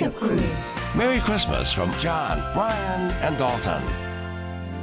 [0.00, 0.40] Wake Up Crew.
[0.96, 3.82] Merry Christmas from John, Brian, and Dalton.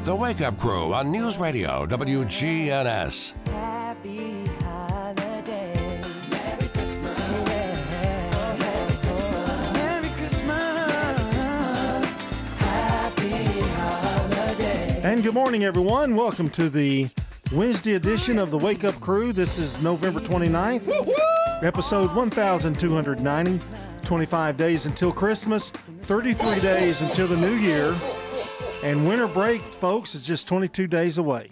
[0.04, 3.34] The Wake Up Crew on News Radio WGNS.
[3.48, 6.04] Happy holiday.
[6.30, 7.18] Merry Christmas.
[8.60, 9.74] Merry Christmas.
[9.74, 12.18] Merry Christmas.
[12.60, 15.02] Happy holiday.
[15.04, 16.16] And good morning, everyone.
[16.16, 17.10] Welcome to the
[17.52, 19.34] Wednesday edition of the Wake Up Crew.
[19.34, 20.88] This is November 29th,
[21.64, 23.60] episode 1290.
[24.08, 25.70] 25 days until Christmas,
[26.04, 27.94] 33 days until the new year.
[28.82, 31.52] And winter break, folks, is just 22 days away.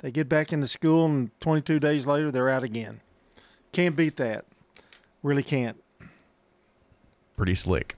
[0.00, 3.00] They get back into school, and 22 days later, they're out again.
[3.70, 4.46] Can't beat that.
[5.22, 5.80] Really can't.
[7.36, 7.94] Pretty slick.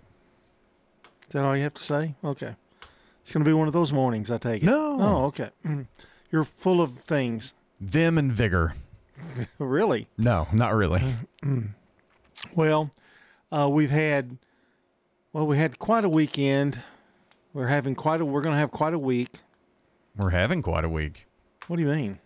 [1.23, 2.15] Is that all you have to say?
[2.23, 2.57] Okay.
[3.23, 4.67] It's going to be one of those mornings, I take it.
[4.67, 4.99] No.
[5.01, 5.49] Oh, okay.
[5.65, 5.83] Mm-hmm.
[6.31, 7.55] You're full of things.
[7.81, 8.75] Vim and vigor.
[9.59, 10.09] Really?
[10.19, 11.01] No, not really.
[11.43, 11.69] Mm-hmm.
[12.55, 12.91] Well,
[13.55, 14.39] uh, we've had,
[15.33, 16.83] well, we had quite a weekend.
[17.53, 19.31] We're having quite a, we're going to have quite a week.
[20.17, 21.27] We're having quite a week.
[21.69, 22.19] What do you mean?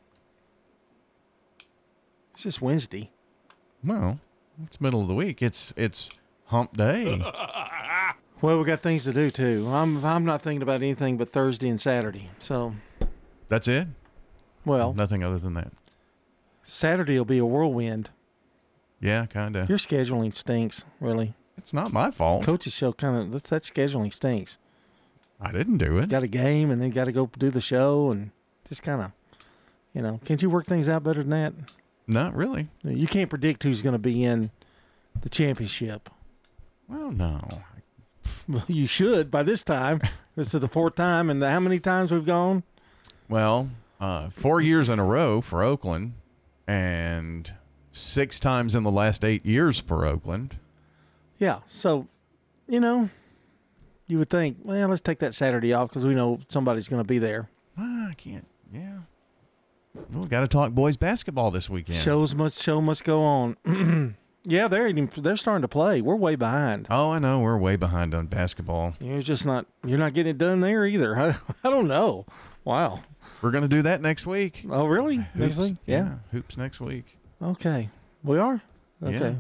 [2.33, 3.11] It's just Wednesday.
[3.85, 4.21] Well,
[4.65, 5.43] it's middle of the week.
[5.43, 6.11] It's it's
[6.47, 7.23] hump day.
[8.41, 9.67] Well, we got things to do too.
[9.69, 12.31] I'm, I'm not thinking about anything but Thursday and Saturday.
[12.39, 12.73] So,
[13.49, 13.89] That's it.
[14.65, 15.73] well, Nothing other than that.
[16.63, 18.11] Saturday will be a whirlwind.
[19.01, 19.69] Yeah, kind of.
[19.69, 21.35] Your scheduling stinks, really.
[21.57, 22.45] It's not my fault.
[22.45, 24.59] Coach's show kind of, that's, that scheduling stinks.
[25.41, 26.09] I didn't do it.
[26.09, 28.31] got a game and then got to go do the show and
[28.69, 29.13] just kind of,
[29.95, 31.53] you know, can't you work things out better than that?
[32.07, 32.69] Not really.
[32.83, 34.51] You can't predict who's going to be in
[35.21, 36.09] the championship.
[36.89, 37.47] Well, no.
[38.49, 40.01] Well, you should by this time.
[40.37, 42.63] This is the fourth time, and how many times we've gone?
[43.29, 46.13] Well, uh, four years in a row for Oakland,
[46.67, 47.53] and
[47.99, 50.57] six times in the last eight years for Oakland.
[51.39, 51.61] Yeah.
[51.67, 52.09] So,
[52.67, 53.11] you know,
[54.07, 57.07] you would think, well, let's take that Saturday off because we know somebody's going to
[57.07, 57.49] be there.
[57.77, 58.47] Ah, I can't.
[58.73, 58.99] Yeah.
[59.95, 61.99] Well, we got to talk boys basketball this weekend.
[61.99, 63.57] Shows must show must go on.
[64.45, 66.01] yeah, they're even, they're starting to play.
[66.01, 66.87] We're way behind.
[66.91, 67.41] Oh, I know.
[67.41, 68.95] We're way behind on basketball.
[69.01, 71.17] You're just not you're not getting it done there either.
[71.19, 72.27] I, I don't know.
[72.65, 73.01] Wow.
[73.43, 74.65] We're going to do that next week.
[74.71, 75.19] Oh, really?
[75.35, 75.77] Next Hoops, week?
[75.87, 76.17] Yeah.
[76.33, 77.18] Hoops next week.
[77.43, 77.89] Okay.
[78.25, 78.61] We are?
[79.03, 79.31] Okay.
[79.31, 79.35] Yeah.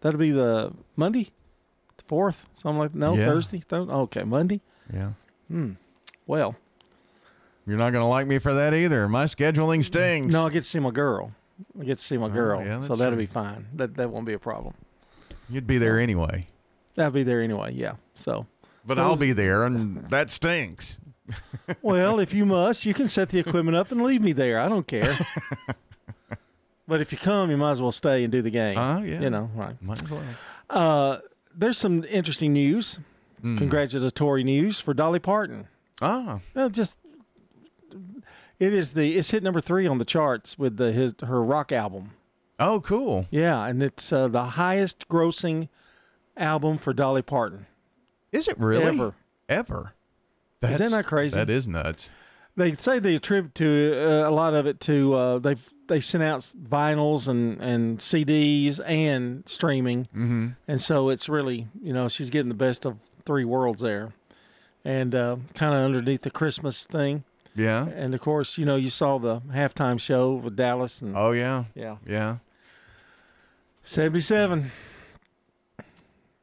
[0.00, 1.30] That'll be the Monday,
[1.96, 2.98] the 4th, something like that.
[2.98, 3.24] No, Yeah.
[3.24, 3.62] Thursday.
[3.68, 4.60] Th- okay, Monday.
[4.92, 5.12] Yeah.
[5.48, 5.72] Hmm.
[6.26, 6.54] Well,
[7.66, 9.08] You're not going to like me for that either.
[9.08, 10.32] My scheduling stings.
[10.32, 11.32] no, I get to see my girl.
[11.80, 12.60] I get to see my girl.
[12.60, 13.18] Oh, yeah, so that'll true.
[13.22, 13.66] be fine.
[13.74, 14.74] That that won't be a problem.
[15.50, 16.46] You'd be there anyway.
[16.96, 17.72] I'll be there anyway.
[17.74, 17.94] Yeah.
[18.14, 18.46] So,
[18.86, 20.98] But I'll be there, and that stinks.
[21.82, 24.60] well, if you must, you can set the equipment up and leave me there.
[24.60, 25.18] I don't care.
[26.88, 28.76] but if you come, you might as well stay and do the game.
[28.78, 29.20] Oh, yeah.
[29.20, 29.80] You know, right.
[29.80, 30.22] Might as well.
[30.70, 31.18] Uh,
[31.54, 32.98] there's some interesting news,
[33.42, 33.56] Hmm.
[33.56, 35.68] congratulatory news for Dolly Parton.
[36.02, 36.40] Ah,
[36.72, 36.96] just
[38.58, 41.70] it is the it's hit number three on the charts with the his her rock
[41.72, 42.12] album.
[42.60, 43.26] oh, cool.
[43.30, 45.68] Yeah, and it's uh, the highest grossing
[46.36, 47.66] album for Dolly Parton.
[48.32, 48.84] Is it really?
[48.84, 49.14] Ever.
[49.48, 49.94] Ever.
[50.60, 51.34] that That's- not crazy?
[51.36, 52.10] That is nuts.
[52.56, 55.54] They say they attribute to uh, a lot of it to uh, they
[55.88, 60.48] they sent out vinyls and and CDs and streaming, mm-hmm.
[60.66, 64.12] and so it's really you know she's getting the best of three worlds there,
[64.84, 67.24] and uh, kind of underneath the Christmas thing.
[67.58, 67.86] Yeah.
[67.88, 71.64] And of course, you know, you saw the halftime show with Dallas and Oh, yeah.
[71.74, 72.36] yeah, Yeah.
[73.82, 74.70] 77.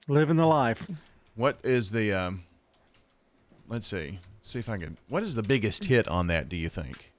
[0.10, 0.92] Living the life.
[1.36, 2.44] What is the, um,
[3.70, 4.20] let's see.
[4.42, 4.98] See if I can.
[5.08, 7.12] What is the biggest hit on that, do you think?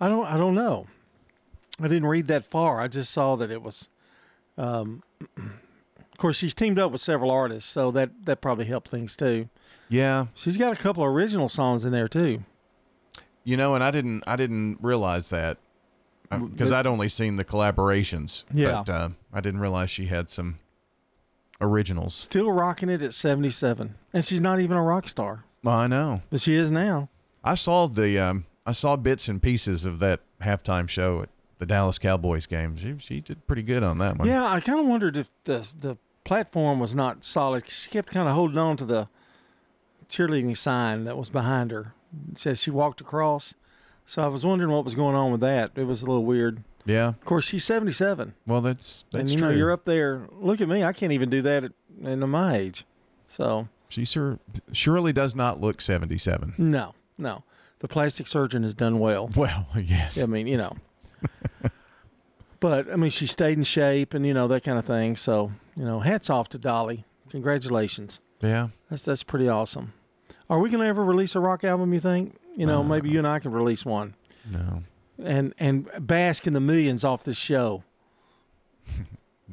[0.00, 0.86] I don't I don't know.
[1.80, 2.80] I didn't read that far.
[2.80, 3.88] I just saw that it was
[4.58, 5.02] um
[5.36, 9.48] of course she's teamed up with several artists, so that that probably helped things too.
[9.88, 10.26] Yeah.
[10.34, 12.44] She's got a couple of original songs in there too.
[13.44, 15.58] You know, and I didn't, I didn't realize that
[16.30, 18.44] because I'd only seen the collaborations.
[18.54, 18.84] Yeah.
[18.86, 20.58] But uh, I didn't realize she had some
[21.60, 22.14] originals.
[22.14, 23.96] Still rocking it at 77.
[24.12, 26.22] And she's not even a rock star, Well, I know.
[26.30, 27.08] but she is now.
[27.44, 31.28] I saw the, um, I saw bits and pieces of that halftime show at
[31.62, 32.76] the Dallas Cowboys game.
[32.76, 34.26] She, she did pretty good on that one.
[34.26, 37.68] Yeah, I kind of wondered if the the platform was not solid.
[37.68, 39.08] She kept kind of holding on to the
[40.08, 41.94] cheerleading sign that was behind her.
[42.32, 43.54] It says she walked across.
[44.04, 45.70] So I was wondering what was going on with that.
[45.76, 46.64] It was a little weird.
[46.84, 47.10] Yeah.
[47.10, 48.34] Of course, she's 77.
[48.44, 49.48] Well, that's that's and you true.
[49.50, 50.26] know, you're up there.
[50.32, 50.82] Look at me.
[50.82, 51.72] I can't even do that at,
[52.04, 52.84] at my age.
[53.28, 54.40] So, She sur-
[54.72, 56.54] surely does not look 77.
[56.58, 57.44] no, no.
[57.78, 59.30] The plastic surgeon has done well.
[59.36, 60.20] Well, yes.
[60.20, 60.74] I mean, you know.
[62.60, 65.16] but I mean, she stayed in shape and you know that kind of thing.
[65.16, 67.04] So you know, hats off to Dolly.
[67.30, 68.20] Congratulations.
[68.40, 68.68] Yeah.
[68.90, 69.92] That's that's pretty awesome.
[70.50, 71.94] Are we going to ever release a rock album?
[71.94, 72.36] You think?
[72.56, 74.14] You know, maybe you and I can release one
[74.50, 74.82] No.
[75.22, 77.84] and and bask in the millions off this show.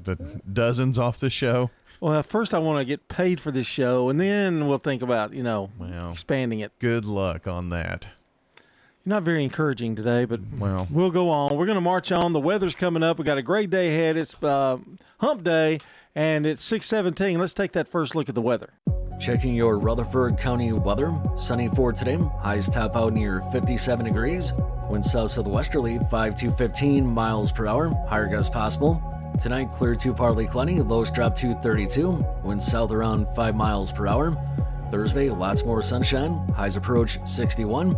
[0.01, 1.72] The dozens off the show.
[2.00, 5.33] Well, first I want to get paid for this show, and then we'll think about
[5.33, 6.12] you know Well.
[6.12, 6.72] expanding it.
[6.80, 8.07] Good luck on that.
[9.10, 10.88] You're not very encouraging today, but Well.
[10.92, 11.58] we'll go on.
[11.58, 12.32] We're going to march on.
[12.32, 13.18] The weather's coming up.
[13.18, 14.18] We got a great day ahead.
[14.18, 14.78] It's uh,
[15.20, 15.80] Hump Day,
[16.14, 17.40] and it's six seventeen.
[17.40, 18.70] Let's take that first look at the weather.
[19.20, 21.12] Checking your Rutherford County weather.
[21.36, 22.20] Sunny for today.
[22.42, 24.54] Highs top out near 57 degrees.
[24.92, 27.90] Winds south southwesterly 5 to 15 miles per hour.
[28.08, 29.02] Higher gusts possible.
[29.40, 30.82] Tonight, clear to partly cloudy.
[30.82, 32.12] Lows drop to 32.
[32.44, 34.38] Winds south around 5 miles per hour.
[34.92, 36.38] Thursday, lots more sunshine.
[36.56, 37.98] Highs approach 61.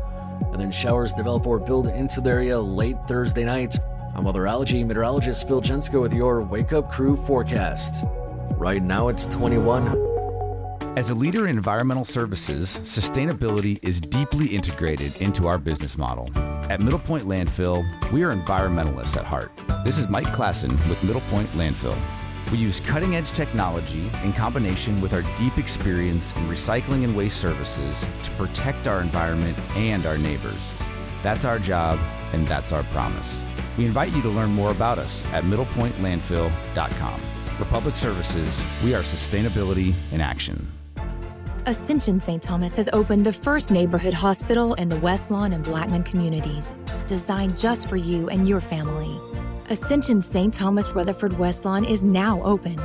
[0.52, 3.78] And then showers develop or build into the area late Thursday night.
[4.16, 8.06] I'm weatherology meteorologist Phil Jensko with your Wake Up Crew forecast.
[8.58, 9.88] Right now, it's 21.
[10.98, 16.30] As a leader in environmental services, sustainability is deeply integrated into our business model.
[16.70, 19.52] At Middle Point Landfill, we are environmentalists at heart.
[19.86, 21.98] This is Mike Klassen with Middle Point Landfill.
[22.52, 27.40] We use cutting edge technology in combination with our deep experience in recycling and waste
[27.40, 30.74] services to protect our environment and our neighbors.
[31.24, 31.98] That's our job,
[32.34, 33.42] and that's our promise.
[33.78, 37.22] We invite you to learn more about us at middlepointlandfill.com.
[37.58, 40.70] For public services, we are sustainability in action.
[41.68, 42.42] Ascension St.
[42.42, 46.74] Thomas has opened the first neighborhood hospital in the West Lawn and Blackman communities,
[47.08, 49.18] designed just for you and your family.
[49.72, 50.54] Ascension St.
[50.54, 52.78] Thomas Rutherford West Lawn is now open,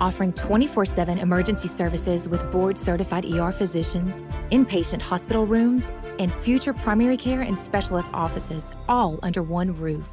[0.00, 6.72] offering 24 7 emergency services with board certified ER physicians, inpatient hospital rooms, and future
[6.72, 10.08] primary care and specialist offices, all under one roof.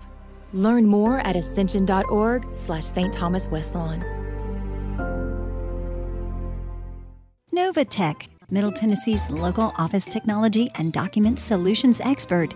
[0.52, 3.14] Learn more at ascension.org slash St.
[3.14, 4.04] Thomas West Lawn.
[7.56, 12.56] Novatech, Middle Tennessee's local office technology and document solutions expert.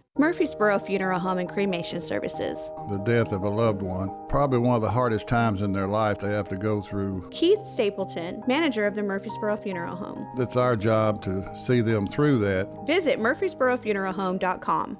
[0.21, 2.71] Murfreesboro Funeral Home and Cremation Services.
[2.87, 4.11] the death of a loved one.
[4.29, 7.27] Probably one of the hardest times in their life they have to go through.
[7.31, 10.27] Keith Stapleton, manager of the Murfreesboro Funeral Home.
[10.37, 12.69] It's our job to see them through that.
[12.85, 14.99] Visit murfreesborofuneralhome.com.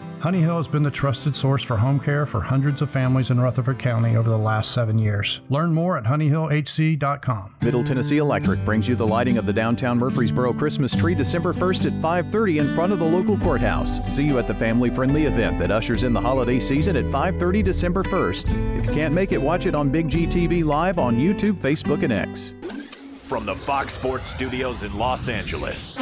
[0.21, 3.39] Honey Hill has been the trusted source for home care for hundreds of families in
[3.39, 5.41] Rutherford County over the last seven years.
[5.49, 7.55] Learn more at honeyhillhc.com.
[7.63, 11.87] Middle Tennessee Electric brings you the lighting of the downtown Murfreesboro Christmas tree December 1st
[11.87, 13.99] at 5:30 in front of the local courthouse.
[14.13, 18.03] See you at the family-friendly event that ushers in the holiday season at 5:30 December
[18.03, 18.47] 1st.
[18.77, 22.03] If you can't make it, watch it on Big G TV live on YouTube, Facebook,
[22.03, 22.53] and X.
[23.27, 25.97] From the Fox Sports Studios in Los Angeles,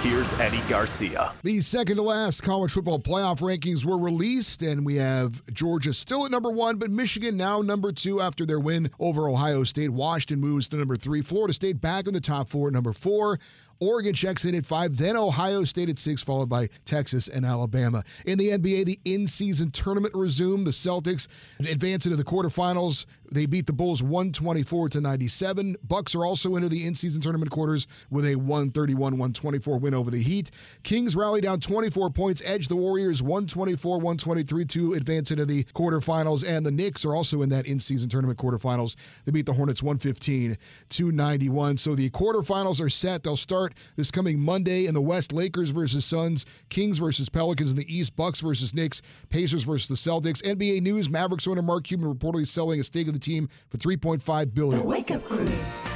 [0.00, 1.32] here's Eddie Garcia.
[1.42, 6.24] The second to last college football playoff rankings were released, and we have Georgia still
[6.24, 9.90] at number one, but Michigan now number two after their win over Ohio State.
[9.90, 11.20] Washington moves to number three.
[11.20, 13.38] Florida State back in the top four at number four.
[13.80, 18.04] Oregon checks in at five, then Ohio State at six, followed by Texas and Alabama.
[18.26, 20.66] In the NBA, the in season tournament resumed.
[20.66, 21.28] The Celtics
[21.60, 23.06] advance into the quarterfinals.
[23.32, 25.76] They beat the Bulls 124 to 97.
[25.86, 30.10] Bucks are also into the in season tournament quarters with a 131 124 win over
[30.10, 30.50] the Heat.
[30.82, 36.46] Kings rally down 24 points, edge the Warriors 124 123 to advance into the quarterfinals.
[36.46, 38.96] And the Knicks are also in that in season tournament quarterfinals.
[39.24, 40.56] They beat the Hornets 115
[40.90, 41.76] to 91.
[41.76, 43.22] So the quarterfinals are set.
[43.22, 47.76] They'll start this coming Monday in the West Lakers versus Suns, Kings versus Pelicans in
[47.76, 50.42] the East, Bucks versus Knicks, Pacers versus the Celtics.
[50.42, 54.54] NBA News Mavericks owner Mark Cuban reportedly selling a stake of the team for 3.5
[54.54, 54.84] billion.
[54.84, 55.48] Wake up crew.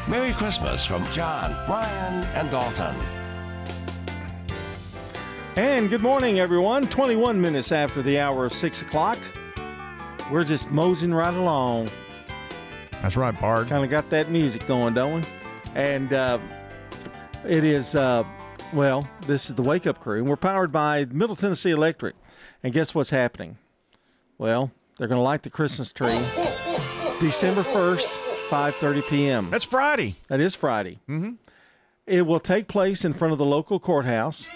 [0.08, 2.94] Merry Christmas from John, Ryan, and Dalton.
[5.56, 6.82] And good morning, everyone.
[6.88, 9.18] 21 minutes after the hour of 6 o'clock.
[10.30, 11.90] We're just moseying right along.
[13.02, 13.68] That's right, Bard.
[13.68, 15.28] Kind of got that music going, don't we?
[15.74, 16.38] And uh,
[17.46, 18.24] it is, uh,
[18.72, 22.14] well, this is the Wake Up Crew, and we're powered by Middle Tennessee Electric.
[22.62, 23.58] And guess what's happening?
[24.38, 26.18] Well, they're going to light the Christmas tree
[27.20, 28.08] December 1st
[28.48, 29.50] 5:30 p.m.
[29.50, 30.16] That's Friday.
[30.28, 30.98] That is Friday.
[31.08, 31.32] Mm-hmm.
[32.06, 34.50] It will take place in front of the local courthouse.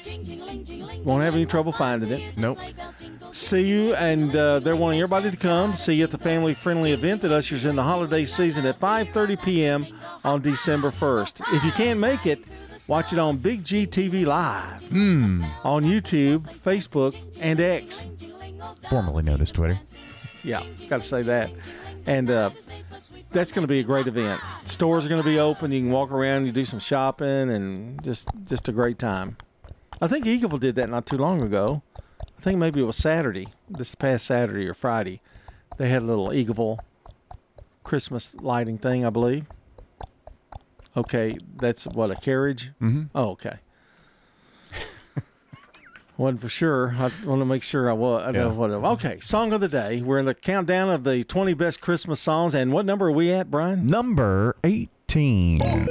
[1.02, 2.37] Won't have any trouble finding it.
[2.37, 2.59] Nope.
[3.33, 5.75] See you, and uh, they're wanting everybody to come.
[5.75, 9.87] See you at the family-friendly event that ushers in the holiday season at 5:30 p.m.
[10.25, 11.54] on December 1st.
[11.54, 12.45] If you can't make it,
[12.88, 15.45] watch it on Big G TV Live Hmm.
[15.64, 18.09] on YouTube, Facebook, and X.
[18.90, 19.78] Formerly known as Twitter.
[20.45, 21.50] Yeah, got to say that.
[22.07, 22.50] And uh,
[23.30, 24.40] that's going to be a great event.
[24.64, 25.71] Stores are going to be open.
[25.73, 29.37] You can walk around, you do some shopping, and just just a great time.
[30.00, 31.83] I think Eagleville did that not too long ago.
[32.21, 35.21] I think maybe it was Saturday, this past Saturday or Friday.
[35.76, 36.78] They had a little Eagleville
[37.85, 39.47] Christmas lighting thing, I believe.
[40.97, 42.73] Okay, that's what a carriage.
[42.80, 43.09] Mhm.
[43.14, 43.59] Oh, okay.
[46.16, 46.97] wasn't for sure.
[46.99, 48.25] I want to make sure I was.
[48.25, 48.54] I know Yeah.
[48.54, 48.71] what.
[48.71, 50.02] Okay, song of the day.
[50.02, 52.54] We're in the countdown of the 20 best Christmas songs.
[52.54, 53.87] And what number are we at, Brian?
[53.87, 55.61] Number 18.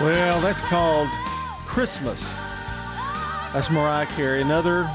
[0.00, 1.08] Well, that's called
[1.66, 2.34] Christmas.
[3.52, 4.42] That's Mariah Carey.
[4.42, 4.88] Another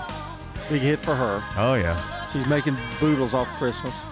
[0.70, 1.44] big hit for her.
[1.58, 2.00] Oh, yeah.
[2.28, 4.04] She's making boodles off Christmas.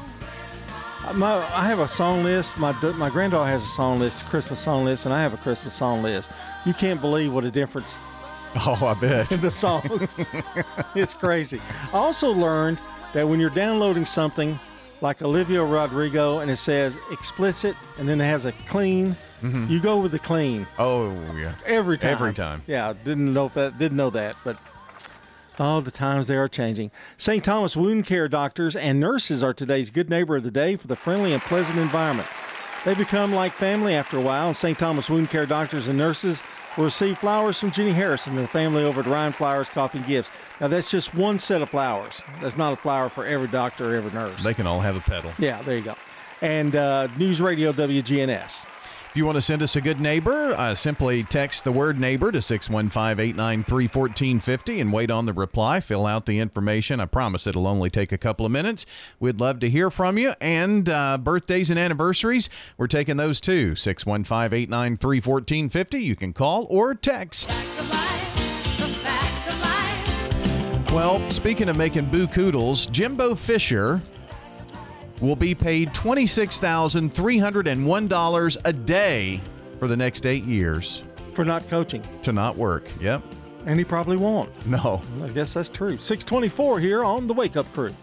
[1.13, 2.57] My, I have a song list.
[2.59, 5.37] My my granddaughter has a song list, a Christmas song list, and I have a
[5.37, 6.29] Christmas song list.
[6.65, 8.03] You can't believe what a difference
[8.55, 9.31] Oh, I bet.
[9.31, 10.27] in the songs.
[10.95, 11.59] it's crazy.
[11.93, 12.77] I also learned
[13.13, 14.59] that when you're downloading something
[15.01, 19.67] like Olivia Rodrigo and it says explicit and then it has a clean, mm-hmm.
[19.69, 21.53] you go with the clean Oh, yeah.
[21.65, 22.11] every time.
[22.11, 22.61] Every time.
[22.67, 24.57] Yeah, didn't know that didn't know that, but
[25.59, 26.91] oh, the times they are changing.
[27.17, 27.43] St.
[27.43, 30.95] Thomas Wound Care doctors and nurses are today's good neighbor of the day for the
[30.95, 32.27] friendly and pleasant environment.
[32.83, 34.77] They become like family after a while, and St.
[34.77, 36.41] Thomas Wound Care doctors and nurses
[36.75, 40.07] will receive flowers from Jenny Harrison and the family over at Ryan Flowers Coffee and
[40.07, 40.31] Gifts.
[40.59, 42.23] Now, that's just one set of flowers.
[42.41, 44.43] That's not a flower for every doctor or every nurse.
[44.43, 45.31] They can all have a pedal.
[45.37, 45.95] yeah, there you go.
[46.41, 48.65] And uh, News Radio WGNS.
[49.11, 52.31] If you want to send us a good neighbor, uh, simply text the word neighbor
[52.31, 55.81] to 615 893 1450 and wait on the reply.
[55.81, 57.01] Fill out the information.
[57.01, 58.85] I promise it'll only take a couple of minutes.
[59.19, 60.33] We'd love to hear from you.
[60.39, 63.75] And uh, birthdays and anniversaries, we're taking those too.
[63.75, 65.99] 615 893 1450.
[65.99, 67.49] You can call or text.
[70.93, 74.01] Well, speaking of making boo koodles, Jimbo Fisher
[75.21, 79.41] will be paid $26,301 a day
[79.79, 82.03] for the next eight years For not coaching.
[82.23, 82.83] to not work.
[82.99, 83.23] Yep.
[83.65, 84.49] And he probably won't.
[84.67, 85.01] No.
[85.23, 85.97] I guess that's true.
[85.97, 87.93] 624 here on the Wake Up Crew.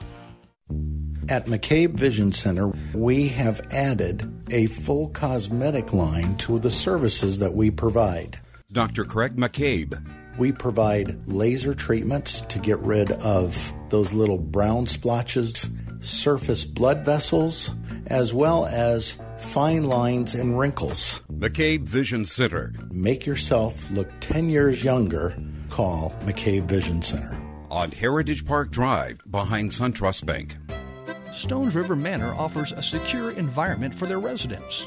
[1.28, 7.52] At McCabe Vision Center, we have added a full cosmetic line to the services that
[7.52, 8.40] we provide.
[8.72, 9.04] Dr.
[9.04, 10.00] Craig McCabe.
[10.38, 15.68] We provide laser treatments to get rid of those little brown splotches,
[16.08, 17.70] surface blood vessels,
[18.06, 21.22] as well as fine lines and wrinkles.
[21.32, 22.72] McCabe Vision Center.
[22.90, 25.36] Make yourself look 10 years younger.
[25.68, 27.36] Call McCabe Vision Center.
[27.70, 30.56] On Heritage Park Drive behind SunTrust Bank.
[31.32, 34.86] Stones River Manor offers a secure environment for their residents.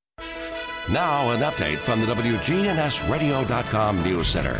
[0.89, 4.59] Now, an update from the WGNSradio.com News Center.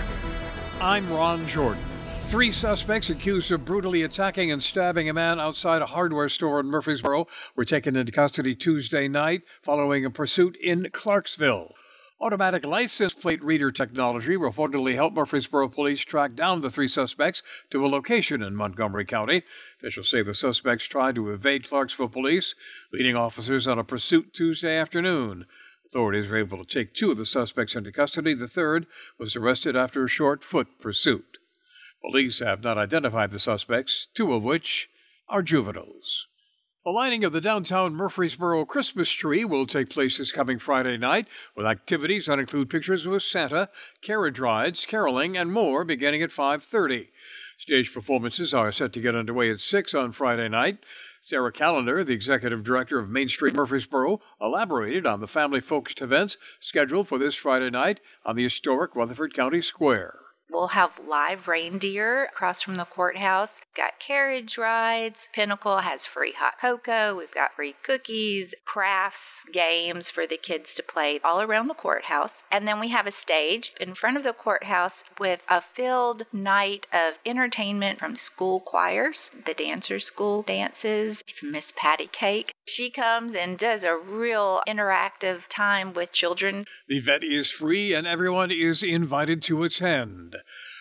[0.80, 1.84] I'm Ron Jordan.
[2.24, 6.68] Three suspects accused of brutally attacking and stabbing a man outside a hardware store in
[6.68, 11.74] Murfreesboro were taken into custody Tuesday night following a pursuit in Clarksville.
[12.22, 17.84] Automatic license plate reader technology reportedly helped Murfreesboro police track down the three suspects to
[17.84, 19.42] a location in Montgomery County.
[19.78, 22.54] Officials say the suspects tried to evade Clarksville police,
[22.94, 25.48] leading officers on a pursuit Tuesday afternoon.
[25.92, 28.34] Authorities were able to take two of the suspects into custody.
[28.34, 28.88] The third
[29.20, 31.38] was arrested after a short foot pursuit.
[32.02, 34.90] Police have not identified the suspects, two of which
[35.28, 36.28] are juveniles.
[36.86, 41.28] The lighting of the downtown Murfreesboro Christmas tree will take place this coming Friday night,
[41.58, 43.68] with activities that include pictures with Santa,
[44.02, 47.10] carriage rides, caroling, and more beginning at 5:30.
[47.58, 50.78] Stage performances are set to get underway at 6 on Friday night.
[51.24, 56.36] Sarah Callender, the executive director of Main Street Murfreesboro, elaborated on the family focused events
[56.60, 60.16] scheduled for this Friday night on the historic Rutherford County Square.
[60.52, 63.62] We'll have live reindeer across from the courthouse.
[63.74, 65.30] Got carriage rides.
[65.34, 67.16] Pinnacle has free hot cocoa.
[67.16, 72.44] We've got free cookies, crafts, games for the kids to play all around the courthouse.
[72.52, 76.86] And then we have a stage in front of the courthouse with a filled night
[76.92, 82.52] of entertainment from school choirs, the dancers' school dances, Miss Patty Cake.
[82.72, 86.64] She comes and does a real interactive time with children.
[86.88, 90.38] The event is free and everyone is invited to attend.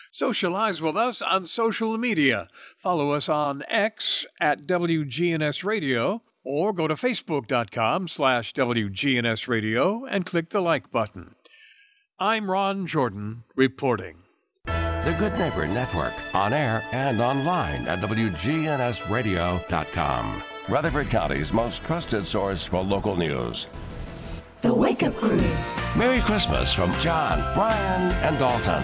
[0.09, 2.47] Socialize with us on social media.
[2.77, 10.25] Follow us on X at WGNS Radio or go to facebook.com slash WGNS Radio and
[10.25, 11.35] click the like button.
[12.17, 14.19] I'm Ron Jordan reporting.
[14.63, 20.43] The Good Neighbor Network, on air and online at WGNSradio.com.
[20.71, 23.67] Rutherford County's most trusted source for local news.
[24.61, 25.35] The Wake Up Crew.
[25.97, 28.81] Merry Christmas from John, Brian, and Dalton.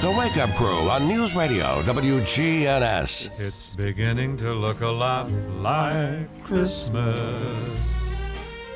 [0.00, 3.40] The Wake Up Crew on News Radio WGNS.
[3.40, 7.92] It's beginning to look a lot like Christmas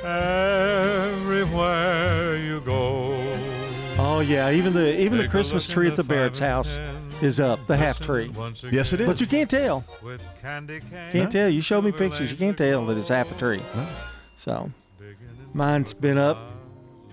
[0.02, 1.56] everywhere
[2.36, 3.32] you go.
[3.96, 6.48] Oh yeah, even the even the Take a Christmas tree at the the Barrett's five
[6.48, 6.80] and house
[7.24, 8.30] is up, the half tree.
[8.70, 9.06] Yes, it is.
[9.06, 9.84] But you can't tell.
[10.02, 11.12] With candy cane.
[11.12, 11.48] Can't tell.
[11.48, 12.30] You showed me pictures.
[12.30, 13.62] You can't tell that it's half a tree.
[14.36, 14.70] So,
[15.52, 16.38] mine's been up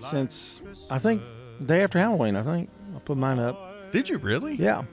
[0.00, 1.22] since I think
[1.64, 2.36] day after Halloween.
[2.36, 3.92] I think I put mine up.
[3.92, 4.54] Did you really?
[4.54, 4.84] Yeah.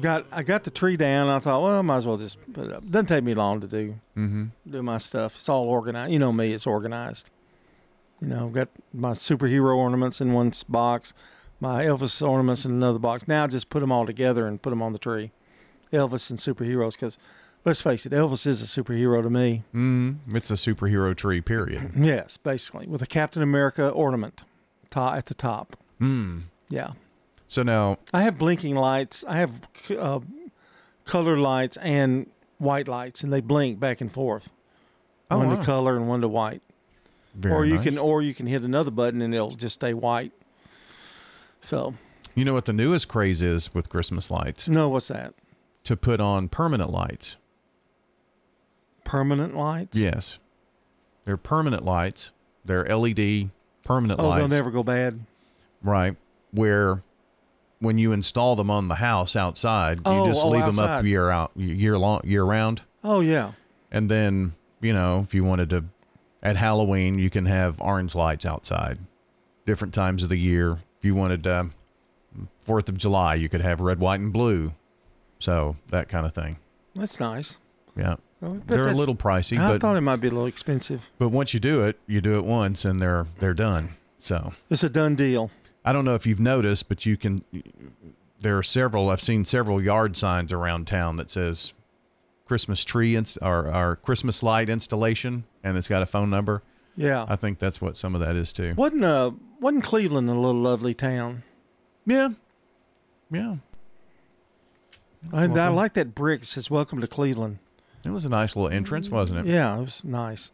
[0.00, 1.28] Got I got the tree down.
[1.28, 2.88] I thought, well, I might as well just put it up.
[2.90, 4.44] Doesn't take me long to do Mm-hmm.
[4.70, 5.36] do my stuff.
[5.36, 6.12] It's all organized.
[6.12, 6.52] You know me.
[6.52, 7.30] It's organized.
[8.20, 11.12] You know, I've got my superhero ornaments in one box,
[11.60, 13.28] my Elvis ornaments in another box.
[13.28, 15.30] Now just put them all together and put them on the tree.
[15.92, 17.18] Elvis and superheroes, because
[17.64, 19.64] let's face it, Elvis is a superhero to me.
[19.74, 20.36] Mm-hmm.
[20.36, 21.92] It's a superhero tree, period.
[21.96, 24.44] Yes, basically, with a Captain America ornament
[24.90, 25.76] top, at the top.
[26.00, 26.44] Mm.
[26.68, 26.92] Yeah.
[27.48, 29.24] So now, I have blinking lights.
[29.26, 29.52] I have
[29.98, 30.20] uh,
[31.04, 34.52] color lights and white lights, and they blink back and forth.
[35.30, 35.56] Oh, one wow.
[35.56, 36.62] to color and one to white.
[37.34, 37.84] Very or you nice.
[37.84, 40.32] can, or you can hit another button and it'll just stay white.
[41.60, 41.94] So,
[42.34, 44.66] you know what the newest craze is with Christmas lights?
[44.68, 45.34] no, what's that?
[45.84, 47.36] To put on permanent lights.
[49.04, 49.98] Permanent lights?
[49.98, 50.38] Yes.
[51.24, 52.30] They're permanent lights.
[52.64, 53.50] They're LED
[53.84, 54.40] permanent Oh, lights.
[54.40, 55.20] they'll never go bad.
[55.82, 56.16] Right.
[56.52, 57.02] Where
[57.80, 61.04] when you install them on the house outside, you Oh, just oh, leave them up
[61.04, 62.82] year out year long year round.
[63.02, 63.52] Oh yeah.
[63.90, 65.84] And then, you know, if you wanted to
[66.42, 68.98] at Halloween, you can have orange lights outside.
[69.66, 70.78] Different times of the year.
[71.00, 71.64] If you wanted uh,
[72.68, 74.74] 4th of July, you could have red, white and blue.
[75.38, 76.58] So, that kind of thing.
[76.94, 77.58] That's nice.
[77.96, 78.16] Yeah.
[78.42, 81.10] They're a little pricey, I but thought it might be a little expensive.
[81.18, 83.94] but once you do it, you do it once and they're they're done.
[84.20, 85.50] So, It's a done deal.
[85.84, 87.42] I don't know if you've noticed, but you can.
[88.40, 89.08] There are several.
[89.10, 91.72] I've seen several yard signs around town that says
[92.46, 96.62] Christmas tree inst- or, or Christmas light installation, and it's got a phone number.
[96.96, 97.24] Yeah.
[97.28, 98.74] I think that's what some of that is too.
[98.76, 101.42] Wasn't uh wasn't Cleveland a little lovely town?
[102.06, 102.30] Yeah.
[103.30, 103.56] Yeah.
[105.32, 106.42] I, I like that brick.
[106.42, 107.58] It says "Welcome to Cleveland."
[108.04, 109.52] It was a nice little entrance, wasn't it?
[109.52, 110.52] Yeah, it was nice.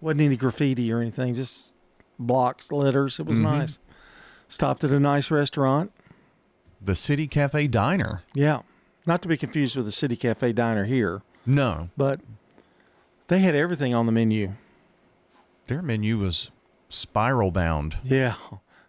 [0.00, 1.32] wasn't any graffiti or anything.
[1.34, 1.74] Just
[2.18, 3.20] blocks, letters.
[3.20, 3.44] It was Mhm.
[3.44, 3.78] nice.
[4.48, 5.92] Stopped at a nice restaurant.
[6.80, 8.22] The City Cafe Diner.
[8.34, 8.62] Yeah,
[9.06, 12.20] not to be confused with the City Cafe Diner here, No, but
[13.28, 14.54] they had everything on the menu.
[15.68, 16.50] their menu was
[16.92, 17.96] spiral bound.
[18.04, 18.34] Yeah,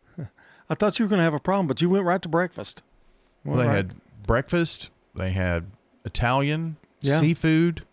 [0.69, 2.83] I thought you were going to have a problem, but you went right to breakfast.
[3.45, 4.89] Well, they right- had breakfast.
[5.15, 5.65] They had
[6.05, 7.19] Italian, Yeah.
[7.19, 7.83] seafood,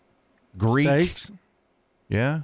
[0.57, 0.87] Greek.
[0.87, 1.31] steaks.
[2.09, 2.41] Yeah.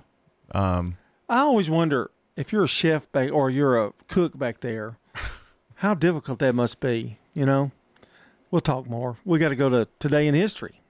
[0.54, 4.98] Um, I always wonder if you're a chef back or you're a cook back there,
[5.76, 7.18] how difficult that must be.
[7.34, 7.72] You know,
[8.52, 9.18] we'll talk more.
[9.26, 10.82] We got to go to today in history.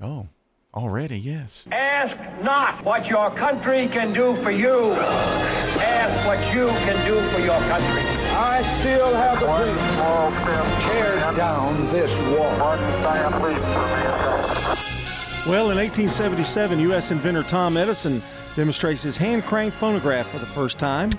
[0.00, 0.28] oh,
[0.74, 1.64] already, yes.
[1.70, 4.92] Ask not what your country can do for you.
[4.94, 8.02] Ask what you can do for your country.
[8.34, 9.76] I still have a dream.
[10.80, 12.52] Tear down this wall.
[15.48, 17.10] Well, in 1877, U.S.
[17.10, 18.22] inventor Tom Edison
[18.54, 21.10] demonstrates his hand cranked phonograph for the first time.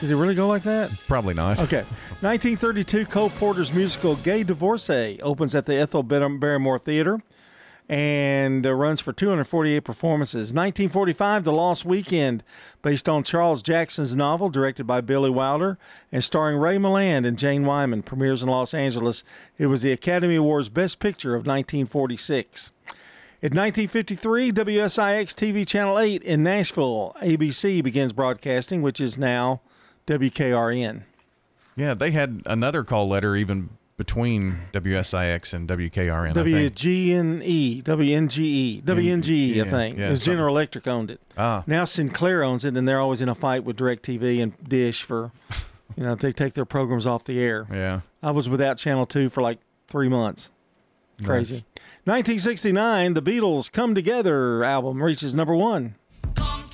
[0.00, 0.90] Did it really go like that?
[1.06, 1.60] Probably not.
[1.62, 1.84] Okay.
[2.22, 7.20] 1932, Cole Porter's musical Gay Divorcee opens at the Ethel Bar- Barrymore Theater.
[7.88, 10.54] and uh, runs for 248 performances.
[10.54, 12.44] 1945, The Lost Weekend,
[12.80, 15.78] based on Charles Jackson's novel, directed by Billy Wilder
[16.12, 19.24] and starring Ray Milland and Jane Wyman, premieres in Los Angeles.
[19.58, 22.70] It was the Academy Awards Best Picture of 1946.
[23.42, 29.60] In 1953, WSIX TV Channel 8 in Nashville, ABC begins broadcasting, which is now
[30.06, 31.02] WKRN.
[31.76, 36.30] Yeah, they had another call letter even between WSIX and WKRN.
[36.30, 36.74] I think.
[36.74, 39.98] WGNE, WNGE, WNGE, Yeah, I think.
[39.98, 41.20] yeah, it was General Electric owned it.
[41.38, 41.62] Ah.
[41.66, 45.30] Now Sinclair owns it, and they're always in a fight with DirecTV and Dish for,
[45.96, 47.66] you know, they take their programs off the air.
[47.70, 48.00] Yeah.
[48.22, 49.58] I was without Channel 2 for like
[49.88, 50.50] three months.
[51.24, 51.64] Crazy.
[52.04, 55.94] 1969, the Beatles' Come Together album reaches number one.
[56.36, 56.66] Over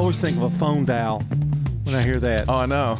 [0.00, 1.20] always think of a phone dial
[1.84, 2.46] when I hear that.
[2.48, 2.96] Oh, I know.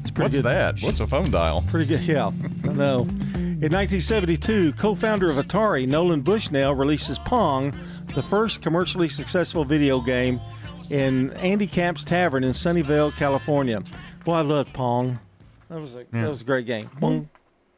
[0.00, 0.44] It's pretty What's good.
[0.46, 0.80] that?
[0.80, 1.62] What's a phone dial?
[1.68, 2.28] Pretty good, yeah.
[2.64, 3.00] I know.
[3.02, 7.74] In 1972, co-founder of Atari, Nolan Bushnell, releases Pong,
[8.14, 10.40] the first commercially successful video game,
[10.88, 13.82] in Andy Capp's Tavern in Sunnyvale, California.
[14.24, 15.20] Boy, I loved Pong.
[15.68, 16.22] That was a Yeah.
[16.22, 16.88] that was a great game.
[16.98, 17.28] Boom,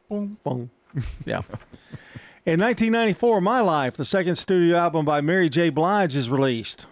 [0.09, 0.71] boom, boom.
[1.25, 1.41] Yeah.
[2.45, 5.69] In 1994, My Life, the second studio album by Mary J.
[5.69, 6.87] Blige, is released.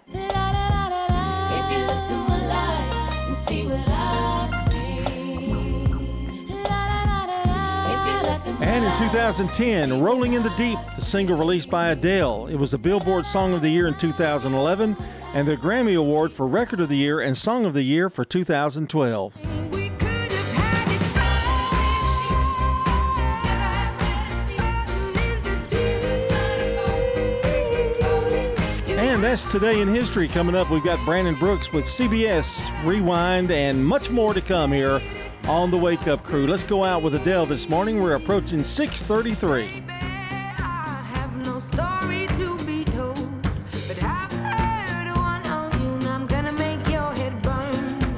[9.01, 12.45] 2010, Rolling in the Deep, the single released by Adele.
[12.45, 14.95] It was the Billboard Song of the Year in 2011
[15.33, 18.23] and the Grammy Award for Record of the Year and Song of the Year for
[18.23, 19.37] 2012.
[28.87, 30.27] And that's today in history.
[30.27, 35.01] Coming up, we've got Brandon Brooks with CBS Rewind and much more to come here
[35.47, 36.47] on the Wake Up Crew.
[36.47, 38.01] Let's go out with Adele this morning.
[38.01, 39.83] We're approaching 633.
[39.87, 43.41] have no story to be told,
[43.87, 47.73] but I've heard one on you, and I'm gonna make your head burn.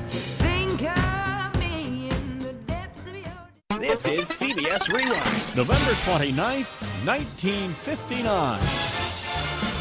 [0.09, 3.79] Think of me in the depths of your.
[3.79, 5.55] This is CBS Rewind.
[5.55, 8.59] November 29th, 1959.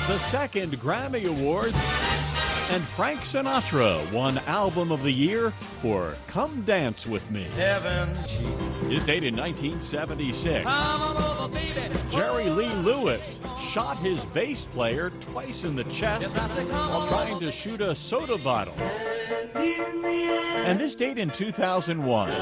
[0.09, 2.12] The second Grammy Awards.
[2.73, 7.43] And Frank Sinatra won Album of the Year for Come Dance With Me.
[7.55, 8.09] Heaven.
[8.89, 10.65] His date in 1976.
[12.11, 17.83] Jerry Lee Lewis shot his bass player twice in the chest while trying to shoot
[17.83, 18.73] a soda bottle.
[19.55, 22.31] And this date in 2001.
[22.31, 22.35] The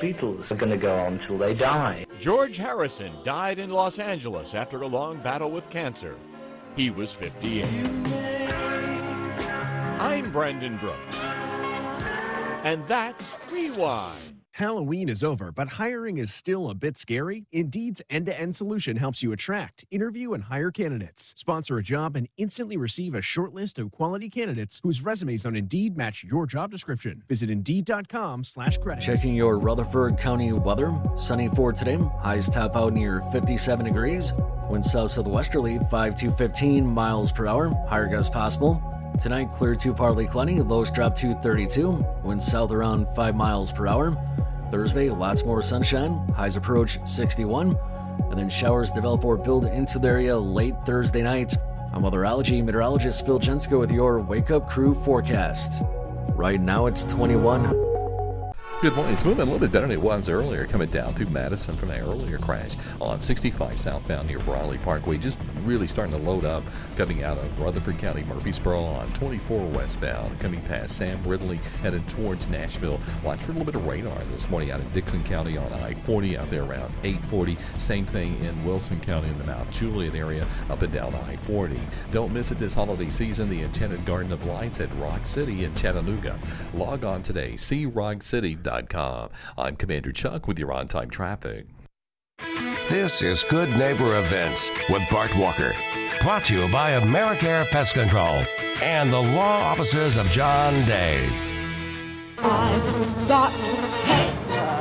[0.00, 2.06] Beatles are going to go on till they die.
[2.18, 6.16] George Harrison died in Los Angeles after a long battle with cancer.
[6.76, 7.64] He was 58.
[9.98, 11.18] I'm Brendan Brooks.
[12.64, 14.25] And that's Rewind.
[14.56, 17.44] Halloween is over, but hiring is still a bit scary.
[17.52, 21.32] Indeed's end to end solution helps you attract, interview, and hire candidates.
[21.36, 25.56] Sponsor a job and instantly receive a short list of quality candidates whose resumes on
[25.56, 27.22] Indeed match your job description.
[27.28, 29.04] Visit Indeed.com slash credits.
[29.04, 30.96] Checking your Rutherford County weather.
[31.16, 31.98] Sunny for today.
[32.20, 34.32] Highs top out near 57 degrees.
[34.70, 37.68] Wind south southwesterly 5 to 15 miles per hour.
[37.88, 38.95] Higher gusts possible.
[39.18, 40.60] Tonight, clear to partly cloudy.
[40.60, 42.04] Lows drop to 32.
[42.22, 44.14] winds south around 5 miles per hour.
[44.70, 46.18] Thursday, lots more sunshine.
[46.36, 47.78] Highs approach 61.
[48.30, 51.56] And then showers develop or build into the area late Thursday night.
[51.92, 55.82] I'm weather weatherology meteorologist Phil Jensko with your Wake Up Crew forecast.
[56.34, 57.95] Right now, it's 21.
[58.82, 59.14] Good morning.
[59.14, 61.88] It's moving a little bit better than it was earlier, coming down through Madison from
[61.88, 65.16] that earlier crash on 65 southbound near Briley Parkway.
[65.16, 66.62] Just really starting to load up
[66.94, 72.48] coming out of Rutherford County, Murfreesboro on 24 westbound, coming past Sam Ridley, headed towards
[72.48, 73.00] Nashville.
[73.24, 76.38] Watch for a little bit of radar this morning out in Dickson County on I-40
[76.38, 77.56] out there around 840.
[77.78, 81.80] Same thing in Wilson County in the Mount Juliet area up and down I-40.
[82.10, 85.74] Don't miss it this holiday season, the Enchanted Garden of Lights at Rock City in
[85.74, 86.38] Chattanooga.
[86.74, 87.56] Log on today,
[88.66, 89.30] seerockcity.com.
[89.56, 91.66] I'm Commander Chuck with your on-time traffic.
[92.88, 95.72] This is Good Neighbor Events with Bart Walker.
[96.22, 98.44] Brought to you by Americare Pest Control
[98.82, 101.28] and the law offices of John Day.
[102.38, 104.05] I've got pets.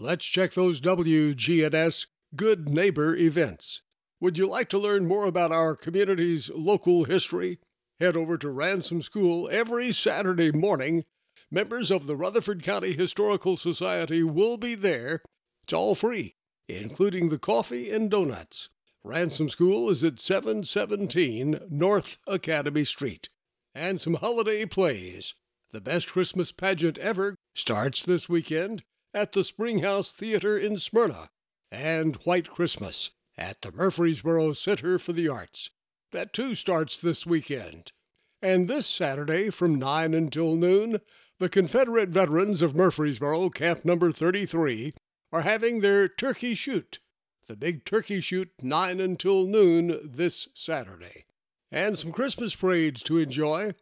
[0.00, 2.06] Let's check those WGNS
[2.36, 3.82] Good Neighbor events.
[4.20, 7.58] Would you like to learn more about our community's local history?
[7.98, 11.04] Head over to Ransom School every Saturday morning.
[11.50, 15.20] Members of the Rutherford County Historical Society will be there.
[15.64, 16.36] It's all free,
[16.68, 18.68] including the coffee and donuts.
[19.02, 23.30] Ransom School is at 717 North Academy Street.
[23.74, 25.34] And some holiday plays.
[25.72, 31.30] The best Christmas pageant ever starts this weekend at the Springhouse Theater in Smyrna.
[31.70, 35.70] And White Christmas at the Murfreesboro Center for the Arts.
[36.12, 37.92] That too starts this weekend.
[38.40, 41.00] And this Saturday from 9 until noon,
[41.38, 44.94] the Confederate veterans of Murfreesboro, Camp Number 33,
[45.32, 47.00] are having their turkey shoot.
[47.46, 51.24] The big turkey shoot 9 until noon this Saturday.
[51.70, 53.74] And some Christmas parades to enjoy.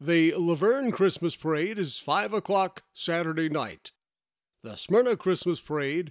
[0.00, 3.92] The La Vergne Christmas Parade is 5 o'clock Saturday night.
[4.66, 6.10] The Smyrna Christmas Parade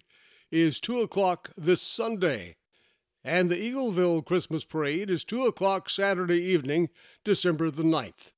[0.50, 2.56] is 2 o'clock this Sunday.
[3.22, 6.88] And the Eagleville Christmas Parade is 2 o'clock Saturday evening,
[7.26, 8.32] December the 9th.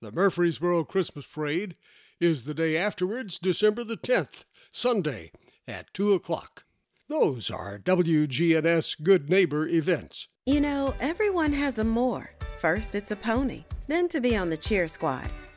[0.00, 1.76] The Murfreesboro Christmas Parade
[2.18, 5.32] is the day afterwards, December the 10th, Sunday,
[5.66, 6.64] at 2 o'clock.
[7.10, 10.28] Those are WGNS Good Neighbor events.
[10.46, 12.30] You know, everyone has a more.
[12.56, 15.28] First, it's a pony, then to be on the cheer squad.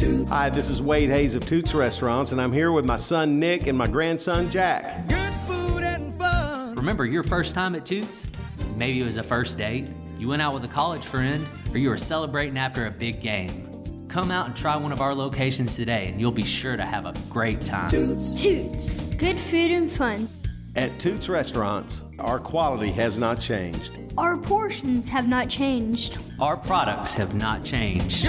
[0.00, 3.66] Hi, this is Wade Hayes of Toots Restaurants, and I'm here with my son Nick
[3.66, 5.10] and my grandson Jack.
[6.76, 8.24] Remember your first time at Toots?
[8.76, 11.88] Maybe it was a first date, you went out with a college friend, or you
[11.88, 14.06] were celebrating after a big game.
[14.06, 17.04] Come out and try one of our locations today, and you'll be sure to have
[17.04, 17.90] a great time.
[17.90, 19.02] Toots.
[19.16, 20.28] Good food and fun.
[20.76, 23.90] At Toots Restaurants, our quality has not changed.
[24.16, 26.18] Our portions have not changed.
[26.38, 28.28] Our products have not changed.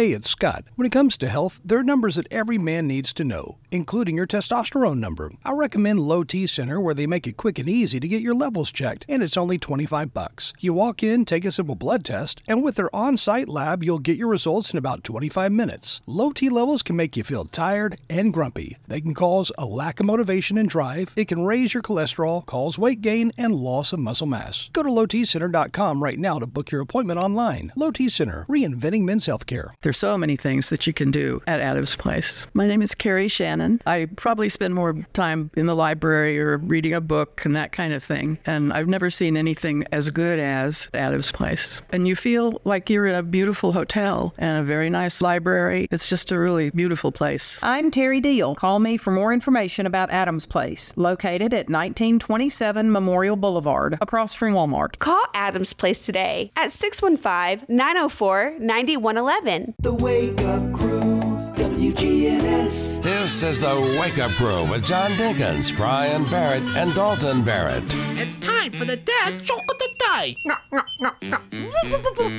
[0.00, 0.64] Hey, it's Scott.
[0.76, 4.16] When it comes to health, there are numbers that every man needs to know, including
[4.16, 5.30] your testosterone number.
[5.44, 8.34] I recommend Low T Center where they make it quick and easy to get your
[8.34, 10.54] levels checked, and it's only 25 bucks.
[10.58, 14.16] You walk in, take a simple blood test, and with their on-site lab, you'll get
[14.16, 16.00] your results in about 25 minutes.
[16.06, 18.78] Low T levels can make you feel tired and grumpy.
[18.88, 21.12] They can cause a lack of motivation and drive.
[21.14, 24.70] It can raise your cholesterol, cause weight gain, and loss of muscle mass.
[24.72, 27.70] Go to lowtcenter.com right now to book your appointment online.
[27.76, 29.72] Low T Center, reinventing men's healthcare.
[29.90, 32.46] There's so many things that you can do at Adams Place.
[32.54, 33.80] My name is Carrie Shannon.
[33.86, 37.92] I probably spend more time in the library or reading a book and that kind
[37.92, 38.38] of thing.
[38.46, 41.82] And I've never seen anything as good as Adams Place.
[41.90, 45.88] And you feel like you're in a beautiful hotel and a very nice library.
[45.90, 47.58] It's just a really beautiful place.
[47.64, 48.54] I'm Terry Deal.
[48.54, 54.52] Call me for more information about Adams Place, located at 1927 Memorial Boulevard, across from
[54.52, 55.00] Walmart.
[55.00, 59.69] Call Adams Place today at 615 904 9111.
[59.78, 61.00] The Wake Up Crew,
[61.54, 63.02] WGNS.
[63.02, 67.84] This is the Wake Up Crew with John Dinkins, Brian Barrett, and Dalton Barrett.
[68.18, 70.36] It's time for the dad joke of the day.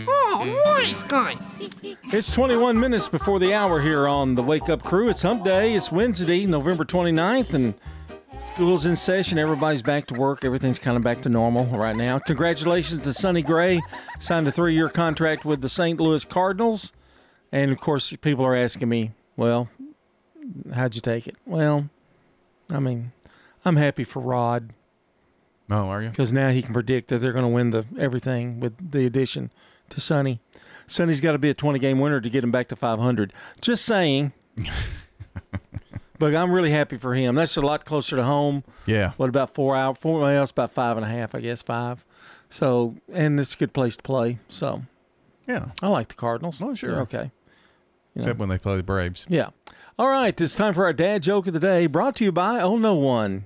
[0.08, 1.36] Oh, nice guy.
[2.14, 5.10] It's 21 minutes before the hour here on the Wake Up Crew.
[5.10, 5.74] It's Hump Day.
[5.74, 7.74] It's Wednesday, November 29th, and
[8.42, 9.38] school's in session.
[9.40, 10.44] Everybody's back to work.
[10.44, 12.20] Everything's kind of back to normal right now.
[12.20, 13.82] Congratulations to Sonny Gray.
[14.20, 16.00] Signed a three year contract with the St.
[16.00, 16.92] Louis Cardinals.
[17.52, 19.70] And of course, people are asking me, well,
[20.74, 21.36] how'd you take it?
[21.46, 21.90] Well,
[22.70, 23.12] I mean,
[23.66, 24.72] I'm happy for Rod.
[25.70, 26.10] Oh, are you?
[26.10, 29.52] Because now he can predict that they're going to win the everything with the addition
[29.90, 30.40] to Sonny.
[30.88, 33.32] Sonny's got to be a 20 game winner to get him back to 500.
[33.62, 34.34] Just saying.
[36.20, 37.36] but I'm really happy for him.
[37.36, 38.64] That's a lot closer to home.
[38.86, 39.14] Yeah.
[39.18, 39.98] What about four hours?
[39.98, 42.06] Four well, it's about five and a half, I guess, five.
[42.50, 44.40] So, and it's a good place to play.
[44.50, 44.84] So,
[45.48, 46.62] yeah, I like the Cardinals.
[46.62, 46.92] Oh, sure.
[46.92, 47.32] They're okay.
[48.16, 49.26] Except when they play the Braves.
[49.30, 49.50] Yeah.
[49.98, 52.60] All right, it's time for our dad joke of the day, brought to you by
[52.62, 53.46] Oh No One.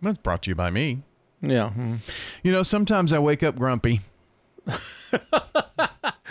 [0.00, 1.02] That's brought to you by me.
[1.40, 1.70] Yeah.
[1.76, 1.98] mhm.
[2.42, 4.00] You know, sometimes I wake up grumpy.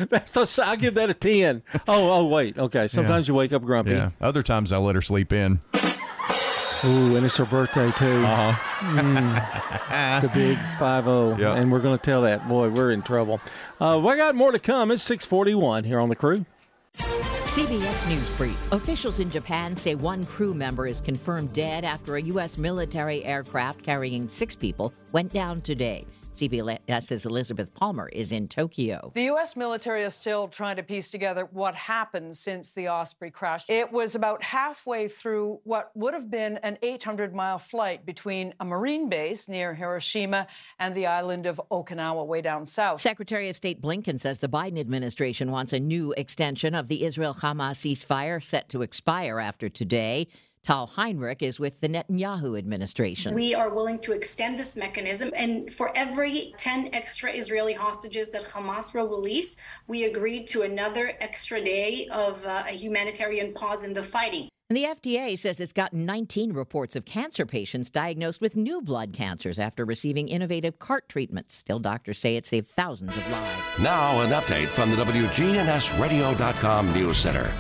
[0.10, 1.62] That's a, I'll give that a ten.
[1.88, 2.58] Oh, oh, wait.
[2.58, 2.88] Okay.
[2.88, 3.92] Sometimes you wake up grumpy.
[3.92, 4.12] Yeah.
[4.20, 5.60] Other times I let her sleep in.
[6.84, 8.24] Ooh, and it's her birthday too.
[8.26, 10.20] Uh-huh.
[10.22, 11.54] the big five zero, Yeah.
[11.54, 12.48] and we're going to tell that.
[12.48, 13.40] Boy, we're in trouble.
[13.80, 14.90] Uh, we got more to come.
[14.90, 16.46] It's six forty one here on the crew.
[17.52, 18.72] CBS News Brief.
[18.72, 22.58] Officials in Japan say one crew member is confirmed dead after a U.S.
[22.58, 26.06] military aircraft carrying six people went down today.
[26.42, 29.12] CBS's uh, Elizabeth Palmer is in Tokyo.
[29.14, 29.56] The U.S.
[29.56, 33.64] military is still trying to piece together what happened since the Osprey crash.
[33.68, 38.66] It was about halfway through what would have been an 800 mile flight between a
[38.66, 40.48] Marine base near Hiroshima
[40.80, 43.02] and the island of Okinawa, way down south.
[43.02, 47.36] Secretary of State Blinken says the Biden administration wants a new extension of the Israel
[47.36, 50.28] Hamas ceasefire set to expire after today.
[50.64, 53.34] Tal Heinrich is with the Netanyahu administration.
[53.34, 58.46] We are willing to extend this mechanism, and for every 10 extra Israeli hostages that
[58.46, 59.56] Hamas will release,
[59.88, 64.50] we agreed to another extra day of uh, a humanitarian pause in the fighting.
[64.70, 69.14] And the FDA says it's gotten 19 reports of cancer patients diagnosed with new blood
[69.14, 71.56] cancers after receiving innovative CAR T treatments.
[71.56, 73.80] Still, doctors say it saved thousands of lives.
[73.80, 77.52] Now, an update from the WGNSradio.com News Center.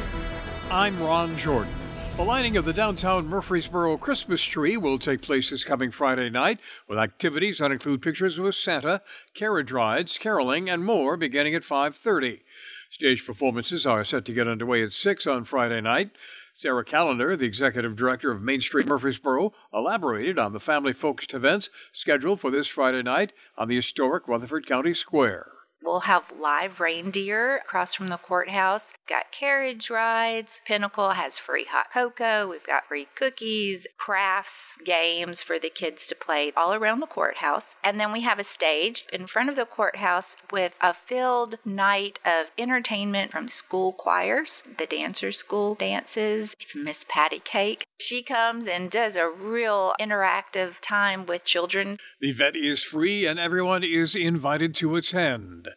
[0.69, 1.80] I'm Ron Jordan.
[2.21, 6.59] The lighting of the downtown Murfreesboro Christmas tree will take place this coming Friday night,
[6.87, 9.01] with activities that include pictures with Santa,
[9.33, 12.43] carriage rides, caroling, and more beginning at 5:30.
[12.91, 16.11] Stage performances are set to get underway at 6 on Friday night.
[16.53, 21.71] Sarah Callender, the executive director of Main Street Murfreesboro, elaborated on the family focused events
[21.91, 25.47] scheduled for this Friday night on the historic Rutherford County Square.
[25.83, 28.93] We'll have live reindeer across from the courthouse.
[28.93, 30.61] We've Got carriage rides.
[30.65, 32.47] Pinnacle has free hot cocoa.
[32.47, 37.75] We've got free cookies, crafts, games for the kids to play all around the courthouse.
[37.83, 42.19] And then we have a stage in front of the courthouse with a filled night
[42.23, 47.85] of entertainment from school choirs, the dancer school dances, Miss Patty Cake.
[48.01, 51.99] She comes and does a real interactive time with children.
[52.19, 55.69] The event is free and everyone is invited to attend.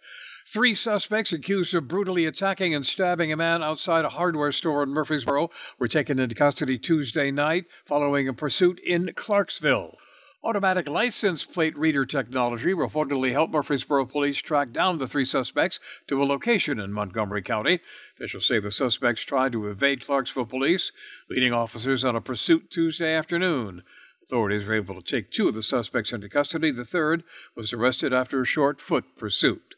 [0.46, 4.88] Three suspects accused of brutally attacking and stabbing a man outside a hardware store in
[4.88, 9.98] Murfreesboro were taken into custody Tuesday night following a pursuit in Clarksville.
[10.44, 16.22] Automatic license plate reader technology reportedly helped Murfreesboro police track down the three suspects to
[16.22, 17.80] a location in Montgomery County.
[18.14, 20.92] Officials say the suspects tried to evade Clarksville police,
[21.30, 23.84] leading officers on a pursuit Tuesday afternoon.
[24.22, 26.70] Authorities were able to take two of the suspects into custody.
[26.70, 27.24] The third
[27.56, 29.76] was arrested after a short foot pursuit.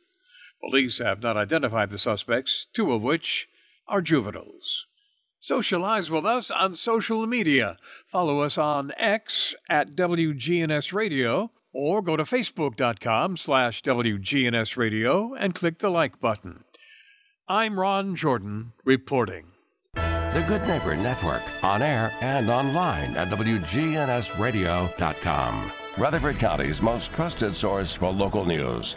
[0.61, 3.49] Police have not identified the suspects, two of which
[3.87, 4.87] are juveniles.
[5.47, 7.77] Socialize with us on social media.
[8.05, 15.55] Follow us on X at WGNS Radio or go to facebook.com slash WGNS Radio and
[15.55, 16.65] click the like button.
[17.47, 19.53] I'm Ron Jordan reporting.
[19.95, 25.73] The Good Neighbor Network, on air and online at WGNSradio.com.
[25.97, 28.97] Rutherford County's most trusted source for local news.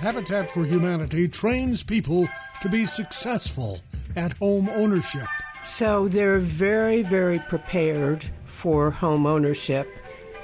[0.00, 2.26] Habitat for Humanity trains people
[2.62, 3.80] to be successful
[4.16, 5.28] at home ownership.
[5.62, 9.86] So they're very, very prepared for home ownership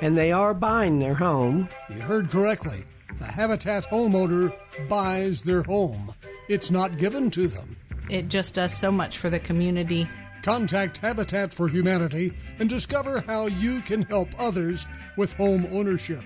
[0.02, 1.70] and they are buying their home.
[1.88, 2.84] You heard correctly.
[3.18, 4.52] The Habitat homeowner
[4.90, 6.12] buys their home,
[6.50, 7.76] it's not given to them.
[8.10, 10.06] It just does so much for the community.
[10.42, 14.84] Contact Habitat for Humanity and discover how you can help others
[15.16, 16.22] with home ownership.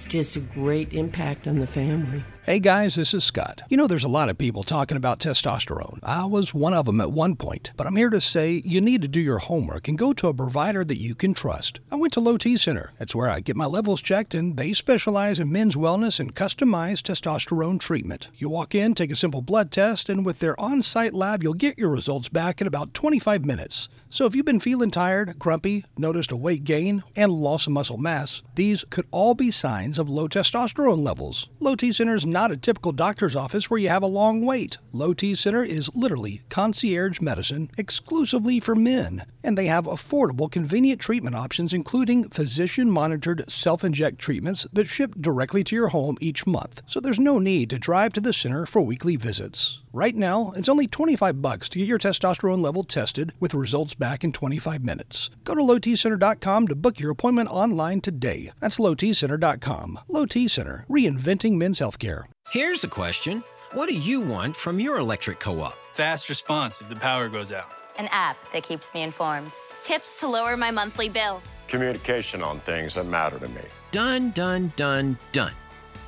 [0.00, 2.24] It's just a great impact on the family.
[2.46, 3.60] Hey guys, this is Scott.
[3.68, 5.98] You know, there's a lot of people talking about testosterone.
[6.02, 9.02] I was one of them at one point, but I'm here to say you need
[9.02, 11.80] to do your homework and go to a provider that you can trust.
[11.92, 12.94] I went to Low T Center.
[12.98, 17.02] That's where I get my levels checked, and they specialize in men's wellness and customized
[17.02, 18.30] testosterone treatment.
[18.38, 21.52] You walk in, take a simple blood test, and with their on site lab, you'll
[21.52, 23.90] get your results back in about 25 minutes.
[24.08, 27.98] So if you've been feeling tired, grumpy, noticed a weight gain, and loss of muscle
[27.98, 31.48] mass, these could all be signs of low testosterone levels.
[31.60, 34.78] Low T Center is not a typical doctor's office where you have a long wait.
[34.92, 41.00] Low T Center is literally concierge medicine exclusively for men, and they have affordable, convenient
[41.00, 46.46] treatment options, including physician monitored self inject treatments that ship directly to your home each
[46.46, 46.82] month.
[46.86, 49.80] So there's no need to drive to the center for weekly visits.
[49.92, 54.22] Right now, it's only 25 bucks to get your testosterone level tested with results back
[54.22, 55.30] in 25 minutes.
[55.42, 58.52] Go to lowtcenter.com to book your appointment online today.
[58.60, 59.98] That's lowtcenter.com.
[60.06, 62.24] Low T Center, reinventing men's healthcare.
[62.52, 65.76] Here's a question What do you want from your electric co op?
[65.94, 67.72] Fast response if the power goes out.
[67.98, 69.50] An app that keeps me informed.
[69.82, 71.42] Tips to lower my monthly bill.
[71.66, 73.62] Communication on things that matter to me.
[73.90, 75.52] Done, done, done, done.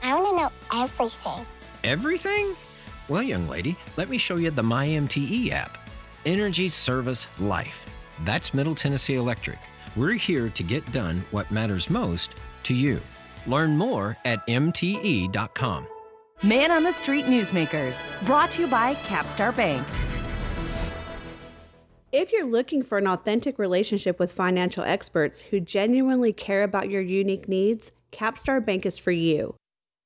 [0.05, 1.47] I want to know everything.
[1.83, 2.55] Everything?
[3.09, 5.79] Well, young lady, let me show you the MyMTE app.
[6.25, 7.85] Energy Service Life.
[8.25, 9.59] That's Middle Tennessee Electric.
[9.97, 12.31] We're here to get done what matters most
[12.63, 13.01] to you.
[13.47, 15.87] Learn more at MTE.com.
[16.45, 19.87] Man on the Street Newsmakers, brought to you by Capstar Bank.
[22.13, 27.01] If you're looking for an authentic relationship with financial experts who genuinely care about your
[27.01, 29.55] unique needs, Capstar Bank is for you.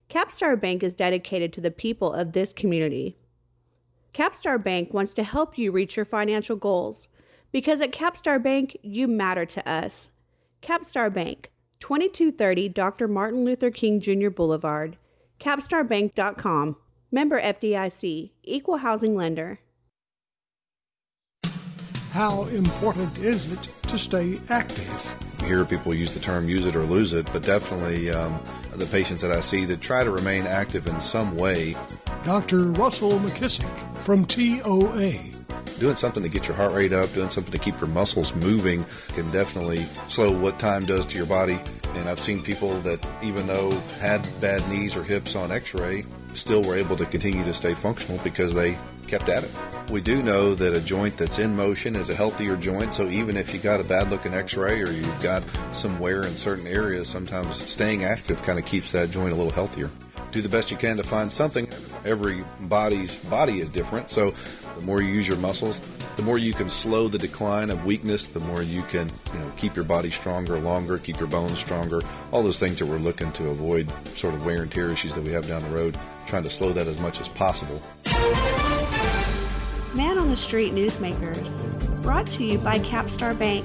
[0.08, 3.16] Capstar Bank is dedicated to the people of this community.
[4.14, 7.08] Capstar Bank wants to help you reach your financial goals
[7.52, 10.10] because at Capstar Bank, you matter to us.
[10.62, 11.50] Capstar Bank,
[11.80, 13.08] 2230 Dr.
[13.08, 14.30] Martin Luther King Jr.
[14.30, 14.96] Boulevard,
[15.40, 16.76] capstarbank.com.
[17.12, 19.60] Member FDIC, Equal Housing Lender.
[22.10, 25.38] How important is it to stay active?
[25.40, 28.40] You hear people use the term use it or lose it, but definitely um,
[28.78, 31.76] the patients that I see that try to remain active in some way.
[32.24, 32.64] Dr.
[32.72, 33.68] Russell McKissick
[34.00, 35.32] from TOA.
[35.78, 38.84] Doing something to get your heart rate up, doing something to keep your muscles moving
[39.08, 41.58] can definitely slow what time does to your body.
[41.94, 43.70] And I've seen people that, even though
[44.00, 46.04] had bad knees or hips on x ray,
[46.34, 49.50] still were able to continue to stay functional because they kept at it.
[49.88, 53.36] We do know that a joint that's in motion is a healthier joint, so even
[53.36, 56.66] if you got a bad looking x ray or you've got some wear in certain
[56.66, 59.88] areas, sometimes staying active kind of keeps that joint a little healthier.
[60.32, 61.68] Do the best you can to find something.
[62.04, 64.34] Every body's body is different, so
[64.76, 65.80] the more you use your muscles,
[66.16, 69.52] the more you can slow the decline of weakness, the more you can, you know,
[69.56, 72.02] keep your body stronger longer, keep your bones stronger.
[72.32, 75.22] All those things that we're looking to avoid sort of wear and tear issues that
[75.22, 77.80] we have down the road, trying to slow that as much as possible.
[80.36, 83.64] Man on the Street Newsmakers, brought to you by Capstar Bank.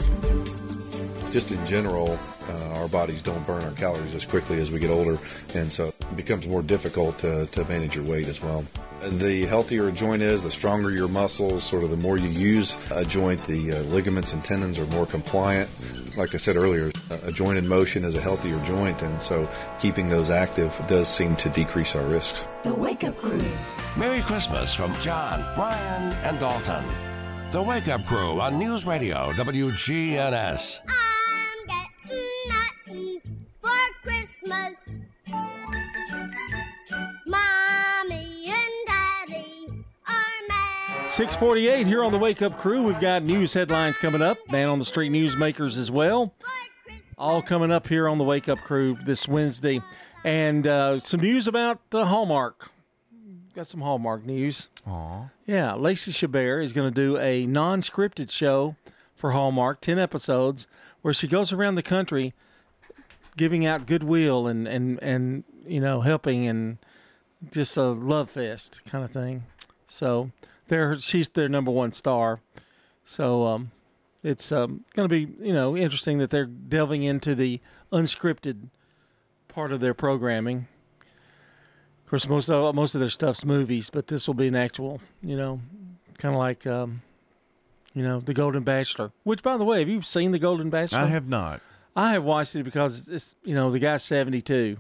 [1.32, 2.18] Just in general,
[2.48, 5.18] uh, our bodies don't burn our calories as quickly as we get older,
[5.54, 8.66] and so it becomes more difficult to, to manage your weight as well.
[9.04, 12.76] The healthier a joint is, the stronger your muscles, sort of the more you use
[12.92, 15.70] a joint, the uh, ligaments and tendons are more compliant.
[16.16, 19.50] Like I said earlier, a joint in motion is a healthier joint, and so
[19.80, 22.46] keeping those active does seem to decrease our risks.
[22.64, 23.42] The Wake Up Crew.
[23.98, 26.84] Merry Christmas from John, Brian, and Dalton.
[27.52, 30.80] The Wake Up Crew on News Radio WGNS.
[30.88, 33.22] I'm getting nothing
[33.62, 33.70] for
[34.02, 34.74] Christmas.
[37.26, 39.68] Mommy and Daddy
[40.08, 41.12] are mad.
[41.12, 42.84] 648 here on the Wake Up Crew.
[42.84, 44.38] We've got news headlines coming up.
[44.50, 46.34] Man on the Street Newsmakers as well.
[47.18, 49.82] All coming up here on the Wake Up Crew this Wednesday.
[50.24, 52.72] And uh, some news about uh, Hallmark.
[53.54, 54.70] Got some Hallmark news.
[54.88, 55.30] Aw.
[55.46, 58.78] Yeah, Lacey Chabert is going to do a non scripted show
[59.14, 60.68] for Hallmark, 10 episodes,
[61.02, 62.34] where she goes around the country
[63.36, 66.78] giving out goodwill and, and, and you know, helping and
[67.52, 69.44] just a love fest kind of thing.
[69.86, 70.32] So
[70.68, 72.40] they're, she's their number one star.
[73.04, 73.72] So um,
[74.24, 77.60] it's um, going to be, you know, interesting that they're delving into the
[77.92, 78.70] unscripted
[79.50, 80.68] part of their programming.
[82.12, 85.38] Course, most of most of their stuff's movies, but this will be an actual, you
[85.38, 85.62] know,
[86.18, 87.02] kind of like, um,
[87.94, 89.14] you know, The Golden Bachelor.
[89.24, 91.00] Which, by the way, have you seen The Golden Bachelor?
[91.00, 91.62] I have not.
[91.96, 94.76] I have watched it because it's, you know, the guy's seventy two,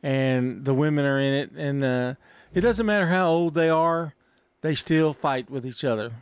[0.00, 2.14] and the women are in it, and uh,
[2.52, 4.14] it doesn't matter how old they are,
[4.60, 6.12] they still fight with each other.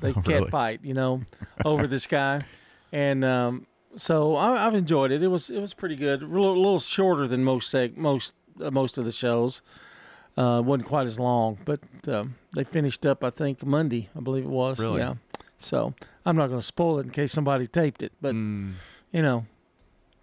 [0.00, 1.22] They Oh, can't fight, you know,
[1.64, 2.42] over this guy,
[2.90, 5.22] and um, so I, I've enjoyed it.
[5.22, 6.22] It was it was pretty good.
[6.22, 9.62] A little, little shorter than most seg- most most of the shows.
[10.36, 11.78] Uh, wasn't quite as long, but
[12.08, 14.80] um, they finished up I think Monday, I believe it was.
[14.80, 14.98] Really?
[15.00, 15.14] Yeah.
[15.58, 15.94] So
[16.26, 18.72] I'm not going to spoil it in case somebody taped it, but Mm.
[19.12, 19.46] you know,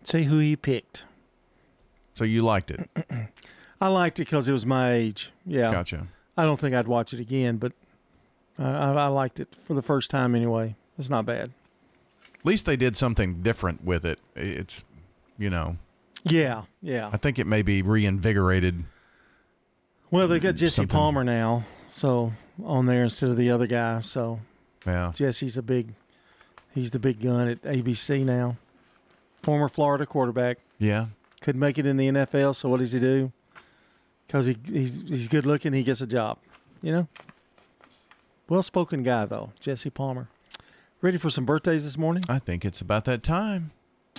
[0.04, 1.06] see who he picked.
[2.16, 2.90] So you liked it?
[3.82, 5.32] I liked it because it was my age.
[5.46, 5.72] Yeah.
[5.72, 6.08] Gotcha.
[6.36, 7.72] I don't think I'd watch it again, but
[8.60, 10.76] I, I, I liked it for the first time anyway.
[11.00, 11.52] It's not bad.
[12.40, 14.20] At least they did something different with it.
[14.36, 14.84] It's,
[15.38, 15.78] you know,
[16.24, 17.10] Yeah, yeah.
[17.12, 18.84] I think it may be reinvigorated.
[20.12, 24.02] Well, they got Jesse Something- Palmer now, so on there instead of the other guy.
[24.02, 24.40] So
[24.86, 25.12] Yeah.
[25.16, 25.94] Jesse's a big,
[26.74, 28.58] he's the big gun at ABC now.
[29.42, 30.60] Former Florida quarterback.
[30.78, 31.08] Yeah.
[31.42, 33.32] Couldn't make it in the NFL, so what does he do?
[34.28, 36.38] Because he he's, he's good looking, he gets a job.
[36.82, 37.08] You know.
[38.48, 40.28] Well spoken guy though, Jesse Palmer.
[41.02, 42.24] Ready for some birthdays this morning?
[42.30, 43.72] I think it's about that time.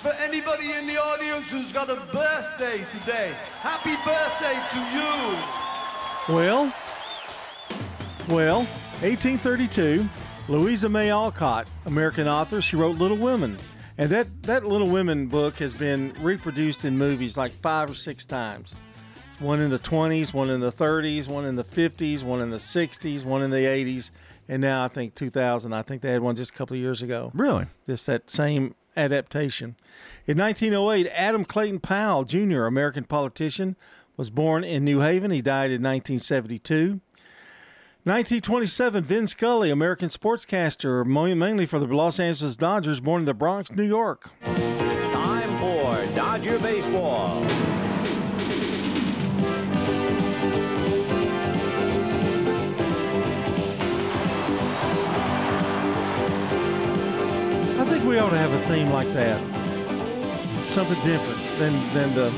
[0.03, 6.37] For anybody in the audience who's got a birthday today, happy birthday to you.
[6.37, 6.75] Well,
[8.29, 8.65] well,
[9.01, 10.09] 1832,
[10.49, 13.57] Louisa May Alcott, American author, she wrote Little Women.
[13.97, 18.25] And that, that Little Women book has been reproduced in movies like five or six
[18.25, 18.75] times.
[19.39, 22.57] One in the 20s, one in the 30s, one in the 50s, one in the
[22.57, 24.11] 60s, one in the 80s,
[24.49, 25.73] and now I think 2000.
[25.73, 27.31] I think they had one just a couple of years ago.
[27.35, 27.67] Really?
[27.87, 29.77] Just that same adaptation.
[30.27, 33.77] In 1908, Adam Clayton Powell, Jr., American politician,
[34.17, 35.31] was born in New Haven.
[35.31, 37.01] He died in 1972.
[38.05, 43.71] 1927, Vin Scully, American sportscaster, mainly for the Los Angeles Dodgers, born in the Bronx,
[43.71, 44.31] New York.
[44.43, 47.52] Time for Dodger Baseball.
[58.13, 59.41] We ought to have a theme like that.
[60.69, 62.29] Something different than, than the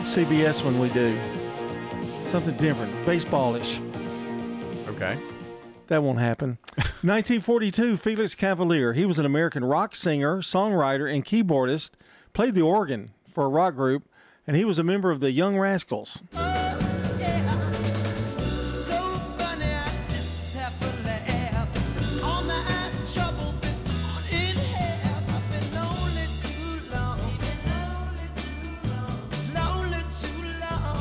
[0.00, 1.16] CBS one we do.
[2.20, 3.78] Something different, baseballish.
[4.88, 5.16] Okay.
[5.86, 6.58] That won't happen.
[6.76, 8.96] 1942, Felix Cavaliere.
[8.96, 11.92] He was an American rock singer, songwriter, and keyboardist.
[12.32, 14.08] Played the organ for a rock group,
[14.44, 16.20] and he was a member of the Young Rascals.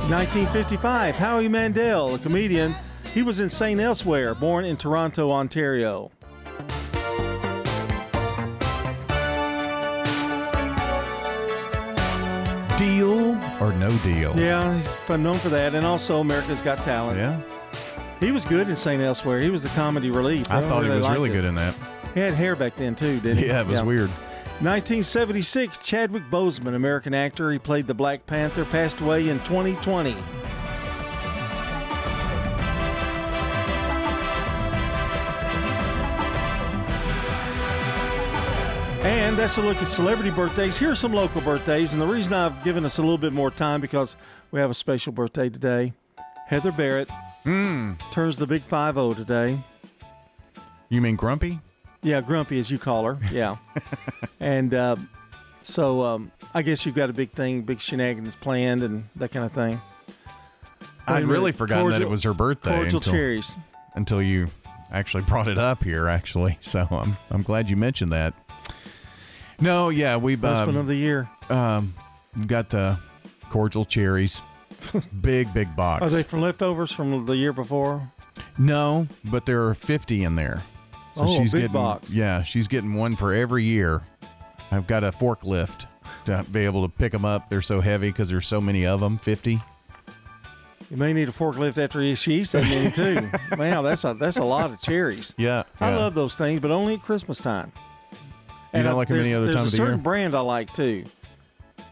[0.10, 2.76] 1955, Howie Mandel, a comedian,
[3.12, 3.80] he was in St.
[3.80, 6.12] Elsewhere, born in Toronto, Ontario.
[12.78, 14.38] Deal or no deal?
[14.38, 17.18] Yeah, he's known for that, and also America's Got Talent.
[17.18, 17.42] Yeah.
[18.20, 19.02] He was good in St.
[19.02, 19.40] Elsewhere.
[19.40, 20.52] He was the comedy relief.
[20.52, 21.34] I thought he was really it.
[21.34, 21.74] good in that.
[22.14, 23.48] He had hair back then too, didn't he?
[23.48, 24.12] Yeah, it was weird.
[24.62, 27.52] 1976, Chadwick Boseman, American actor.
[27.52, 30.16] He played the Black Panther, passed away in 2020.
[39.04, 40.78] And that's a look at celebrity birthdays.
[40.78, 43.52] Here are some local birthdays, and the reason I've given us a little bit more
[43.52, 44.16] time because
[44.52, 45.92] we have a special birthday today.
[46.48, 47.10] Heather Barrett
[47.44, 47.96] hmm.
[48.12, 49.60] turns the big 5 0 today.
[50.88, 51.60] You mean Grumpy?
[52.06, 53.18] Yeah, Grumpy, as you call her.
[53.32, 53.58] Yeah.
[54.40, 54.96] and uh,
[55.64, 59.44] so um, I guess you've got a big thing, big shenanigans planned and that kind
[59.44, 59.82] of thing.
[61.08, 63.58] I'd really forgotten that it was her birthday Cordial until, cherries.
[63.96, 64.48] until you
[64.92, 66.08] actually brought it up here.
[66.08, 68.36] Actually, so I'm I'm glad you mentioned that.
[69.60, 71.28] No, yeah, we've Husband um, of the year.
[71.50, 71.96] um,
[72.46, 73.00] got the
[73.50, 74.44] cordial cherries,
[75.22, 76.04] big big box.
[76.04, 78.12] Are they from leftovers from the year before?
[78.60, 80.62] No, but there are 50 in there.
[81.16, 82.14] So Oh, she's big getting, box.
[82.14, 84.02] Yeah, she's getting one for every year.
[84.72, 85.86] I've got a forklift
[86.26, 87.50] to be able to pick them up.
[87.50, 89.18] They're so heavy because there's so many of them.
[89.18, 89.62] 50.
[90.92, 93.30] You may need a forklift after she eats that many too.
[93.58, 95.34] Man, that's a that's a lot of cherries.
[95.38, 95.98] Yeah, I yeah.
[95.98, 97.72] love those things, but only at Christmas time.
[98.74, 100.36] You don't I- like 'em any there's- other there's time a of the certain brand
[100.36, 101.06] I like too.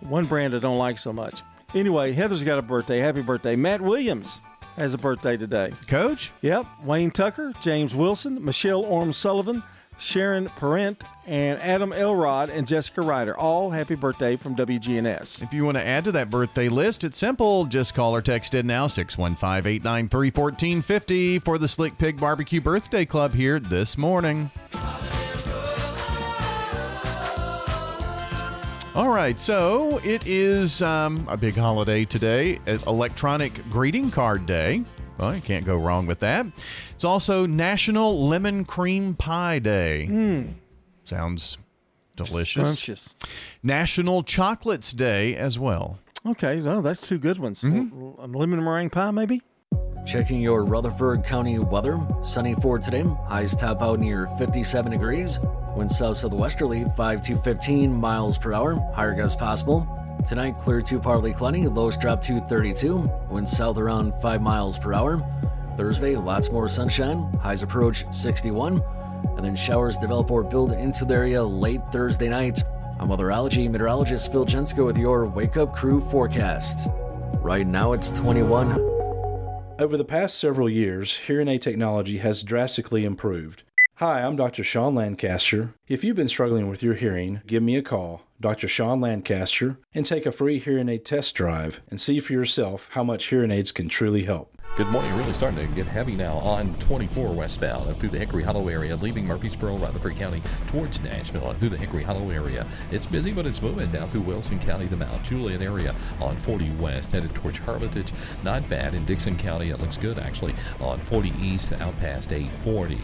[0.02, 1.42] One brand I don't like so much.
[1.74, 3.00] Anyway, Heather's got a birthday.
[3.00, 3.56] Happy birthday.
[3.56, 4.42] Matt Williams
[4.76, 5.72] has a birthday today.
[5.88, 6.32] Coach?
[6.42, 6.66] Yep.
[6.84, 9.64] Wayne Tucker, James Wilson, Michelle Orm Sullivan,
[9.98, 13.38] Sharon Parent, and Adam Elrod and Jessica Ryder.
[13.38, 15.44] All happy birthday from WGNS.
[15.44, 17.66] If you want to add to that birthday list, it's simple.
[17.66, 23.06] Just call or text in now 615 893 1450 for the Slick Pig Barbecue Birthday
[23.06, 24.52] Club here this morning.
[28.96, 34.84] All right, so it is um, a big holiday today, Electronic Greeting Card Day.
[35.18, 36.46] Well, you can't go wrong with that.
[36.94, 40.08] It's also National Lemon Cream Pie Day.
[40.12, 40.54] Mm.
[41.06, 41.58] Sounds
[42.16, 42.52] delicious.
[42.52, 43.16] Scrumptious.
[43.64, 45.98] National Chocolates Day as well.
[46.24, 47.64] Okay, well, that's two good ones.
[47.64, 48.36] Mm-hmm.
[48.36, 49.42] Lemon meringue pie, maybe?
[50.06, 52.00] Checking your Rutherford County weather.
[52.22, 53.04] Sunny for today.
[53.28, 55.40] Highs top out near 57 degrees.
[55.76, 58.76] Winds south southwesterly 5 to 15 miles per hour.
[58.94, 59.88] Higher gusts possible.
[60.26, 61.68] Tonight, clear to partly cloudy.
[61.68, 63.10] Lows drop to 32.
[63.30, 65.22] Winds south around 5 miles per hour.
[65.78, 67.24] Thursday, lots more sunshine.
[67.42, 68.84] Highs approach 61.
[69.36, 72.64] And then showers develop or build into the area late Thursday night.
[73.00, 76.90] I'm weatherology meteorologist Phil Jensko with your Wake Up Crew forecast.
[77.42, 78.93] Right now, it's 21.
[79.80, 83.64] Over the past several years, hearing aid technology has drastically improved.
[83.96, 84.64] Hi, I'm Dr.
[84.64, 85.74] Sean Lancaster.
[85.88, 88.68] If you've been struggling with your hearing, give me a call, Dr.
[88.68, 93.04] Sean Lancaster, and take a free hearing aid test drive and see for yourself how
[93.04, 94.53] much hearing aids can truly help.
[94.76, 95.16] Good morning.
[95.16, 98.96] Really starting to get heavy now on 24 westbound up through the Hickory Hollow area,
[98.96, 102.66] leaving Murfreesboro, Rutherford County towards Nashville and through the Hickory Hollow area.
[102.90, 106.72] It's busy, but it's moving down through Wilson County, the Mount Juliet area on 40
[106.72, 108.14] west, headed towards Hermitage.
[108.42, 109.70] Not bad in Dickson County.
[109.70, 113.00] It looks good actually on 40 east out past 840.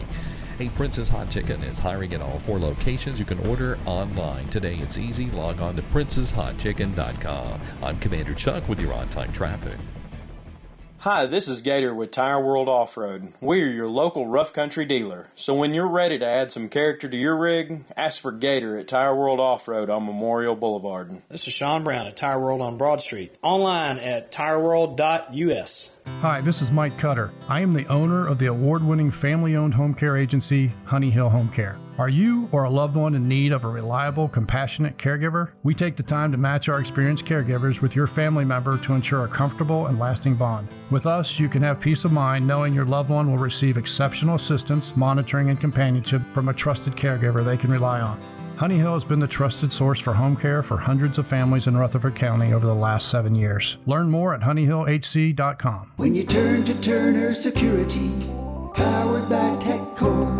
[0.58, 3.20] Hey, Princess Hot Chicken is hiring at all four locations.
[3.20, 4.48] You can order online.
[4.48, 5.30] Today it's easy.
[5.30, 7.60] Log on to princesshotchicken.com.
[7.80, 9.78] I'm Commander Chuck with your on time traffic.
[11.04, 13.32] Hi, this is Gator with Tire World Off Road.
[13.40, 15.28] We are your local rough country dealer.
[15.34, 18.86] So when you're ready to add some character to your rig, ask for Gator at
[18.86, 21.22] Tire World Off Road on Memorial Boulevard.
[21.30, 23.34] This is Sean Brown at Tire World on Broad Street.
[23.40, 25.90] Online at tireworld.us.
[26.20, 27.30] Hi, this is Mike Cutter.
[27.48, 31.30] I am the owner of the award winning family owned home care agency, Honey Hill
[31.30, 31.78] Home Care.
[32.00, 35.50] Are you or a loved one in need of a reliable, compassionate caregiver?
[35.64, 39.26] We take the time to match our experienced caregivers with your family member to ensure
[39.26, 40.68] a comfortable and lasting bond.
[40.90, 44.36] With us, you can have peace of mind knowing your loved one will receive exceptional
[44.36, 48.18] assistance, monitoring, and companionship from a trusted caregiver they can rely on.
[48.56, 51.76] Honey Hill has been the trusted source for home care for hundreds of families in
[51.76, 53.76] Rutherford County over the last seven years.
[53.84, 55.92] Learn more at honeyhillhc.com.
[55.96, 58.10] When you turn to Turner Security,
[58.72, 60.39] powered by TechCore,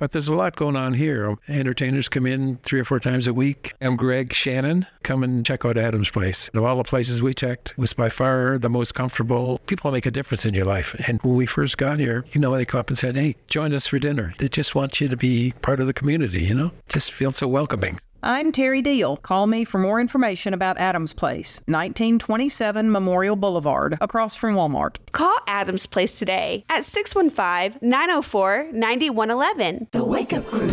[0.00, 1.36] But there's a lot going on here.
[1.46, 3.74] Entertainers come in three or four times a week.
[3.82, 4.86] I'm Greg Shannon.
[5.02, 6.48] Come and check out Adam's Place.
[6.54, 9.58] Of all the places we checked, was by far the most comfortable.
[9.66, 10.94] People make a difference in your life.
[11.06, 13.74] And when we first got here, you know, they come up and said, hey, join
[13.74, 14.32] us for dinner.
[14.38, 16.72] They just want you to be part of the community, you know?
[16.88, 17.98] Just feel so welcoming.
[18.22, 19.16] I'm Terry Deal.
[19.16, 24.96] Call me for more information about Adams Place, 1927 Memorial Boulevard, across from Walmart.
[25.12, 29.88] Call Adams Place today at 615 904 9111.
[29.92, 30.70] The Wake Up Crew.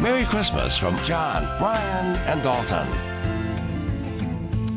[0.00, 2.86] Merry Christmas from John, Ryan, and Dalton.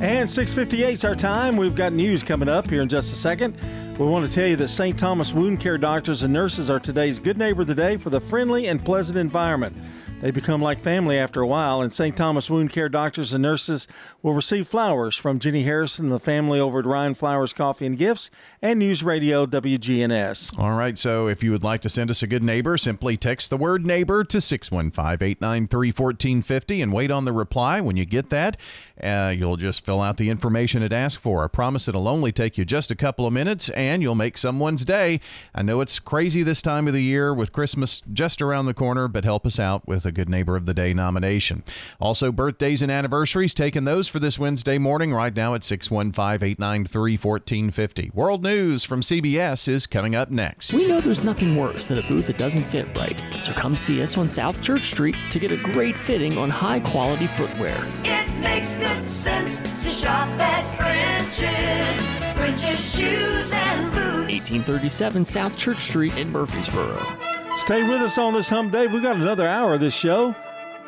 [0.01, 1.55] And 658 is our time.
[1.55, 3.55] We've got news coming up here in just a second.
[3.99, 4.97] We want to tell you that St.
[4.97, 8.21] Thomas Wound Care doctors and nurses are today's good neighbor of the day for the
[8.21, 9.77] friendly and pleasant environment.
[10.19, 12.17] They become like family after a while, and St.
[12.17, 13.87] Thomas Wound Care doctors and nurses
[14.23, 18.31] will receive flowers from Jenny Harrison the family over at Ryan Flowers Coffee and Gifts
[18.59, 20.57] and News Radio WGNS.
[20.57, 23.51] All right, so if you would like to send us a good neighbor, simply text
[23.51, 27.79] the word neighbor to 615 893 1450 and wait on the reply.
[27.79, 28.57] When you get that,
[29.01, 31.43] uh, you'll just fill out the information it asks for.
[31.43, 34.83] I promise it'll only take you just a couple of minutes and you'll make someone's
[34.83, 35.21] day.
[35.53, 39.07] I know it's crazy this time of the year with Christmas just around the corner,
[39.07, 41.63] but help us out with a Good Neighbor of the Day nomination.
[41.99, 47.17] Also, birthdays and anniversaries, taking those for this Wednesday morning right now at 615 893
[47.17, 48.11] 1450.
[48.13, 50.73] World News from CBS is coming up next.
[50.73, 54.01] We know there's nothing worse than a boot that doesn't fit right, so come see
[54.01, 57.77] us on South Church Street to get a great fitting on high quality footwear.
[58.03, 62.17] It makes good sense to shop at French's.
[62.37, 64.51] French's shoes and boots.
[64.51, 67.46] 1837 South Church Street in Murfreesboro.
[67.57, 68.85] Stay with us on this hump day.
[68.85, 70.33] We've got another hour of this show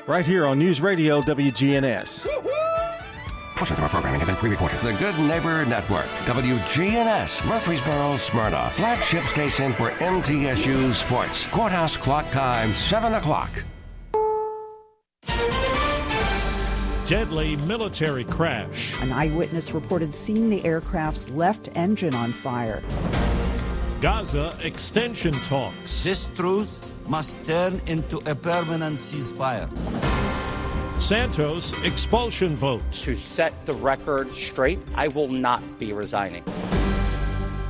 [0.05, 2.27] right here on News Radio WGNS.
[3.55, 4.79] Portions of our programming have been pre-recorded.
[4.79, 11.47] The Good Neighbor Network, WGNS, Murfreesboro, Smyrna, flagship station for MTSU Sports.
[11.47, 13.49] Courthouse clock time, 7 o'clock.
[17.05, 19.01] Deadly military crash.
[19.01, 22.83] An eyewitness reported seeing the aircraft's left engine on fire.
[24.01, 26.05] Gaza extension talks.
[26.05, 29.67] This truce must turn into a permanent ceasefire.
[31.01, 32.81] Santos expulsion vote.
[33.03, 36.45] To set the record straight, I will not be resigning.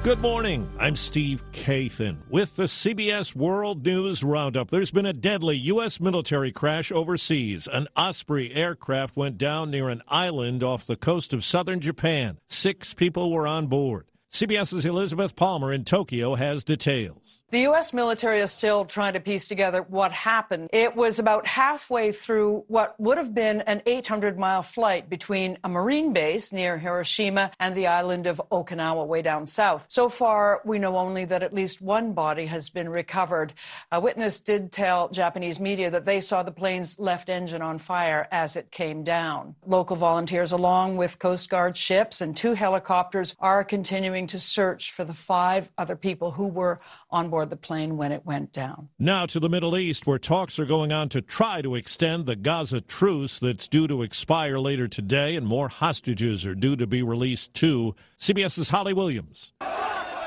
[0.03, 0.69] Good morning.
[0.77, 4.69] I'm Steve Kathan with the CBS World News Roundup.
[4.69, 5.99] There's been a deadly U.S.
[5.99, 7.67] military crash overseas.
[7.67, 12.37] An Osprey aircraft went down near an island off the coast of southern Japan.
[12.47, 14.08] Six people were on board.
[14.31, 17.38] CBS's Elizabeth Palmer in Tokyo has details.
[17.51, 17.93] The U.S.
[17.93, 20.69] military is still trying to piece together what happened.
[20.71, 25.69] It was about halfway through what would have been an 800 mile flight between a
[25.69, 29.87] Marine base near Hiroshima and the island of Okinawa, way down south.
[29.89, 33.55] So far, we know only that at least one body has been recovered.
[33.91, 38.27] A witness did tell Japanese media that they saw the plane's left engine on fire
[38.31, 39.55] as it came down.
[39.65, 45.03] Local volunteers, along with Coast Guard ships and two helicopters, are continuing to search for
[45.03, 46.77] the five other people who were
[47.11, 48.89] on board the plane when it went down.
[48.99, 52.35] Now to the Middle East, where talks are going on to try to extend the
[52.35, 57.01] Gaza truce that's due to expire later today, and more hostages are due to be
[57.01, 57.95] released too.
[58.19, 59.53] CBS's Holly Williams.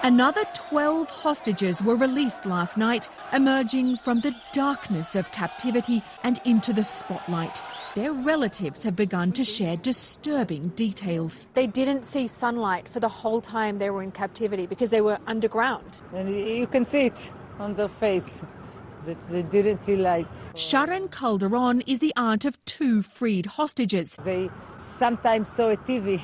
[0.05, 6.73] Another 12 hostages were released last night, emerging from the darkness of captivity and into
[6.73, 7.63] the spotlight.
[7.95, 11.47] Their relatives have begun to share disturbing details.
[11.55, 15.21] They didn't see sunlight for the whole time they were in captivity because they were
[15.29, 15.99] underground.
[16.13, 18.43] And you can see it on their face
[19.05, 20.27] that they didn't see light.
[20.57, 24.11] Sharon Calderon is the aunt of two freed hostages.
[24.25, 24.51] They
[24.97, 26.21] sometimes saw a TV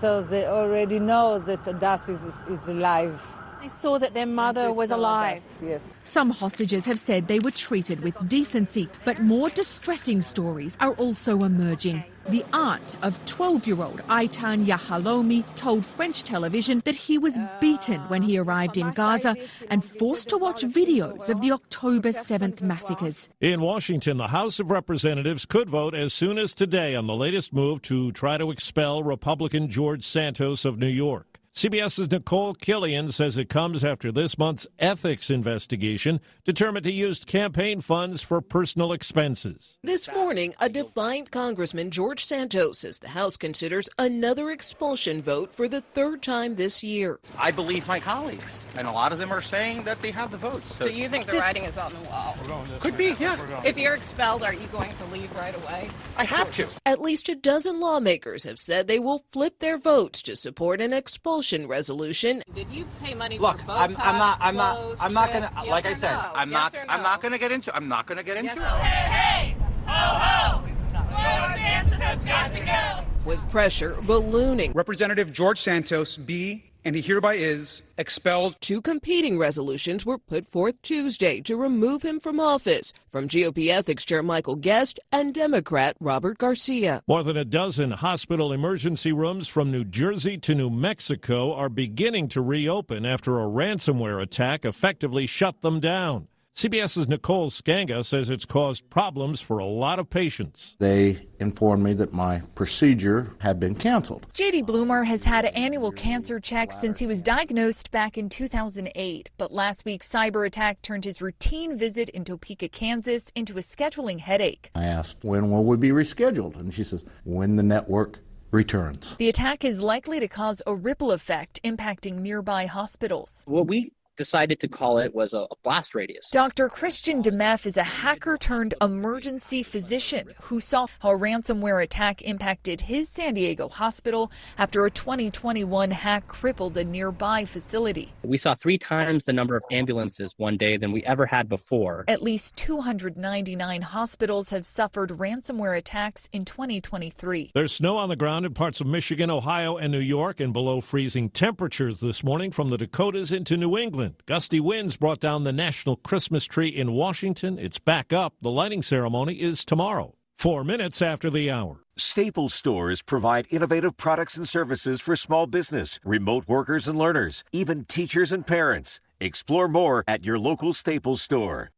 [0.00, 3.37] so they already know that Das is, is alive.
[3.68, 5.42] They saw that their mother was alive.
[5.62, 5.94] Yes.
[6.04, 11.40] Some hostages have said they were treated with decency, but more distressing stories are also
[11.40, 12.02] emerging.
[12.30, 18.00] The aunt of 12 year old Aitan Yahalomi told French television that he was beaten
[18.08, 19.36] when he arrived in Gaza
[19.68, 23.28] and forced to watch videos of the October 7th massacres.
[23.40, 27.52] In Washington, the House of Representatives could vote as soon as today on the latest
[27.52, 31.27] move to try to expel Republican George Santos of New York.
[31.58, 37.80] CBS's Nicole Killion says it comes after this month's ethics investigation determined he used campaign
[37.80, 39.76] funds for personal expenses.
[39.82, 45.66] This morning, a defiant Congressman, George Santos, says the House considers another expulsion vote for
[45.66, 47.18] the third time this year.
[47.36, 50.38] I believe my colleagues, and a lot of them are saying that they have the
[50.38, 50.64] votes.
[50.78, 52.36] So, so you think the writing is on the wall?
[52.78, 53.64] Could be, yeah.
[53.64, 55.90] If you're expelled, are you going to leave right away?
[56.16, 56.68] I have to.
[56.86, 60.92] At least a dozen lawmakers have said they will flip their votes to support an
[60.92, 62.42] expulsion resolution.
[62.54, 64.38] Did you pay money Look, for I'm, I'm not.
[64.40, 64.76] I'm not.
[64.76, 65.50] clothes, I'm not gonna.
[65.54, 66.30] yes like I said, no?
[66.34, 66.74] I'm Yes not.
[66.74, 67.74] or I'm not gonna get into.
[67.74, 68.62] I'm not gonna get into Yes it.
[68.84, 70.62] Hey, hey, ho, ho!
[71.08, 73.04] George Santos has got to go.
[73.24, 74.72] With pressure ballooning.
[74.72, 78.56] Representative George Santos be and he hereby is expelled.
[78.60, 84.04] Two competing resolutions were put forth Tuesday to remove him from office from GOP Ethics
[84.04, 87.02] Chair Michael Guest and Democrat Robert Garcia.
[87.06, 92.28] More than a dozen hospital emergency rooms from New Jersey to New Mexico are beginning
[92.28, 96.28] to reopen after a ransomware attack effectively shut them down.
[96.58, 100.74] CBS's Nicole Sganga says it's caused problems for a lot of patients.
[100.80, 104.26] They informed me that my procedure had been canceled.
[104.34, 109.30] JD Bloomer has had annual cancer checks since he was diagnosed back in 2008.
[109.38, 114.18] But last week's cyber attack turned his routine visit in Topeka, Kansas into a scheduling
[114.18, 114.72] headache.
[114.74, 116.56] I asked, when will we be rescheduled?
[116.56, 118.18] And she says, when the network
[118.50, 119.16] returns.
[119.16, 123.44] The attack is likely to cause a ripple effect impacting nearby hospitals.
[123.46, 126.28] What we decided to call it was a, a blast radius.
[126.30, 126.68] Dr.
[126.68, 132.82] Christian Dameff is a hacker turned emergency physician who saw how a ransomware attack impacted
[132.82, 138.12] his San Diego hospital after a 2021 hack crippled a nearby facility.
[138.22, 142.04] We saw three times the number of ambulances one day than we ever had before.
[142.08, 147.52] At least 299 hospitals have suffered ransomware attacks in 2023.
[147.54, 150.80] There's snow on the ground in parts of Michigan, Ohio, and New York, and below
[150.80, 154.07] freezing temperatures this morning from the Dakotas into New England.
[154.26, 157.58] Gusty winds brought down the national Christmas tree in Washington.
[157.58, 158.34] It's back up.
[158.40, 160.14] The lighting ceremony is tomorrow.
[160.36, 161.80] Four minutes after the hour.
[161.96, 167.84] Staples stores provide innovative products and services for small business, remote workers and learners, even
[167.84, 169.00] teachers and parents.
[169.20, 171.70] Explore more at your local Staples store.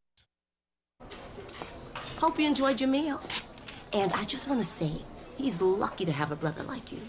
[2.19, 3.23] Hope you enjoyed your meal.
[3.95, 4.93] And I just want to say,
[5.39, 7.01] he's lucky to have a brother like you.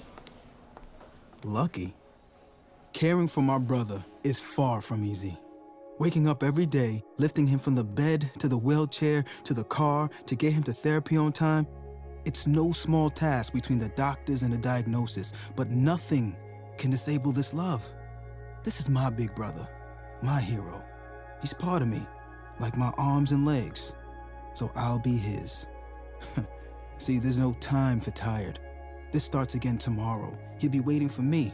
[1.44, 1.94] Lucky?
[2.94, 5.38] Caring for my brother is far from easy.
[5.98, 10.10] Waking up every day, lifting him from the bed to the wheelchair to the car
[10.26, 11.66] to get him to therapy on time,
[12.26, 16.36] it's no small task between the doctors and the diagnosis, but nothing
[16.78, 17.84] can disable this love.
[18.64, 19.68] This is my big brother,
[20.22, 20.84] my hero.
[21.40, 22.02] He's part of me,
[22.60, 23.96] like my arms and legs.
[24.54, 25.68] So I'll be his.
[26.98, 28.60] See, there's no time for tired.
[29.12, 30.38] This starts again tomorrow.
[30.60, 31.54] He'll be waiting for me.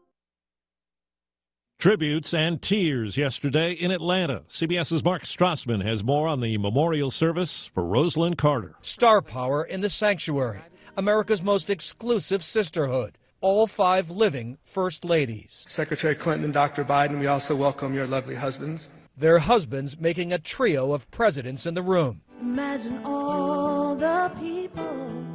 [1.81, 4.43] Tributes and tears yesterday in Atlanta.
[4.47, 8.75] CBS's Mark Strassmann has more on the memorial service for Rosalynn Carter.
[8.81, 10.59] Star power in the sanctuary,
[10.95, 13.17] America's most exclusive sisterhood.
[13.41, 15.65] All five living First Ladies.
[15.67, 16.85] Secretary Clinton and Dr.
[16.85, 18.87] Biden, we also welcome your lovely husbands.
[19.17, 22.21] Their husbands making a trio of presidents in the room.
[22.41, 25.25] Imagine all the people.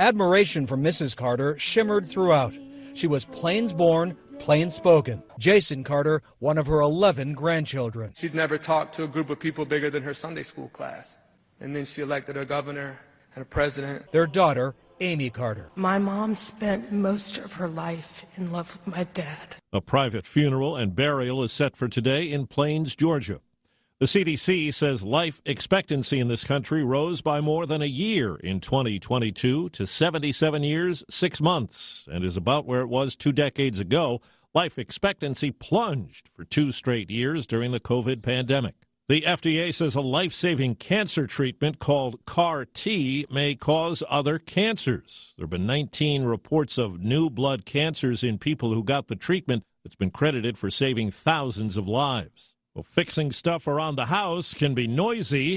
[0.00, 1.14] Admiration for Mrs.
[1.14, 2.54] Carter shimmered throughout.
[2.94, 5.22] She was plains born, plain spoken.
[5.38, 8.12] Jason Carter, one of her 11 grandchildren.
[8.16, 11.18] She'd never talked to a group of people bigger than her Sunday school class.
[11.60, 12.98] And then she elected a governor
[13.34, 14.10] and a president.
[14.12, 15.70] Their daughter, Amy Carter.
[15.74, 19.56] My mom spent most of her life in love with my dad.
[19.72, 23.40] A private funeral and burial is set for today in Plains, Georgia.
[23.98, 28.60] The CDC says life expectancy in this country rose by more than a year in
[28.60, 34.20] 2022 to 77 years, 6 months, and is about where it was two decades ago.
[34.52, 38.74] Life expectancy plunged for two straight years during the COVID pandemic.
[39.08, 45.32] The FDA says a life saving cancer treatment called CAR T may cause other cancers.
[45.38, 49.64] There have been 19 reports of new blood cancers in people who got the treatment
[49.82, 52.55] that's been credited for saving thousands of lives.
[52.76, 55.56] Well, fixing stuff around the house can be noisy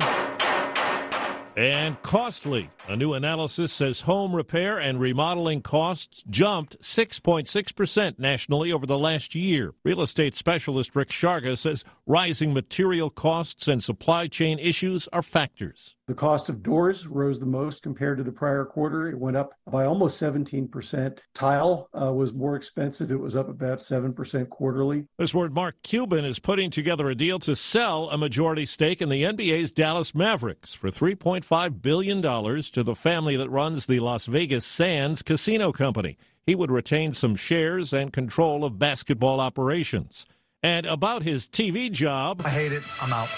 [1.58, 2.70] and costly.
[2.88, 9.36] A new analysis says home repair and remodeling costs jumped 6.6% nationally over the last
[9.36, 9.74] year.
[9.84, 15.98] Real estate specialist Rick Sharga says rising material costs and supply chain issues are factors.
[16.10, 19.10] The cost of doors rose the most compared to the prior quarter.
[19.10, 21.20] It went up by almost 17%.
[21.36, 23.12] Tile uh, was more expensive.
[23.12, 25.06] It was up about 7% quarterly.
[25.20, 29.10] This word Mark Cuban is putting together a deal to sell a majority stake in
[29.10, 34.66] the NBA's Dallas Mavericks for $3.5 billion to the family that runs the Las Vegas
[34.66, 36.18] Sands Casino Company.
[36.44, 40.26] He would retain some shares and control of basketball operations.
[40.64, 42.42] And about his TV job.
[42.44, 42.82] I hate it.
[43.00, 43.30] I'm out.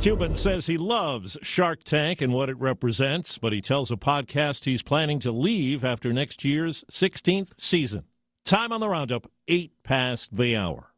[0.00, 4.64] Cuban says he loves Shark Tank and what it represents, but he tells a podcast
[4.64, 8.04] he's planning to leave after next year's 16th season.
[8.44, 10.92] Time on the roundup, eight past the hour.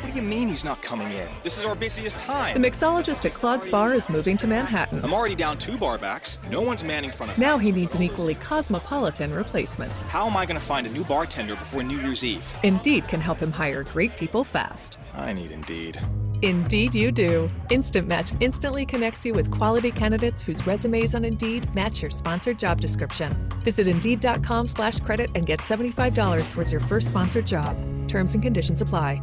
[0.00, 1.28] What do you mean he's not coming in?
[1.42, 2.60] This is our busiest time.
[2.60, 5.02] The mixologist at Claude's Bar is moving to Manhattan.
[5.04, 6.36] I'm already down two bar backs.
[6.50, 10.00] No one's manning front of Now he needs an equally cosmopolitan replacement.
[10.00, 12.52] How am I going to find a new bartender before New Year's Eve?
[12.62, 14.98] Indeed can help him hire great people fast.
[15.14, 15.98] I need Indeed.
[16.42, 17.50] Indeed, you do.
[17.70, 22.58] Instant Match instantly connects you with quality candidates whose resumes on Indeed match your sponsored
[22.58, 23.36] job description.
[23.60, 27.76] Visit Indeed.com/slash credit and get $75 towards your first sponsored job.
[28.08, 29.22] Terms and conditions apply.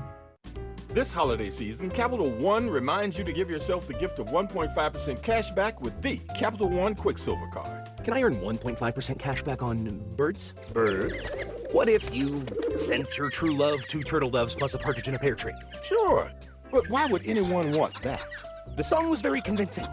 [0.94, 5.50] This holiday season, Capital One reminds you to give yourself the gift of 1.5% cash
[5.52, 7.90] back with the Capital One Quicksilver Card.
[8.04, 10.54] Can I earn 1.5% cash back on birds?
[10.74, 11.38] Birds?
[11.72, 12.44] What if you
[12.76, 15.54] sent your true love two turtle doves plus a partridge in a pear tree?
[15.82, 16.30] Sure,
[16.72, 18.44] but why would anyone want that?
[18.76, 19.88] The song was very convincing.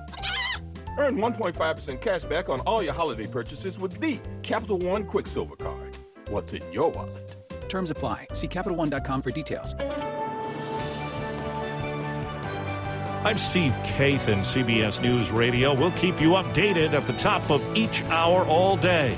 [0.98, 5.96] Earn 1.5% cash back on all your holiday purchases with the Capital One Quicksilver Card.
[6.28, 7.36] What's in your wallet?
[7.68, 8.26] Terms apply.
[8.32, 9.74] See CapitalOne.com for details.
[13.24, 15.74] I'm Steve Kathan, CBS News Radio.
[15.74, 19.16] We'll keep you updated at the top of each hour all day.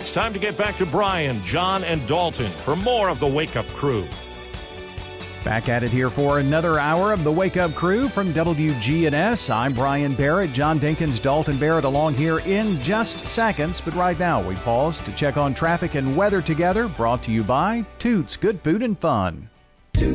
[0.00, 3.56] It's time to get back to Brian, John, and Dalton for more of the Wake
[3.56, 4.06] Up Crew.
[5.46, 9.48] Back at it here for another hour of the Wake Up Crew from WGNS.
[9.48, 13.80] I'm Brian Barrett, John Dinkins, Dalton Barrett along here in just seconds.
[13.80, 16.88] But right now, we pause to check on traffic and weather together.
[16.88, 19.48] Brought to you by Toots Good Food and Fun.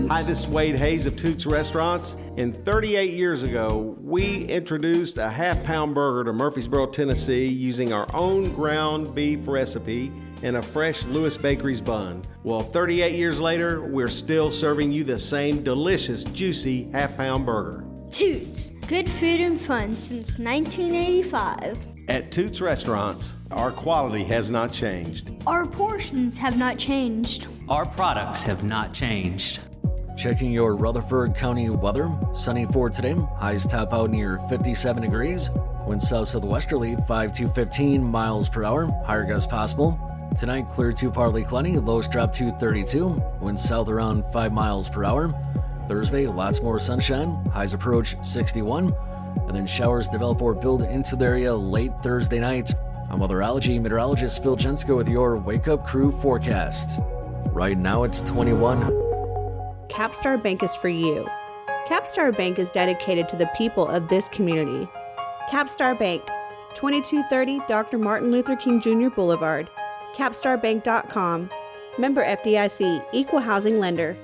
[0.09, 2.17] Hi, this is Wade Hayes of Toots Restaurants.
[2.35, 8.05] And 38 years ago, we introduced a half pound burger to Murfreesboro, Tennessee using our
[8.13, 10.11] own ground beef recipe
[10.43, 12.23] and a fresh Lewis Bakery's bun.
[12.43, 17.85] Well, 38 years later, we're still serving you the same delicious, juicy half pound burger.
[18.09, 21.77] Toots, good food and fun since 1985.
[22.09, 25.29] At Toots Restaurants, our quality has not changed.
[25.47, 27.47] Our portions have not changed.
[27.69, 29.59] Our products have not changed.
[30.17, 32.11] Checking your Rutherford County weather.
[32.33, 33.15] Sunny for today.
[33.37, 35.49] Highs top out near 57 degrees.
[35.87, 38.87] Wind south southwesterly 5 to 15 miles per hour.
[39.05, 39.99] Higher gusts possible.
[40.35, 41.77] Tonight, clear to partly cloudy.
[41.77, 43.07] Lows drop to 32.
[43.41, 45.33] winds south around 5 miles per hour.
[45.87, 47.33] Thursday, lots more sunshine.
[47.53, 48.93] Highs approach 61.
[49.47, 52.73] And then showers develop or build into the area late Thursday night.
[53.09, 57.01] I'm weatherology meteorologist Phil Jensko with your Wake Up Crew forecast.
[57.51, 58.83] Right now it's 21.
[59.89, 61.27] Capstar Bank is for you.
[61.87, 64.87] Capstar Bank is dedicated to the people of this community.
[65.49, 66.23] Capstar Bank,
[66.73, 67.97] 2230 Dr.
[67.97, 69.09] Martin Luther King Jr.
[69.09, 69.69] Boulevard,
[70.15, 71.49] capstarbank.com.
[71.97, 74.15] Member FDIC, Equal Housing Lender.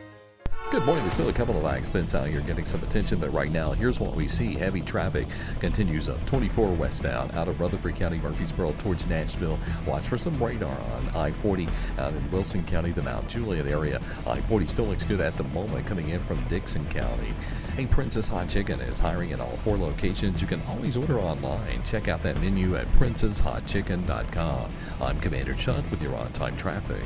[0.69, 1.05] Good morning.
[1.05, 4.01] There's still a couple of accidents out here getting some attention, but right now, here's
[4.01, 4.53] what we see.
[4.53, 5.25] Heavy traffic
[5.61, 9.57] continues up 24 westbound out of Rutherford County, Murfreesboro towards Nashville.
[9.85, 14.01] Watch for some radar on I 40 out in Wilson County, the Mount Juliet area.
[14.25, 17.33] I 40 still looks good at the moment coming in from Dickson County.
[17.77, 20.41] Hey, Princess Hot Chicken is hiring at all four locations.
[20.41, 21.83] You can always order online.
[21.85, 24.71] Check out that menu at princesshotchicken.com.
[24.99, 27.03] I'm Commander Chuck with your on time traffic.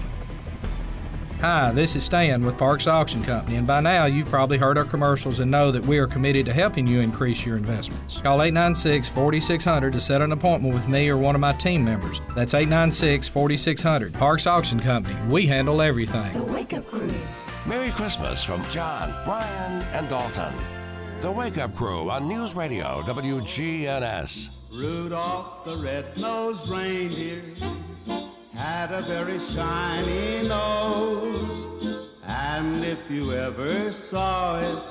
[1.41, 4.85] Hi, this is Stan with Parks Auction Company, and by now you've probably heard our
[4.85, 8.21] commercials and know that we are committed to helping you increase your investments.
[8.21, 12.21] Call 896 4600 to set an appointment with me or one of my team members.
[12.33, 14.13] That's 896 4600.
[14.13, 16.31] Parks Auction Company, we handle everything.
[16.31, 17.11] The Wake Up Crew.
[17.91, 20.53] Merry Christmas from John, Brian, and Dalton.
[21.19, 24.49] The Wake Up Crew on News Radio WGNS.
[24.71, 27.43] Rudolph the red-nosed reindeer
[28.53, 31.67] had a very shiny nose.
[32.23, 34.83] And if you ever saw it,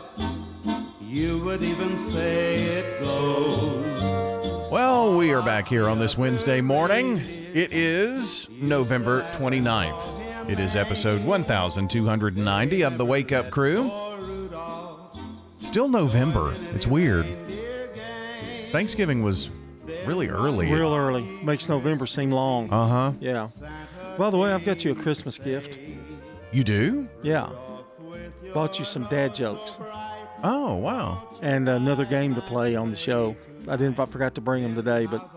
[1.01, 4.70] you would even say it glows.
[4.70, 7.18] Well, we are back here on this Wednesday morning.
[7.55, 10.20] It is November 29th.
[10.51, 13.88] It is episode 1290 of the Wake Up Crew.
[15.59, 16.57] Still November.
[16.74, 17.24] It's weird.
[18.72, 19.48] Thanksgiving was
[20.05, 20.68] really early.
[20.68, 21.22] Real early.
[21.44, 22.68] Makes November seem long.
[22.68, 23.12] Uh huh.
[23.20, 23.46] Yeah.
[24.18, 25.78] By the way, I've got you a Christmas gift.
[26.51, 27.09] You do?
[27.22, 27.51] Yeah.
[28.53, 29.78] Bought you some dad jokes.
[30.42, 31.28] Oh, wow.
[31.42, 33.36] And another game to play on the show.
[33.68, 35.30] I didn't I forgot to bring them today, but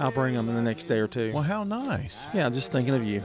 [0.00, 1.34] I'll bring them in the next day or two.
[1.34, 2.28] Well, how nice.
[2.32, 3.22] Yeah, just thinking of you.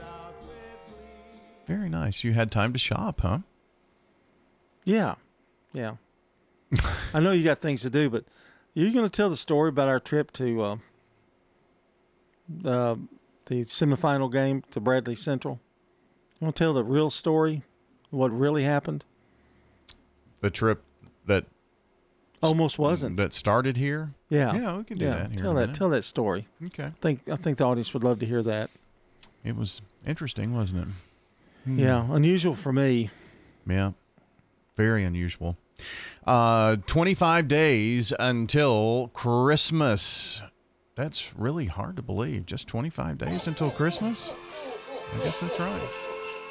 [1.66, 2.24] Very nice.
[2.24, 3.38] You had time to shop, huh?
[4.84, 5.14] Yeah.
[5.72, 5.96] Yeah.
[7.12, 8.24] I know you got things to do, but
[8.74, 10.76] you're going to tell the story about our trip to uh,
[12.64, 12.96] uh,
[13.46, 15.60] the semifinal game to Bradley Central.
[16.40, 17.62] You want to tell the real story,
[18.10, 19.04] what really happened?
[20.40, 20.82] The trip
[21.26, 21.46] that
[22.42, 24.12] almost wasn't that started here.
[24.28, 25.14] Yeah, yeah, we can do yeah.
[25.14, 25.30] that.
[25.30, 25.74] Here tell that.
[25.74, 26.48] Tell that story.
[26.66, 26.84] Okay.
[26.84, 28.70] I think I think the audience would love to hear that.
[29.42, 30.88] It was interesting, wasn't it?
[31.64, 31.78] Hmm.
[31.78, 33.10] Yeah, unusual for me.
[33.68, 33.92] Yeah,
[34.76, 35.56] very unusual.
[36.26, 40.42] Uh, 25 days until Christmas.
[40.94, 42.46] That's really hard to believe.
[42.46, 44.32] Just 25 days until Christmas?
[45.14, 45.82] I guess that's right.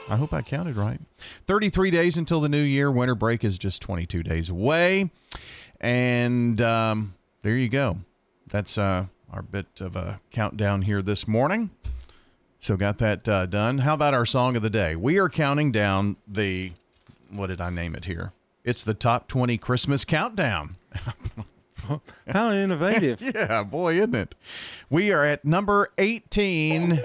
[0.09, 0.99] I hope I counted right.
[1.47, 2.91] 33 days until the new year.
[2.91, 5.09] Winter break is just 22 days away.
[5.79, 7.97] And um, there you go.
[8.47, 11.69] That's uh, our bit of a countdown here this morning.
[12.63, 13.79] So, got that uh, done.
[13.79, 14.95] How about our song of the day?
[14.95, 16.71] We are counting down the,
[17.29, 18.31] what did I name it here?
[18.63, 20.77] It's the top 20 Christmas countdown.
[22.25, 23.21] How innovative.
[23.35, 24.35] yeah, boy, isn't it?
[24.89, 27.01] We are at number 18.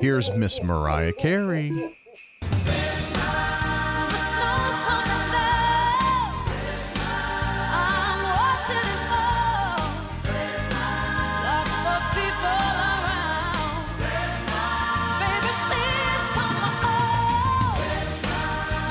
[0.00, 1.72] Here's Miss Mariah Carey.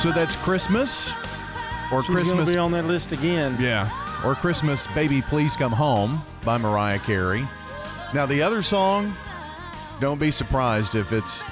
[0.05, 1.13] So that's Christmas
[1.91, 3.57] or She's Christmas be on that list again.
[3.59, 3.89] Yeah.
[4.23, 7.43] Or Christmas Baby Please Come Home by Mariah Carey.
[8.13, 9.11] Now the other song,
[9.99, 11.43] don't be surprised if it's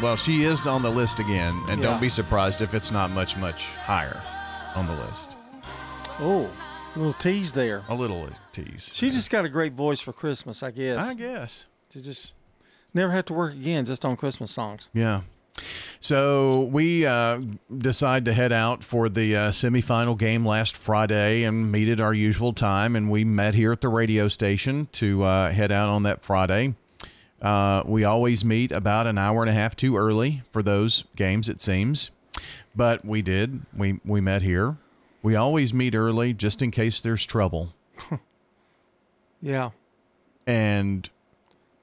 [0.00, 1.90] well, she is on the list again, and Yeah.
[1.90, 4.18] don't be surprised if it's not much, much higher
[4.74, 5.34] on the list.
[6.18, 6.50] Oh,
[6.96, 7.84] a little tease there.
[7.90, 8.88] A little tease.
[8.90, 11.10] She just got a great voice for Christmas, I guess.
[11.10, 11.66] I guess.
[11.90, 12.36] To just
[12.94, 14.88] never have to work again just on Christmas songs.
[14.94, 15.20] Yeah.
[16.00, 17.40] So we uh,
[17.76, 22.14] decide to head out for the uh, semifinal game last Friday and meet at our
[22.14, 22.96] usual time.
[22.96, 26.74] And we met here at the radio station to uh, head out on that Friday.
[27.40, 31.48] Uh, we always meet about an hour and a half too early for those games,
[31.48, 32.10] it seems.
[32.74, 33.60] But we did.
[33.76, 34.76] We we met here.
[35.22, 37.74] We always meet early just in case there's trouble.
[39.42, 39.70] Yeah.
[40.46, 41.08] And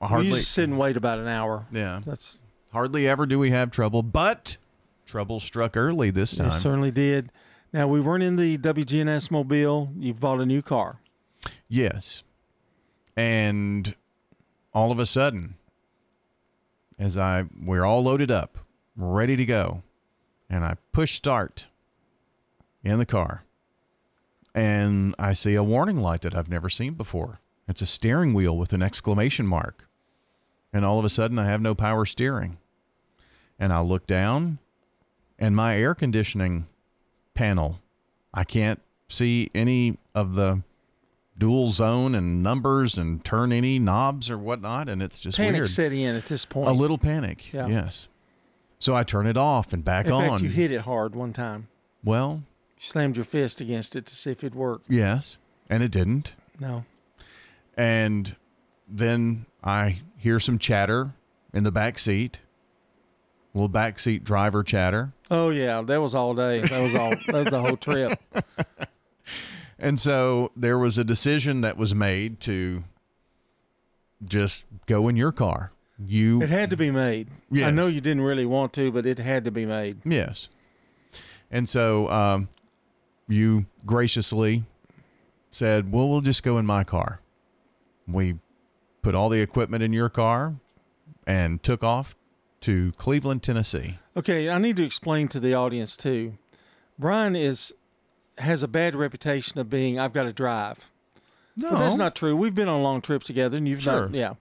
[0.01, 1.67] We hardly used to sit and wait about an hour.
[1.71, 1.99] Yeah.
[2.05, 2.41] That's
[2.71, 4.57] hardly ever do we have trouble, but
[5.05, 6.47] trouble struck early this time.
[6.47, 7.31] It certainly did.
[7.73, 9.89] Now we weren't in the WGNS mobile.
[9.97, 10.99] You've bought a new car.
[11.67, 12.23] Yes.
[13.15, 13.95] And
[14.73, 15.55] all of a sudden,
[16.97, 18.57] as I we're all loaded up,
[18.95, 19.83] ready to go,
[20.49, 21.67] and I push start
[22.83, 23.43] in the car.
[24.55, 27.39] And I see a warning light that I've never seen before.
[27.67, 29.88] It's a steering wheel with an exclamation mark.
[30.73, 32.57] And all of a sudden I have no power steering.
[33.59, 34.59] And I look down,
[35.37, 36.67] and my air conditioning
[37.33, 37.79] panel,
[38.33, 40.61] I can't see any of the
[41.37, 45.69] dual zone and numbers and turn any knobs or whatnot, and it's just Panic weird.
[45.69, 46.69] set in at this point.
[46.69, 47.67] A little panic, Yeah.
[47.67, 48.07] yes.
[48.77, 50.29] So I turn it off and back In on.
[50.29, 51.67] fact, you hit it hard one time.
[52.03, 52.43] well,
[52.77, 54.83] You slammed your fist against it to see if it'd work.
[54.87, 55.37] yes,
[55.69, 56.33] and it didn't.
[56.61, 56.85] No.
[57.75, 58.35] And
[58.87, 61.13] then I hear some chatter
[61.53, 62.39] in the back seat.
[63.55, 65.13] Little back seat driver chatter.
[65.31, 66.61] Oh yeah, that was all day.
[66.61, 67.09] That was all.
[67.09, 68.19] that was the whole trip.
[69.79, 72.83] And so there was a decision that was made to
[74.25, 75.71] just go in your car.
[75.97, 77.29] You It had to be made.
[77.53, 79.99] I know you didn't really want to, but it had to be made.
[80.05, 80.49] Yes.
[81.49, 82.49] And so um,
[83.27, 84.65] you graciously
[85.51, 87.21] said, Well, we'll just go in my car.
[88.07, 88.35] We
[89.01, 90.55] put all the equipment in your car
[91.25, 92.15] and took off
[92.61, 93.99] to Cleveland, Tennessee.
[94.17, 96.37] Okay, I need to explain to the audience too.
[96.97, 97.73] Brian is
[98.37, 100.89] has a bad reputation of being I've got to drive.
[101.57, 101.77] No.
[101.77, 102.35] That's not true.
[102.35, 104.03] We've been on long trips together and you've Sure.
[104.07, 104.33] not yeah.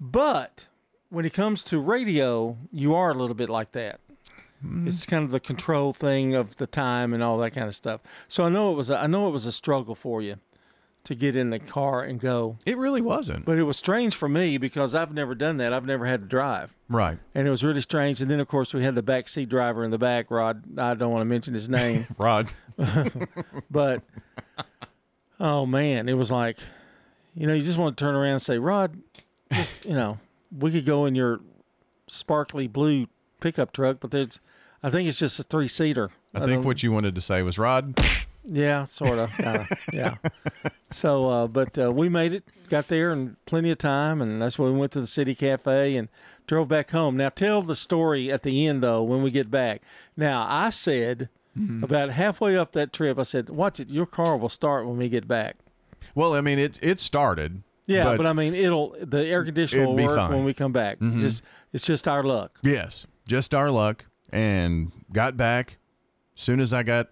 [0.00, 0.66] But
[1.08, 4.00] when it comes to radio, you are a little bit like that.
[4.64, 4.86] Mm.
[4.86, 8.00] It's kind of the control thing of the time and all that kind of stuff.
[8.28, 10.36] So I know it was a, I know it was a struggle for you
[11.04, 12.56] to get in the car and go.
[12.66, 13.44] It really wasn't.
[13.44, 15.72] But it was strange for me because I've never done that.
[15.72, 16.76] I've never had to drive.
[16.88, 17.18] Right.
[17.34, 18.20] And it was really strange.
[18.20, 20.78] And then, of course, we had the back seat driver in the back, Rod.
[20.78, 22.06] I don't want to mention his name.
[22.18, 22.48] Rod.
[23.70, 24.02] but,
[25.38, 26.58] oh, man, it was like,
[27.34, 29.00] you know, you just want to turn around and say, Rod,
[29.52, 30.18] just, you know,
[30.56, 31.40] we could go in your
[32.08, 33.06] sparkly blue
[33.40, 34.40] pickup truck, but there's,
[34.82, 36.10] I think it's just a three seater.
[36.34, 37.98] I think what you wanted to say was Rod.
[38.44, 39.30] Yeah, sort of.
[39.36, 40.14] kinda, yeah.
[40.90, 44.58] So, uh, but uh, we made it, got there in plenty of time, and that's
[44.58, 46.08] when we went to the city cafe and
[46.46, 47.16] drove back home.
[47.16, 49.82] Now, tell the story at the end, though, when we get back.
[50.16, 51.28] Now, I said
[51.58, 51.82] Mhm.
[51.82, 55.08] about halfway up that trip, I said, "Watch it, your car will start when we
[55.08, 55.56] get back."
[56.14, 57.62] Well, I mean, it it started.
[57.86, 60.30] Yeah, but, I mean, it'll the air conditioner will work fine.
[60.32, 60.98] when we come back.
[61.00, 61.18] Mhm.
[61.18, 62.58] Just it's just our luck.
[62.62, 64.06] Yes, just our luck.
[64.32, 65.78] And got back.
[66.36, 67.08] Soon as I got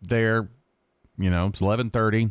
[0.00, 0.48] there,
[1.22, 2.30] you know, it's eleven thirty.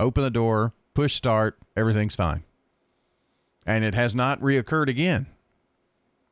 [0.00, 2.44] Open the door, push start, everything's fine.
[3.66, 5.26] And it has not reoccurred again.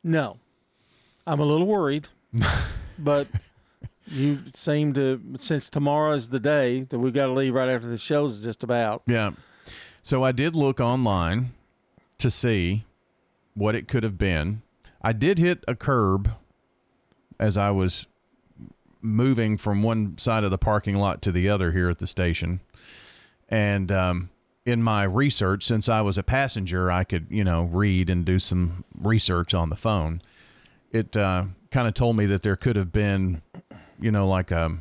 [0.05, 0.39] No,
[1.27, 2.09] I'm a little worried,
[2.99, 3.27] but
[4.07, 7.89] you seem to since tomorrow is the day that we've got to leave right after
[7.89, 9.03] the show's is just about.
[9.07, 9.33] Yeah.
[10.03, 11.53] So I did look online
[12.19, 12.85] to see
[13.55, 14.63] what it could have been.
[15.03, 16.31] I did hit a curb
[17.41, 18.07] as I was
[19.07, 22.61] moving from one side of the parking lot to the other here at the station.
[23.49, 24.31] And um,
[24.65, 28.39] in my research, since I was a passenger, I could, you know, read and do
[28.39, 30.21] some research on the phone.
[30.91, 33.43] It uh, kind of told me that there could have been,
[34.01, 34.79] you know, like a,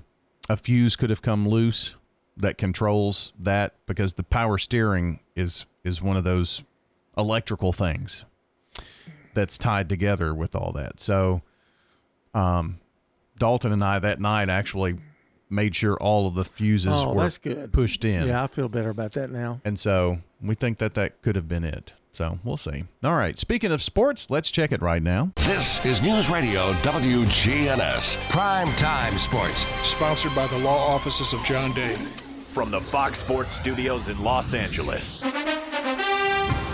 [0.49, 1.95] a fuse could have come loose
[2.37, 6.63] that controls that because the power steering is is one of those
[7.17, 8.25] electrical things
[9.33, 10.99] that's tied together with all that.
[10.99, 11.41] So,
[12.33, 12.79] um,
[13.37, 14.97] Dalton and I that night actually
[15.49, 17.71] made sure all of the fuses Oh, were that's good.
[17.71, 18.27] pushed in.
[18.27, 19.61] Yeah, I feel better about that now.
[19.63, 21.93] And so we think that that could have been it.
[22.13, 22.85] So we'll see.
[23.03, 23.37] All right.
[23.37, 25.33] Speaking of sports, let's check it right now.
[25.35, 29.65] This is News Radio WGNS Prime Time Sports.
[29.85, 31.93] Sponsored by the law offices of John Day.
[31.93, 35.21] From the Fox Sports studios in Los Angeles,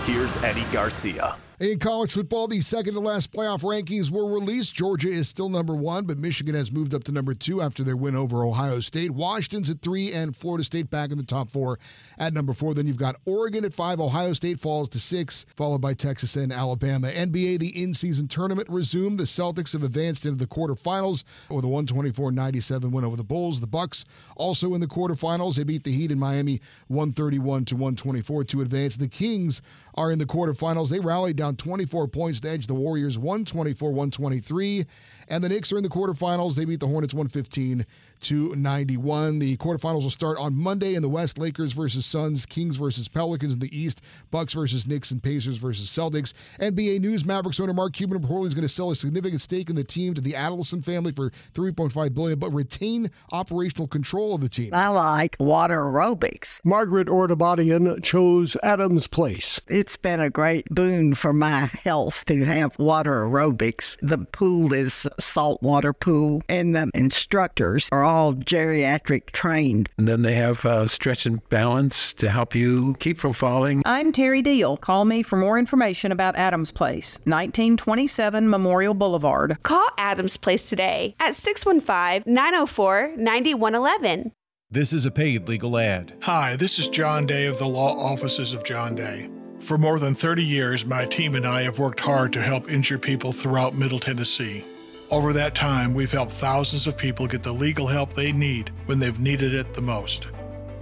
[0.06, 1.34] here's Eddie Garcia.
[1.60, 4.74] In college football, the second to last playoff rankings were released.
[4.74, 7.96] Georgia is still number one, but Michigan has moved up to number two after their
[7.96, 9.10] win over Ohio State.
[9.10, 11.78] Washington's at three, and Florida State back in the top four
[12.18, 12.74] at number four.
[12.74, 14.00] Then you've got Oregon at five.
[14.00, 17.08] Ohio State falls to six, followed by Texas and Alabama.
[17.08, 19.18] NBA, the in season tournament resumed.
[19.18, 23.60] The Celtics have advanced into the quarterfinals with a 124 97 win over the Bulls.
[23.60, 24.04] The Bucks
[24.36, 25.56] also in the quarterfinals.
[25.56, 28.96] They beat the Heat in Miami 131 to 124 to advance.
[28.96, 29.60] The Kings
[29.94, 30.90] are in the quarterfinals.
[30.90, 34.84] They rallied down 24 points to edge the Warriors 124 123.
[35.28, 36.56] And the Knicks are in the quarterfinals.
[36.56, 37.86] They beat the Hornets 115
[38.22, 39.40] to 91.
[39.40, 41.38] The quarterfinals will start on Monday in the West.
[41.38, 45.88] Lakers versus Suns, Kings versus Pelicans in the East, Bucks versus Knicks, and Pacers versus
[45.88, 46.32] Celtics.
[46.60, 49.74] NBA News: Mavericks owner Mark Cuban reportedly is going to sell a significant stake in
[49.74, 54.48] the team to the Adelson family for 3.5 billion, but retain operational control of the
[54.48, 54.72] team.
[54.72, 56.60] I like water aerobics.
[56.64, 59.60] Margaret Ordabadian chose Adams Place.
[59.66, 63.96] It's been a great boon for for my health to have water aerobics.
[64.02, 69.88] The pool is saltwater pool, and the instructors are all geriatric trained.
[69.98, 73.82] And then they have uh, stretch and balance to help you keep from falling.
[73.84, 74.76] I'm Terry Deal.
[74.76, 79.56] Call me for more information about Adams Place, 1927 Memorial Boulevard.
[79.62, 84.32] Call Adams Place today at 615 904 9111.
[84.70, 86.14] This is a paid legal ad.
[86.22, 89.28] Hi, this is John Day of the Law Offices of John Day.
[89.58, 93.02] For more than 30 years, my team and I have worked hard to help injured
[93.02, 94.64] people throughout Middle Tennessee.
[95.12, 98.98] Over that time, we've helped thousands of people get the legal help they need when
[98.98, 100.28] they've needed it the most.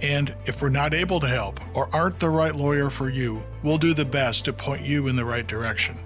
[0.01, 3.77] And if we're not able to help or aren't the right lawyer for you, we'll
[3.77, 5.97] do the best to point you in the right direction.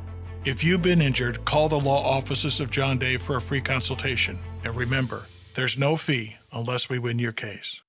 [0.43, 4.39] If you've been injured, call the law offices of John Day for a free consultation.
[4.63, 7.79] And remember, there's no fee unless we win your case.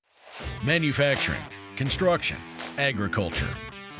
[0.63, 1.43] Manufacturing,
[1.77, 2.37] construction,
[2.77, 3.49] agriculture.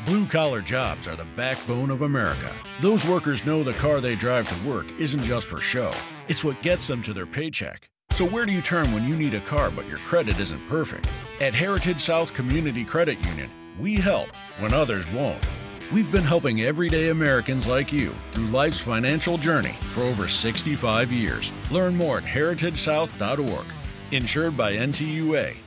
[0.05, 2.53] Blue collar jobs are the backbone of America.
[2.79, 5.91] Those workers know the car they drive to work isn't just for show,
[6.27, 7.89] it's what gets them to their paycheck.
[8.11, 11.07] So, where do you turn when you need a car but your credit isn't perfect?
[11.39, 13.49] At Heritage South Community Credit Union,
[13.79, 14.29] we help
[14.59, 15.45] when others won't.
[15.91, 21.53] We've been helping everyday Americans like you through life's financial journey for over 65 years.
[21.71, 23.65] Learn more at heritagesouth.org.
[24.11, 25.57] Insured by NCUA.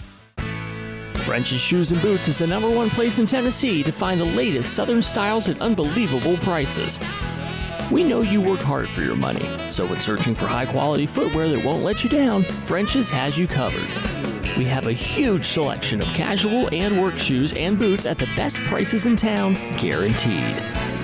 [1.24, 4.74] French's Shoes and Boots is the number one place in Tennessee to find the latest
[4.74, 6.98] Southern styles at unbelievable prices.
[7.90, 11.48] We know you work hard for your money, so when searching for high quality footwear
[11.48, 13.88] that won't let you down, French's has you covered.
[14.56, 18.58] We have a huge selection of casual and work shoes and boots at the best
[18.58, 20.56] prices in town, guaranteed.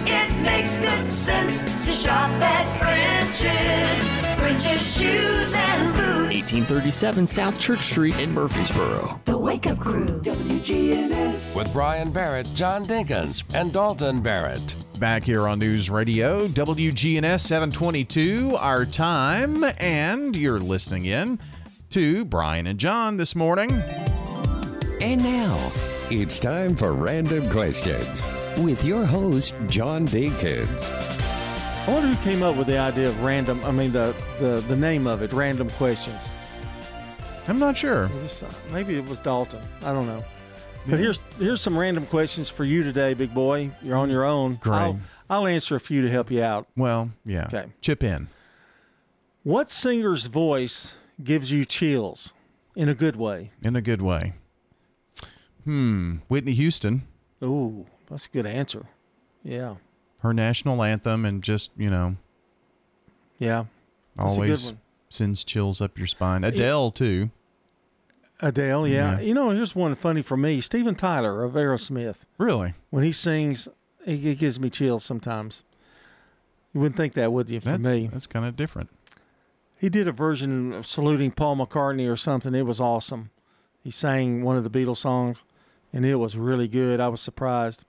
[0.07, 4.17] It makes good sense to shop at French's.
[4.39, 6.35] French's Shoes and Boots.
[6.37, 9.21] 1837 South Church Street in Murfreesboro.
[9.25, 11.57] The Wake Up Crew, WGNS.
[11.57, 14.77] With Brian Barrett, John Dinkins, and Dalton Barrett.
[14.99, 21.39] Back here on News Radio, WGNS 722, our time, and you're listening in
[21.91, 23.71] to Brian and John this morning.
[25.03, 25.73] And now,
[26.11, 28.27] it's time for Random Questions
[28.59, 31.87] with your host, John Dinkins.
[31.87, 34.77] I wonder who came up with the idea of random, I mean, the, the, the
[34.77, 36.31] name of it, Random Questions.
[37.49, 38.09] I'm not sure.
[38.73, 39.61] Maybe it was Dalton.
[39.83, 40.25] I don't know.
[40.89, 43.71] But here's here's some random questions for you today, big boy.
[43.83, 44.55] You're on your own.
[44.57, 44.77] Great.
[44.77, 46.69] I'll, I'll answer a few to help you out.
[46.77, 47.47] Well, yeah.
[47.47, 47.67] Okay.
[47.81, 48.29] Chip in.
[49.43, 52.35] What singer's voice gives you chills
[52.77, 53.51] in a good way?
[53.63, 54.35] In a good way.
[55.65, 56.17] Hmm.
[56.29, 57.03] Whitney Houston.
[57.43, 58.87] Ooh, that's a good answer.
[59.43, 59.77] Yeah.
[60.21, 62.17] Her national anthem and just, you know,
[63.39, 63.65] Yeah.
[64.17, 64.79] That's a good always one.
[65.11, 66.43] sends chills up your spine.
[66.45, 67.31] Adele, too.
[68.41, 69.17] Adele, yeah.
[69.17, 69.21] Yeah.
[69.21, 70.61] You know, here's one funny for me.
[70.61, 72.25] Steven Tyler of Aerosmith.
[72.39, 72.75] Really?
[72.91, 73.69] When he sings,
[74.05, 75.65] it, it gives me chills sometimes.
[76.75, 78.11] You wouldn't think that, would you, for That's, me?
[78.13, 78.91] that's kind of different.
[79.79, 82.55] He did a version of saluting Paul McCartney or something.
[82.55, 83.31] It was awesome.
[83.83, 85.43] He sang one of the Beatles songs,
[85.93, 87.01] and it was really good.
[87.01, 87.85] I was surprised.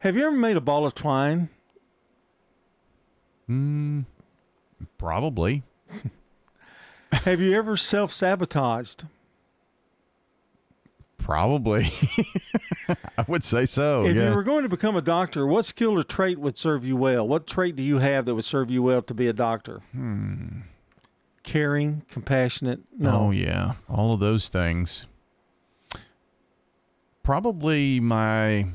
[0.00, 1.50] Have you ever made a ball of twine?
[3.46, 4.00] Hmm.
[4.96, 5.62] Probably.
[7.12, 9.04] Have you ever self sabotaged?
[11.30, 11.92] Probably.
[13.16, 14.04] I would say so.
[14.04, 14.30] if yeah.
[14.30, 17.28] you were going to become a doctor, what skill or trait would serve you well?
[17.28, 19.80] What trait do you have that would serve you well to be a doctor?
[19.92, 20.62] Hmm.
[21.44, 22.80] Caring, compassionate.
[22.98, 23.10] No.
[23.10, 25.06] Oh yeah, all of those things.
[27.22, 28.66] Probably my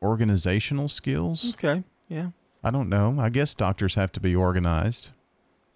[0.00, 1.50] organizational skills.
[1.50, 1.84] Okay.
[2.08, 2.30] Yeah.
[2.64, 3.18] I don't know.
[3.20, 5.10] I guess doctors have to be organized.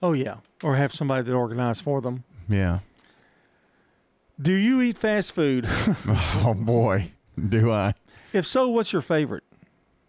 [0.02, 0.36] Oh yeah.
[0.62, 2.24] Or have somebody that organize for them.
[2.48, 2.78] Yeah.
[4.40, 5.66] Do you eat fast food?
[6.09, 7.12] oh boy,
[7.48, 7.94] do I?
[8.32, 9.44] if so, what's your favorite?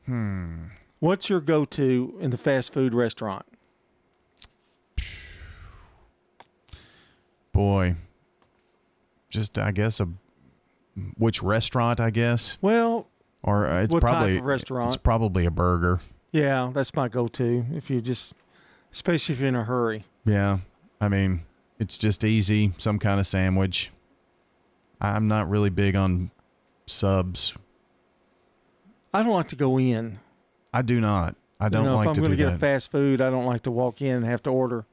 [0.06, 0.66] Hmm.
[1.00, 3.46] What's your go-to in the fast food restaurant?
[7.52, 7.96] Boy.
[9.30, 10.08] Just I guess a
[11.18, 12.00] which restaurant?
[12.00, 12.58] I guess.
[12.62, 13.08] Well,
[13.44, 14.94] Or uh, it's what type probably of restaurant?
[14.94, 16.00] It's probably a burger.
[16.32, 17.66] yeah, that's my go-to.
[17.74, 18.34] If you just,
[18.92, 20.06] especially if you're in a hurry.
[20.26, 20.60] Yeah.
[21.02, 21.42] I mean,
[21.80, 22.74] it's just easy.
[22.78, 23.92] Some kind of sandwich.
[25.04, 26.32] I'm not really big on
[26.86, 27.56] subs.
[29.14, 30.20] I don't like to go in.
[30.74, 31.36] I do not.
[31.60, 32.56] I don't you know, like if I'm to going to get that.
[32.56, 34.86] a fast food, I don't like to walk in and have to order,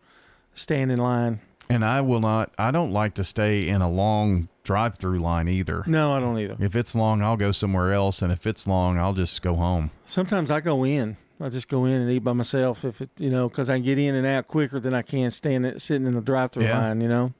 [0.52, 1.40] stand in line.
[1.68, 2.52] and I will not.
[2.58, 5.84] I don't like to stay in a long drive-through line either.
[5.86, 6.56] No, I don't either.
[6.60, 9.90] If it's long, I'll go somewhere else, and if it's long, I'll just go home.
[10.04, 11.16] Sometimes I go in.
[11.40, 13.84] I just go in and eat by myself if it, you know, because I can
[13.84, 16.78] get in and out quicker than I can stand it, sitting in the drive-through Yeah.
[16.78, 17.00] line.
[17.00, 17.32] You know.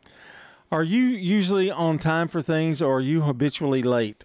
[0.72, 4.24] Are you usually on time for things, or are you habitually late?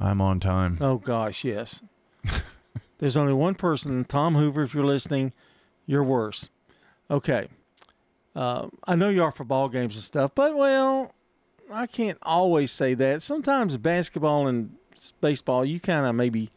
[0.00, 0.78] I'm on time.
[0.80, 1.82] Oh gosh, yes.
[2.98, 4.64] There's only one person, Tom Hoover.
[4.64, 5.32] If you're listening,
[5.86, 6.50] you're worse.
[7.10, 7.48] Okay.
[8.34, 11.14] Uh, I know you are for ball games and stuff, but well,
[11.70, 13.22] I can't always say that.
[13.22, 14.76] Sometimes basketball and
[15.20, 16.50] baseball, you kind of maybe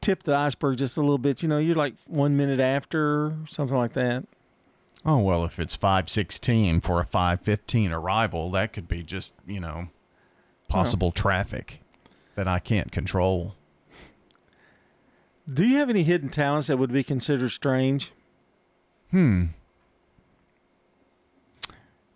[0.00, 1.42] tip the iceberg just a little bit.
[1.42, 4.24] You know, you're like one minute after, something like that.
[5.04, 9.34] Oh well, if it's five sixteen for a five fifteen arrival, that could be just
[9.46, 9.88] you know
[10.68, 11.80] possible traffic
[12.36, 13.54] that I can't control.
[15.52, 18.12] Do you have any hidden talents that would be considered strange?
[19.10, 19.46] Hmm.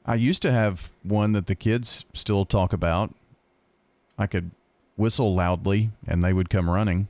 [0.04, 3.12] I used to have one that the kids still talk about.
[4.16, 4.52] I could
[4.96, 7.08] whistle loudly and they would come running,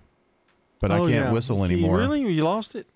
[0.81, 1.33] but I Oh, can't yeah.
[1.33, 1.99] whistle You- anymore.
[1.99, 2.33] Really?
[2.33, 2.87] You lost it?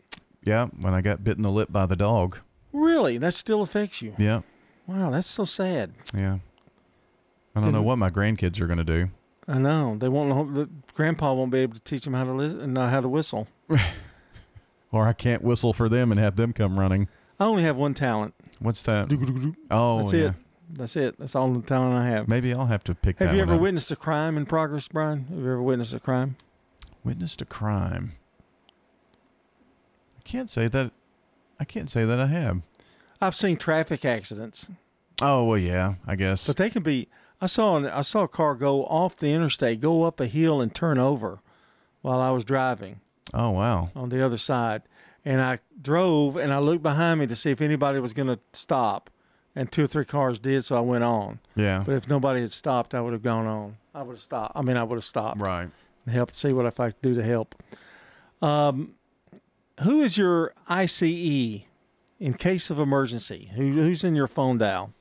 [0.42, 2.38] Yeah, when I got bit in the lip by the dog.
[2.72, 3.18] Really?
[3.18, 4.14] That still affects you?
[4.18, 4.42] Yeah,
[4.86, 5.92] Wow, that's so sad.
[6.14, 6.38] yeah.
[7.54, 9.10] I don't know what my grandkids are going to do.
[9.48, 9.96] I know.
[9.98, 10.28] They won't.
[10.28, 13.00] know- The grandpa won't be able to teach them how to li- uh, know how
[13.00, 13.48] to whistle.
[14.92, 17.06] Or I can't whistle for them and have them come running.
[17.38, 18.34] I only have one talent.
[18.58, 19.06] What's that?
[19.70, 20.18] Oh, That's yeah.
[20.30, 20.34] it.
[20.72, 21.16] That's it.
[21.16, 22.28] That's all the talent I have.
[22.28, 23.60] Maybe I'll have to pick Have you ever up.
[23.60, 25.26] witnessed a crime in progress, Brian?
[25.26, 26.36] Have you ever witnessed a crime?
[27.04, 28.14] Witnessed a crime.
[30.18, 30.90] I can't say that.
[31.60, 32.62] I can't say that I have.
[33.20, 34.70] I've seen traffic accidents,
[35.20, 36.46] Oh well, yeah, I guess.
[36.46, 37.08] but they can be.
[37.40, 40.60] I saw an, I saw a car go off the interstate, go up a hill,
[40.62, 41.40] and turn over
[42.00, 43.00] while I was driving
[43.34, 43.90] oh wow.
[43.94, 44.82] on the other side.
[45.22, 48.38] And I drove and I looked behind me to see if anybody was going to
[48.54, 49.10] stop,
[49.54, 51.40] and two or three cars did, so I went on.
[51.54, 51.82] Yeah.
[51.84, 53.76] But if nobody had stopped, I would have gone on.
[53.94, 54.52] I would have stopped.
[54.56, 55.38] I mean, I would have stopped.
[55.40, 55.68] Right.
[56.06, 57.54] And helped see what if I could do to help.
[58.40, 58.94] Um,
[59.82, 63.50] who is your ICE in case of emergency?
[63.54, 64.92] Who, who's in your phone dial?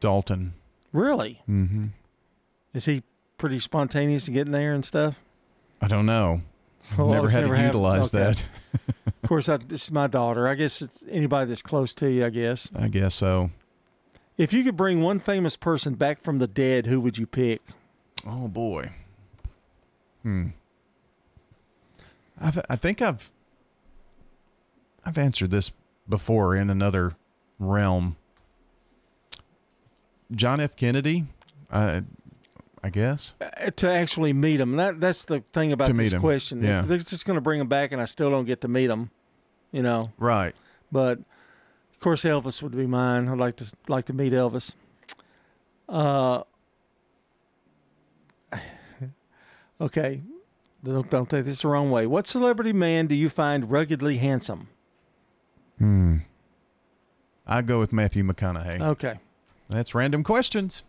[0.00, 0.54] Dalton.
[0.92, 1.40] Really?
[1.48, 1.86] Mm-hmm.
[2.74, 3.02] Is he
[3.38, 5.20] pretty spontaneous to get in there and stuff?
[5.80, 6.42] I don't know.
[6.80, 8.18] So never had never to utilize Okay.
[8.24, 8.44] that.
[9.22, 10.48] Of course, I, is my daughter.
[10.48, 12.26] I guess it's anybody that's close to you.
[12.26, 12.68] I guess.
[12.74, 13.50] I guess so.
[14.36, 17.60] If you could bring one famous person back from the dead, who would you pick?
[18.26, 18.90] Oh boy.
[20.22, 20.48] Hmm.
[22.40, 23.30] I've, I think I've
[25.04, 25.70] I've answered this
[26.08, 27.14] before in another
[27.58, 28.16] realm.
[30.34, 30.76] John F.
[30.76, 31.26] Kennedy,
[31.70, 32.02] I
[32.82, 33.34] I guess.
[33.40, 34.76] Uh, to actually meet him.
[34.76, 36.62] That that's the thing about To this question.
[36.62, 36.80] yeah.
[36.80, 38.90] If they're just going to bring him back, and I still don't get to meet
[38.90, 39.10] him,
[39.70, 40.12] you know.
[40.18, 40.54] Right.
[40.90, 43.28] But of course, Elvis would be mine.
[43.28, 44.74] I'd like to like to meet Elvis.
[45.88, 46.42] Uh,
[49.80, 50.22] okay,
[50.82, 52.06] don't, don't take this the wrong way.
[52.06, 54.68] What celebrity man do you find ruggedly handsome?
[55.78, 56.18] Hmm.
[57.46, 58.80] I go with Matthew McConaughey.
[58.80, 59.18] Okay.
[59.68, 60.82] That's random questions.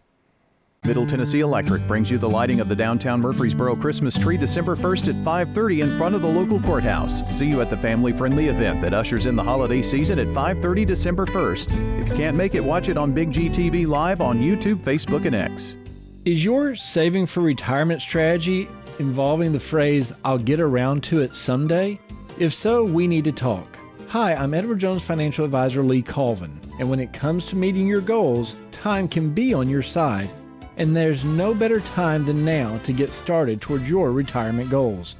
[0.86, 5.08] Middle Tennessee Electric brings you the lighting of the downtown Murfreesboro Christmas tree December 1st
[5.08, 7.22] at 5:30 in front of the local courthouse.
[7.36, 11.26] See you at the family-friendly event that ushers in the holiday season at 5:30 December
[11.26, 11.72] 1st.
[12.02, 15.24] If you can't make it, watch it on Big G TV live on YouTube, Facebook,
[15.24, 15.78] and X.
[16.26, 18.68] Is your saving for retirement strategy
[19.00, 21.98] involving the phrase, I'll get around to it someday?
[22.38, 23.78] If so, we need to talk.
[24.14, 28.00] Hi, I'm Edward Jones financial advisor Lee Colvin, and when it comes to meeting your
[28.00, 30.30] goals, time can be on your side,
[30.78, 35.16] and there's no better time than now to get started towards your retirement goals.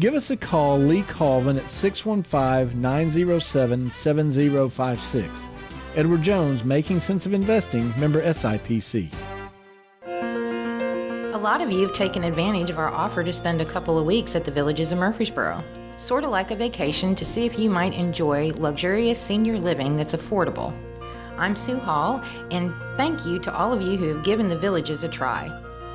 [0.00, 5.28] Give us a call, Lee Colvin, at 615 907 7056.
[5.94, 9.12] Edward Jones, Making Sense of Investing, member SIPC.
[10.06, 14.06] A lot of you have taken advantage of our offer to spend a couple of
[14.06, 15.62] weeks at the Villages of Murfreesboro.
[15.96, 20.14] Sort of like a vacation to see if you might enjoy luxurious senior living that's
[20.14, 20.74] affordable.
[21.38, 25.04] I'm Sue Hall, and thank you to all of you who have given the Villages
[25.04, 25.50] a try.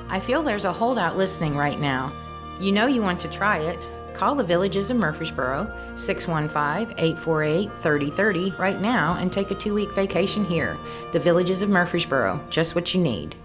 [0.08, 2.14] I feel there's a holdout listening right now.
[2.60, 3.78] You know you want to try it.
[4.14, 9.92] Call the Villages of Murfreesboro, 615 848 3030 right now and take a two week
[9.92, 10.78] vacation here.
[11.12, 13.36] The Villages of Murfreesboro, just what you need.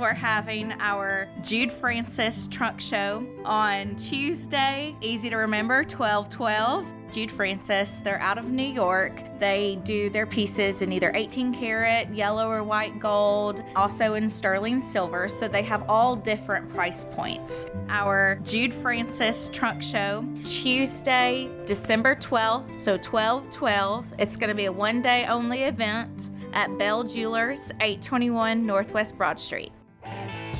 [0.00, 4.96] We're having our Jude Francis trunk show on Tuesday.
[5.02, 6.86] Easy to remember, 1212.
[7.12, 9.20] Jude Francis, they're out of New York.
[9.38, 14.80] They do their pieces in either 18 karat, yellow or white gold, also in sterling
[14.80, 15.28] silver.
[15.28, 17.66] So they have all different price points.
[17.90, 22.78] Our Jude Francis trunk show, Tuesday, December 12th.
[22.78, 24.06] So 1212.
[24.18, 29.38] It's going to be a one day only event at Bell Jewelers, 821 Northwest Broad
[29.38, 29.72] Street.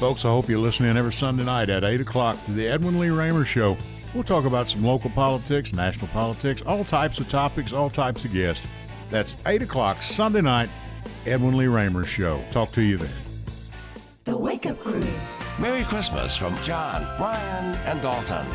[0.01, 2.99] Folks, I hope you listen in every Sunday night at 8 o'clock to the Edwin
[2.99, 3.77] Lee Raymer Show.
[4.15, 8.33] We'll talk about some local politics, national politics, all types of topics, all types of
[8.33, 8.67] guests.
[9.11, 10.71] That's 8 o'clock Sunday night,
[11.27, 12.43] Edwin Lee Raymer Show.
[12.51, 13.11] Talk to you then.
[14.25, 15.05] The Wake Up Crew.
[15.61, 18.47] Merry Christmas from John, Brian, and Dalton.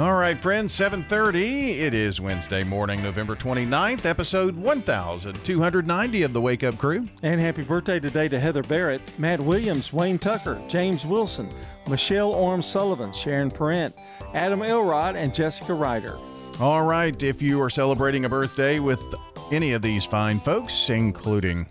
[0.00, 1.78] All right, friends, 7:30.
[1.78, 7.06] It is Wednesday morning, November 29th, episode 1290 of the Wake Up Crew.
[7.22, 11.50] And happy birthday today to Heather Barrett, Matt Williams, Wayne Tucker, James Wilson,
[11.86, 13.94] Michelle Orm Sullivan, Sharon Parent,
[14.32, 16.16] Adam Elrod, and Jessica Ryder.
[16.60, 19.02] All right, if you are celebrating a birthday with
[19.52, 21.66] any of these fine folks, including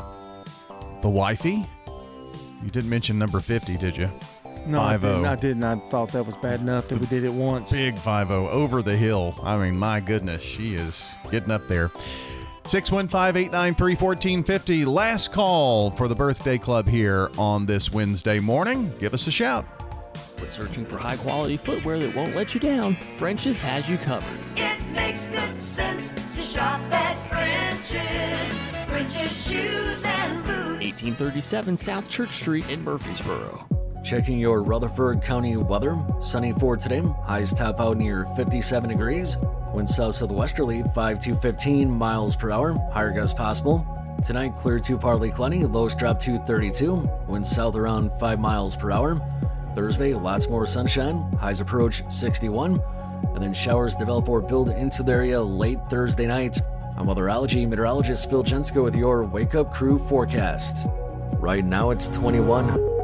[1.01, 1.65] the wifey,
[2.63, 4.07] you didn't mention number 50, did you?
[4.69, 5.01] No, I 5-0.
[5.01, 5.25] didn't.
[5.25, 5.29] Oh.
[5.29, 5.63] I didn't.
[5.63, 7.71] I thought that was bad enough that we did it once.
[7.71, 9.35] Big 5 over the hill.
[9.43, 11.91] I mean, my goodness, she is getting up there.
[12.65, 14.85] 615 893 1450.
[14.85, 18.93] Last call for the birthday club here on this Wednesday morning.
[18.99, 19.65] Give us a shout.
[20.39, 24.37] When searching for high quality footwear that won't let you down, French's has you covered.
[24.55, 28.87] It makes good sense to shop at French's.
[28.87, 30.79] French's shoes and boots.
[31.01, 33.65] 1837 South Church Street in Murfreesboro.
[34.03, 35.97] Checking your Rutherford County weather.
[36.19, 37.01] Sunny for today.
[37.25, 39.37] Highs top out near 57 degrees.
[39.73, 42.73] Wind south southwesterly 5 to 15 miles per hour.
[42.91, 43.85] Higher gusts possible.
[44.23, 45.65] Tonight, clear to partly cloudy.
[45.65, 46.95] Lows drop to 32.
[47.27, 49.19] Wind south around 5 miles per hour.
[49.75, 51.21] Thursday, lots more sunshine.
[51.33, 52.81] Highs approach 61.
[53.33, 56.59] And then showers develop or build into the area late Thursday night.
[56.97, 60.87] I'm weatherology meteorologist Phil Jensko with your Wake Up Crew forecast.
[61.39, 62.98] Right now, it's 21.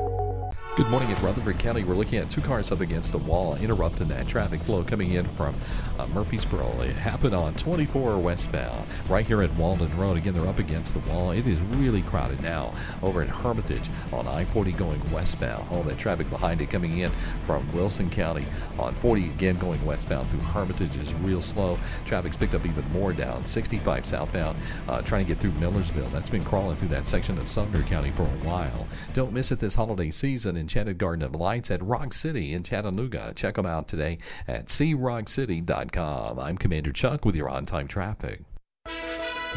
[0.76, 1.86] Good morning in Rutherford County.
[1.86, 5.26] We're looking at two cars up against a wall, interrupting that traffic flow coming in
[5.26, 5.56] from
[5.98, 6.82] uh, Murfreesboro.
[6.82, 10.18] It happened on 24 westbound, right here at Walden Road.
[10.18, 11.32] Again, they're up against the wall.
[11.32, 15.72] It is really crowded now over at Hermitage on I 40 going westbound.
[15.72, 17.10] All that traffic behind it coming in
[17.46, 18.46] from Wilson County
[18.78, 21.80] on 40 again going westbound through Hermitage is real slow.
[22.04, 24.58] Traffic's picked up even more down 65 southbound,
[24.90, 26.10] uh, trying to get through Millersville.
[26.10, 28.88] That's been crawling through that section of Sumner County for a while.
[29.14, 30.65] Don't miss it this holiday season.
[30.66, 33.34] Enchanted Garden of Lights at Rock City in Chattanooga.
[33.36, 34.18] Check them out today
[34.48, 36.40] at crockcity.com.
[36.40, 38.42] I'm Commander Chuck with your on time traffic.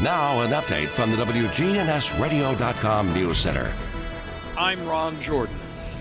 [0.03, 3.73] Now, an update from the WGNSradio.com News Center.
[4.59, 5.58] I'm Ron Jordan.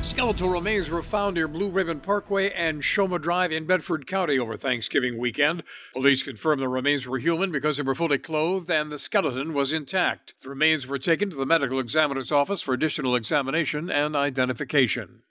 [0.08, 4.56] Skeletal remains were found near Blue Ribbon Parkway and Shoma Drive in Bedford County over
[4.56, 5.64] Thanksgiving weekend.
[5.92, 9.74] Police confirmed the remains were human because they were fully clothed and the skeleton was
[9.74, 10.34] intact.
[10.42, 15.24] The remains were taken to the medical examiner's office for additional examination and identification.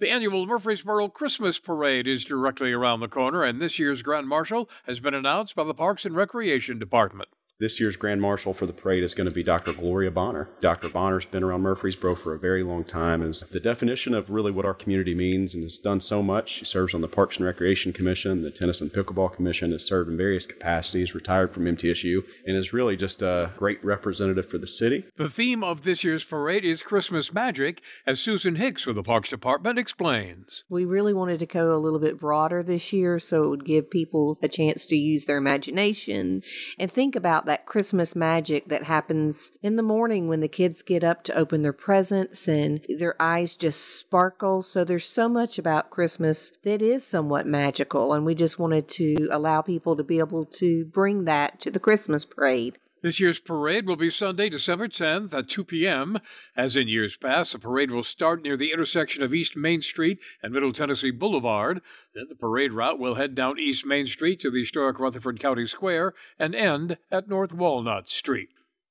[0.00, 4.70] The annual Murfreesboro Christmas Parade is directly around the corner, and this year's Grand Marshal
[4.86, 7.28] has been announced by the Parks and Recreation Department.
[7.60, 9.72] This year's Grand Marshal for the parade is going to be Dr.
[9.72, 10.48] Gloria Bonner.
[10.60, 10.88] Dr.
[10.88, 14.64] Bonner's been around Murfreesboro for a very long time, is the definition of really what
[14.64, 16.50] our community means, and has done so much.
[16.50, 20.08] She serves on the Parks and Recreation Commission, the Tennis and Pickleball Commission, has served
[20.08, 24.68] in various capacities, retired from MTSU, and is really just a great representative for the
[24.68, 25.06] city.
[25.16, 29.30] The theme of this year's parade is Christmas magic, as Susan Hicks with the Parks
[29.30, 30.62] Department explains.
[30.68, 33.90] We really wanted to go a little bit broader this year so it would give
[33.90, 36.44] people a chance to use their imagination
[36.78, 41.02] and think about that Christmas magic that happens in the morning when the kids get
[41.02, 44.62] up to open their presents and their eyes just sparkle.
[44.62, 49.28] So there's so much about Christmas that is somewhat magical, and we just wanted to
[49.30, 52.78] allow people to be able to bring that to the Christmas parade.
[53.00, 56.18] This year's parade will be Sunday, December 10th at 2 p.m.
[56.56, 60.18] As in years past, the parade will start near the intersection of East Main Street
[60.42, 61.80] and Middle Tennessee Boulevard.
[62.12, 65.68] Then the parade route will head down East Main Street to the historic Rutherford County
[65.68, 68.48] Square and end at North Walnut Street.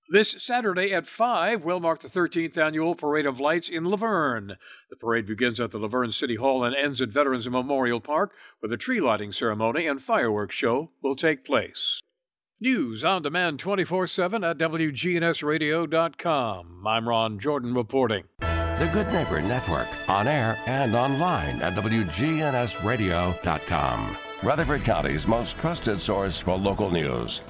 [0.10, 4.56] This Saturday at 5 will mark the 13th annual Parade of Lights in La Vergne.
[4.90, 8.32] The parade begins at the La Vergne City Hall and ends at Veterans Memorial Park,
[8.62, 12.02] where the tree lighting ceremony and fireworks show will take place.
[12.60, 16.88] News on demand 24 7 at WGNSradio.com.
[16.88, 18.24] I'm Ron Jordan reporting.
[18.40, 24.18] The Good Neighbor Network, on air and online at WGNSradio.com.
[24.42, 27.42] Rutherford County's most trusted source for local news.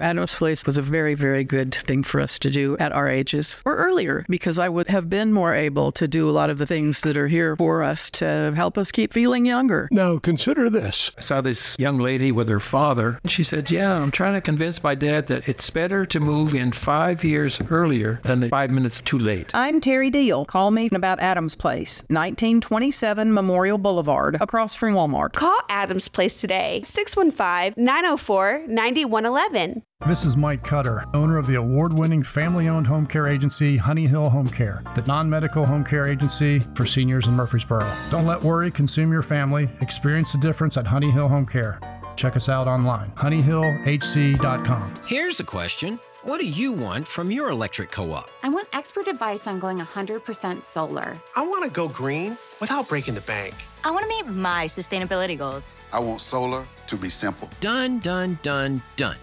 [0.00, 3.62] Adams Place was a very, very good thing for us to do at our ages
[3.64, 6.66] or earlier because I would have been more able to do a lot of the
[6.66, 9.88] things that are here for us to help us keep feeling younger.
[9.90, 11.10] Now, consider this.
[11.16, 13.20] I saw this young lady with her father.
[13.26, 16.72] She said, Yeah, I'm trying to convince my dad that it's better to move in
[16.72, 19.50] five years earlier than the five minutes too late.
[19.54, 20.44] I'm Terry Deal.
[20.44, 25.32] Call me about Adams Place, 1927 Memorial Boulevard, across from Walmart.
[25.32, 29.82] Call Adams Place today, 615 904 9111.
[30.06, 34.06] This is Mike Cutter, owner of the award winning family owned home care agency Honey
[34.06, 37.90] Hill Home Care, the non medical home care agency for seniors in Murfreesboro.
[38.10, 39.66] Don't let worry consume your family.
[39.80, 41.80] Experience the difference at Honey Hill Home Care.
[42.16, 44.94] Check us out online, honeyhillhc.com.
[45.06, 48.28] Here's a question What do you want from your electric co op?
[48.42, 51.18] I want expert advice on going 100% solar.
[51.34, 53.54] I want to go green without breaking the bank.
[53.84, 55.78] I want to meet my sustainability goals.
[55.94, 57.48] I want solar to be simple.
[57.60, 59.16] Done, done, done, done.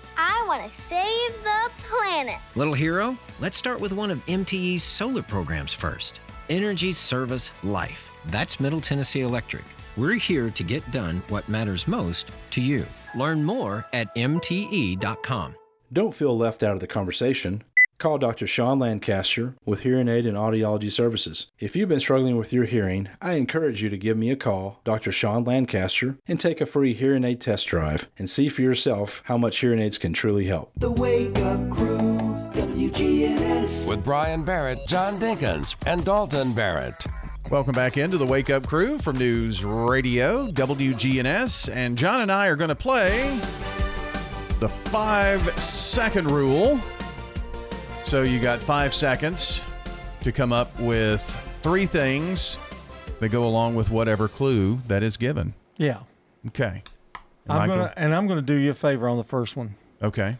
[0.51, 2.35] I want to save the planet.
[2.57, 6.19] Little hero, let's start with one of MTE's solar programs first
[6.49, 8.09] Energy Service Life.
[8.25, 9.63] That's Middle Tennessee Electric.
[9.95, 12.85] We're here to get done what matters most to you.
[13.15, 15.55] Learn more at MTE.com.
[15.93, 17.63] Don't feel left out of the conversation.
[18.01, 18.47] Call Dr.
[18.47, 21.45] Sean Lancaster with Hearing Aid and Audiology Services.
[21.59, 24.79] If you've been struggling with your hearing, I encourage you to give me a call,
[24.83, 25.11] Dr.
[25.11, 29.37] Sean Lancaster, and take a free hearing aid test drive and see for yourself how
[29.37, 30.71] much hearing aids can truly help.
[30.77, 32.17] The Wake Up Crew,
[32.53, 33.87] WGNS.
[33.87, 37.05] With Brian Barrett, John Dinkins, and Dalton Barrett.
[37.51, 41.71] Welcome back into the Wake Up Crew from News Radio, WGNS.
[41.71, 43.39] And John and I are going to play
[44.59, 46.81] the five second rule.
[48.05, 49.63] So you got five seconds
[50.21, 51.21] to come up with
[51.63, 52.57] three things
[53.19, 55.53] that go along with whatever clue that is given.
[55.77, 56.01] Yeah.
[56.47, 56.83] Okay.
[57.47, 59.75] I I'm gonna go- and I'm gonna do you a favor on the first one.
[60.01, 60.37] Okay.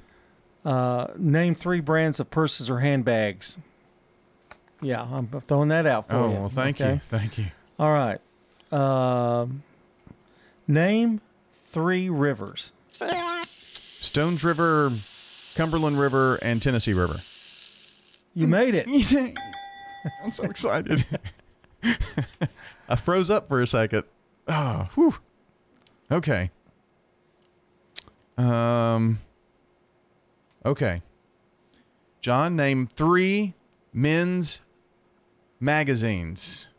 [0.66, 3.58] Uh, name three brands of purses or handbags.
[4.82, 6.34] Yeah, I'm throwing that out for Oh, you.
[6.40, 6.94] well, thank okay?
[6.96, 7.00] you.
[7.00, 7.46] Thank you.
[7.80, 8.20] All right.
[8.72, 9.64] Um,
[10.68, 11.22] name
[11.68, 12.74] three rivers.
[13.46, 14.92] Stones River,
[15.56, 17.20] Cumberland River, and Tennessee River.
[18.34, 18.88] You made it.
[20.24, 21.06] I'm so excited.
[22.90, 24.04] I froze up for a second.
[24.48, 25.16] Oh, whew.
[26.12, 26.50] Okay.
[28.38, 29.20] Um.
[30.66, 31.02] Okay.
[32.22, 33.54] John, name three
[33.94, 34.62] men's
[35.60, 36.70] magazines.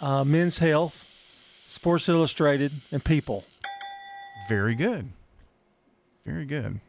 [0.00, 1.04] Uh, Men's Health,
[1.66, 3.44] Sports Illustrated, and People.
[4.48, 5.08] Very good.
[6.24, 6.80] Very good.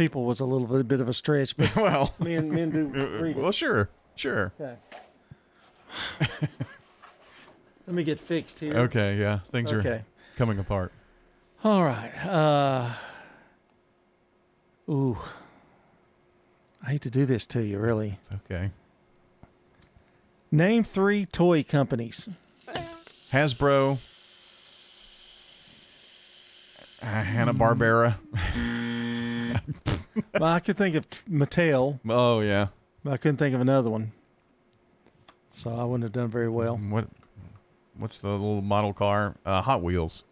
[0.00, 3.36] People was a little bit, bit of a stretch, but well, men men do read
[3.36, 3.42] it.
[3.42, 4.50] Well, sure, sure.
[4.58, 4.76] Okay.
[7.86, 8.72] Let me get fixed here.
[8.78, 10.02] Okay, yeah, things are Okay.
[10.36, 10.92] coming apart.
[11.62, 12.12] All right.
[12.26, 12.94] Uh,
[14.90, 15.18] ooh.
[16.82, 18.18] I hate to do this to you, really.
[18.46, 18.70] Okay.
[20.50, 22.26] Name three toy companies.
[23.32, 23.98] Hasbro,
[27.02, 28.16] uh, Hanna Barbera.
[30.34, 32.00] well, I could think of t- Mattel.
[32.08, 32.68] Oh yeah.
[33.04, 34.12] But I couldn't think of another one.
[35.48, 36.76] So I wouldn't have done very well.
[36.76, 37.08] What?
[37.96, 39.36] What's the little model car?
[39.44, 40.24] Uh, Hot Wheels.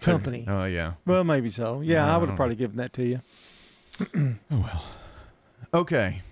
[0.00, 0.44] Company.
[0.48, 0.92] Oh yeah.
[1.04, 1.80] Well, maybe so.
[1.80, 3.20] Yeah, No, I I would have probably given that to you.
[4.14, 4.84] Oh well.
[5.74, 6.22] Okay.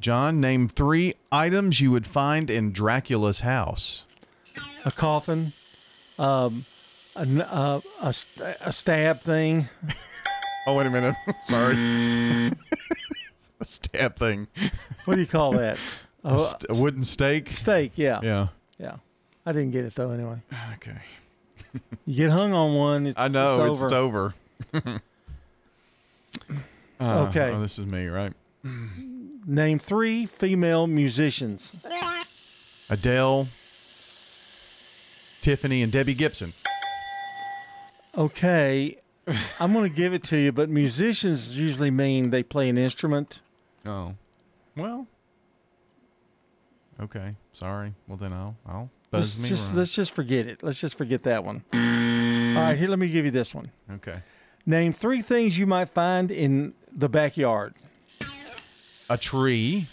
[0.00, 4.04] John, name three items you would find in Dracula's house.
[4.84, 5.52] A coffin,
[6.18, 6.66] um,
[7.16, 7.20] a,
[7.52, 8.14] uh, a,
[8.66, 9.68] a stab thing.
[10.66, 11.14] Oh wait a minute.
[11.42, 11.74] Sorry.
[13.60, 14.46] a stab thing.
[15.04, 15.76] What do you call that?
[16.24, 17.50] A, st- a wooden stake.
[17.54, 17.92] Stake.
[17.96, 18.20] yeah.
[18.22, 18.48] Yeah.
[18.78, 18.96] Yeah.
[19.44, 20.40] I didn't get it though anyway.
[20.76, 20.96] Okay.
[22.06, 24.34] You get hung on one, it's, I know it's it's, over.
[24.72, 25.02] it's over.
[26.98, 27.50] Uh, Okay.
[27.50, 28.32] Oh, this is me, right?
[29.46, 31.76] Name three female musicians.
[32.88, 33.48] Adele,
[35.42, 36.54] Tiffany, and Debbie Gibson.
[38.16, 38.98] Okay.
[39.58, 43.40] I'm going to give it to you, but musicians usually mean they play an instrument.
[43.86, 44.14] Oh.
[44.76, 45.06] Well.
[47.00, 47.32] Okay.
[47.52, 47.94] Sorry.
[48.06, 49.78] Well then I'll I'll buzz Let's me just wrong.
[49.78, 50.62] let's just forget it.
[50.62, 51.64] Let's just forget that one.
[51.72, 53.70] All right, here let me give you this one.
[53.90, 54.22] Okay.
[54.66, 57.74] Name three things you might find in the backyard.
[59.10, 59.86] A tree,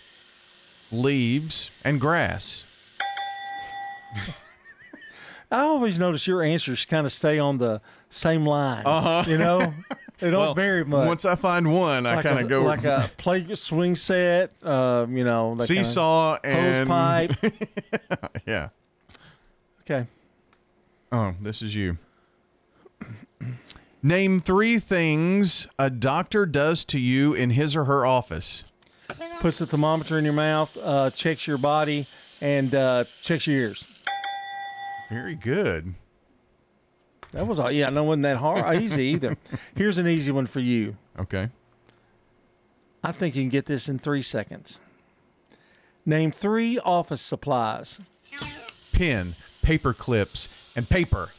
[0.91, 2.64] leaves, and grass.
[5.52, 7.81] I always notice your answers kind of stay on the
[8.12, 8.84] same line.
[8.86, 9.24] Uh-huh.
[9.28, 9.74] You know,
[10.20, 11.08] they don't Well, vary much.
[11.08, 14.54] Once I find one, I Like kind of go like a play swing set.
[14.62, 17.54] Uh, you know, seesaw and hose pipe.
[18.46, 18.70] yeah.
[19.82, 20.08] Okay.
[21.12, 21.98] Oh, this is you.
[24.04, 28.64] Name three things a doctor does to you in his or her office.
[29.40, 32.06] Puts the thermometer in your mouth, uh, checks your body,
[32.42, 34.04] and uh, checks your ears.
[35.10, 35.94] Very good.
[37.34, 37.72] That was all.
[37.72, 39.38] Yeah, no, wasn't that hard, uh, easy either.
[39.76, 40.98] Here's an easy one for you.
[41.20, 41.49] Okay.
[43.03, 44.82] I think you can get this in three seconds.
[46.06, 48.02] Name three office supplies.
[48.91, 51.30] Pen, paper clips, and paper.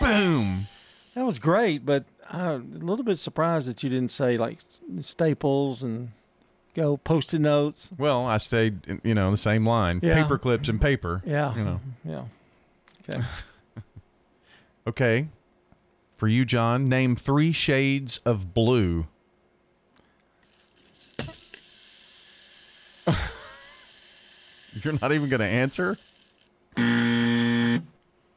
[0.00, 0.66] Boom.
[1.14, 4.58] That was great, but I'm a little bit surprised that you didn't say like
[5.00, 6.10] staples and
[6.74, 7.92] go post-it notes.
[7.96, 10.00] Well, I stayed, in, you know, the same line.
[10.02, 10.22] Yeah.
[10.22, 11.22] Paper clips and paper.
[11.24, 11.54] Yeah.
[11.54, 11.80] You know.
[12.04, 12.24] Yeah.
[13.08, 13.24] Okay.
[14.86, 15.28] Okay.
[16.16, 19.06] For you, John, name three shades of blue.
[24.82, 25.96] You're not even going to answer?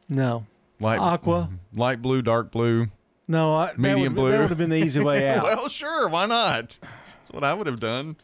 [0.09, 0.45] No.
[0.79, 1.49] Light Aqua.
[1.51, 1.79] Mm-hmm.
[1.79, 2.87] light blue, dark blue,
[3.27, 4.31] No, I, that medium would, blue.
[4.31, 5.43] That would have been the easy way out.
[5.43, 6.77] well, sure, why not?
[6.81, 8.15] That's what I would have done.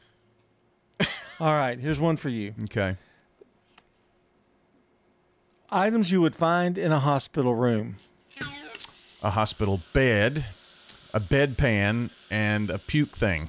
[1.39, 2.53] All right, here's one for you.
[2.65, 2.95] Okay.
[5.71, 7.95] Items you would find in a hospital room.
[9.23, 10.45] A hospital bed,
[11.13, 13.47] a bedpan, and a puke thing.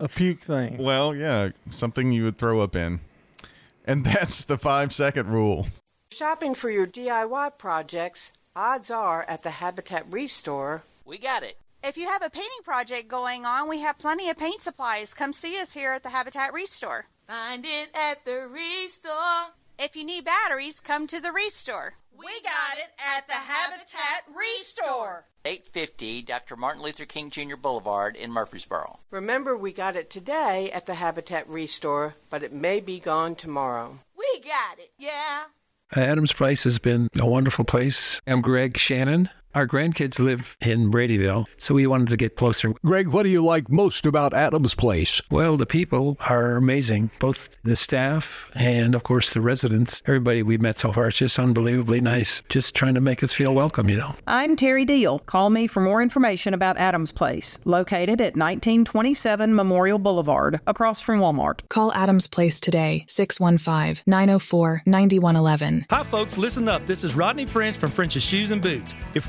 [0.00, 0.78] A puke thing.
[0.78, 3.00] Well, yeah, something you would throw up in.
[3.84, 5.66] And that's the five second rule.
[6.12, 10.84] Shopping for your DIY projects, odds are at the Habitat Restore.
[11.04, 11.58] We got it.
[11.82, 15.14] If you have a painting project going on, we have plenty of paint supplies.
[15.14, 17.06] Come see us here at the Habitat Restore.
[17.26, 19.52] Find it at the Restore.
[19.80, 21.94] If you need batteries, come to the Restore.
[22.18, 25.26] We got it at the Habitat Restore.
[25.44, 26.56] 850 Dr.
[26.56, 27.54] Martin Luther King Jr.
[27.54, 28.98] Boulevard in Murfreesboro.
[29.12, 34.00] Remember, we got it today at the Habitat Restore, but it may be gone tomorrow.
[34.18, 35.44] We got it, yeah.
[35.96, 38.20] Uh, Adams Place has been a wonderful place.
[38.26, 39.30] I'm Greg Shannon.
[39.54, 42.74] Our grandkids live in Bradyville, so we wanted to get closer.
[42.84, 45.22] Greg, what do you like most about Adams Place?
[45.30, 50.02] Well, the people are amazing, both the staff and, of course, the residents.
[50.06, 53.54] Everybody we've met so far is just unbelievably nice, just trying to make us feel
[53.54, 54.14] welcome, you know.
[54.26, 55.18] I'm Terry Deal.
[55.20, 61.20] Call me for more information about Adams Place, located at 1927 Memorial Boulevard, across from
[61.20, 61.60] Walmart.
[61.70, 65.86] Call Adams Place today, 615 904 9111.
[65.88, 66.84] Hi, folks, listen up.
[66.84, 68.94] This is Rodney French from French's Shoes and Boots.
[69.14, 69.28] If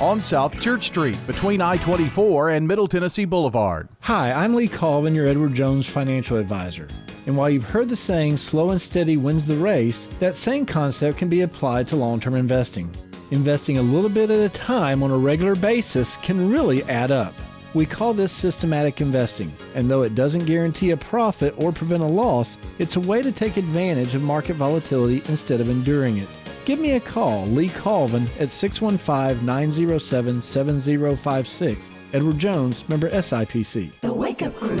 [0.00, 3.86] On South Church Street, between I 24 and Middle Tennessee Boulevard.
[4.00, 6.88] Hi, I'm Lee Colvin, your Edward Jones financial advisor.
[7.26, 11.18] And while you've heard the saying, slow and steady wins the race, that same concept
[11.18, 12.90] can be applied to long term investing.
[13.30, 17.34] Investing a little bit at a time on a regular basis can really add up.
[17.74, 22.06] We call this systematic investing, and though it doesn't guarantee a profit or prevent a
[22.06, 26.28] loss, it's a way to take advantage of market volatility instead of enduring it.
[26.70, 31.90] Give me a call, Lee Colvin, at 615 907 7056.
[32.12, 33.90] Edward Jones, member SIPC.
[34.02, 34.80] The Wake Up Crew.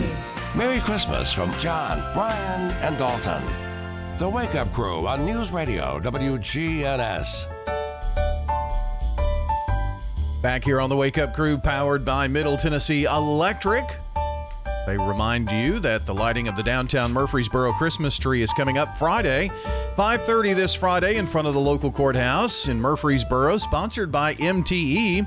[0.56, 3.42] Merry Christmas from John, Brian, and Dalton.
[4.18, 7.48] The Wake Up Crew on News Radio WGNS.
[10.42, 13.96] Back here on the Wake Up Crew, powered by Middle Tennessee Electric.
[14.90, 18.98] They remind you that the lighting of the downtown Murfreesboro Christmas tree is coming up
[18.98, 19.48] Friday,
[19.94, 25.24] 5:30 this Friday in front of the local courthouse in Murfreesboro, sponsored by MTE.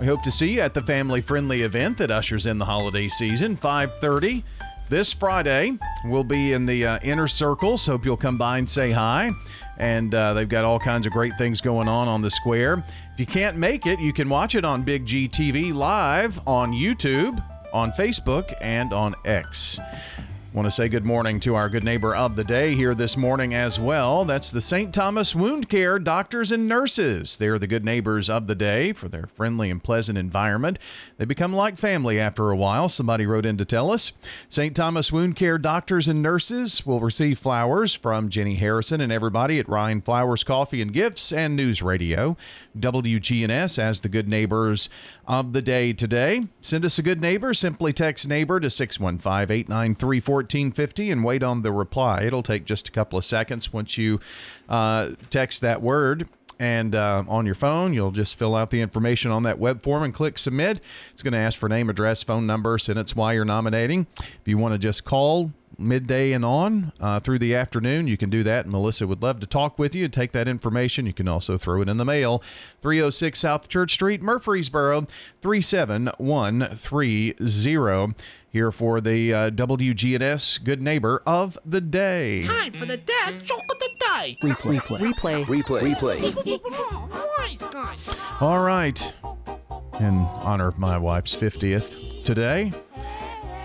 [0.00, 3.56] We hope to see you at the family-friendly event that ushers in the holiday season,
[3.56, 4.42] 5:30
[4.88, 5.78] this Friday.
[6.04, 7.86] We'll be in the uh, inner circles.
[7.86, 9.30] Hope you'll come by and say hi.
[9.78, 12.82] And uh, they've got all kinds of great things going on on the square.
[13.12, 16.72] If you can't make it, you can watch it on Big G TV live on
[16.72, 17.40] YouTube,
[17.76, 19.78] on Facebook, and on X.
[20.56, 23.52] Want to say good morning to our good neighbor of the day here this morning
[23.52, 24.24] as well.
[24.24, 24.94] That's the St.
[24.94, 27.36] Thomas Wound Care doctors and nurses.
[27.36, 30.78] They're the good neighbors of the day for their friendly and pleasant environment.
[31.18, 34.14] They become like family after a while, somebody wrote in to tell us.
[34.48, 34.74] St.
[34.74, 39.68] Thomas Wound Care doctors and nurses will receive flowers from Jenny Harrison and everybody at
[39.68, 42.34] Ryan Flowers Coffee and Gifts and News Radio.
[42.78, 44.88] WGNS as the good neighbors
[45.26, 46.42] of the day today.
[46.60, 47.52] Send us a good neighbor.
[47.54, 52.22] Simply text neighbor to 615 893 1450 and wait on the reply.
[52.22, 54.20] It'll take just a couple of seconds once you
[54.68, 56.28] uh, text that word.
[56.58, 60.02] And uh, on your phone, you'll just fill out the information on that web form
[60.02, 60.80] and click submit.
[61.12, 64.06] It's going to ask for name, address, phone number, sentence why you're nominating.
[64.18, 68.30] If you want to just call midday and on uh, through the afternoon, you can
[68.30, 68.66] do that.
[68.66, 71.06] Melissa would love to talk with you and take that information.
[71.06, 72.42] You can also throw it in the mail.
[72.82, 75.06] 306 South Church Street, Murfreesboro,
[75.42, 78.14] 37130.
[78.48, 82.42] Here for the uh, WGNS Good Neighbor of the Day.
[82.42, 84.38] Time for the dad joke of the day.
[84.42, 84.78] Replay.
[84.78, 85.44] Replay.
[85.44, 85.84] Replay.
[85.84, 86.32] Replay.
[87.36, 88.40] Replay.
[88.40, 89.14] All right.
[90.00, 92.72] In honor of my wife's 50th today,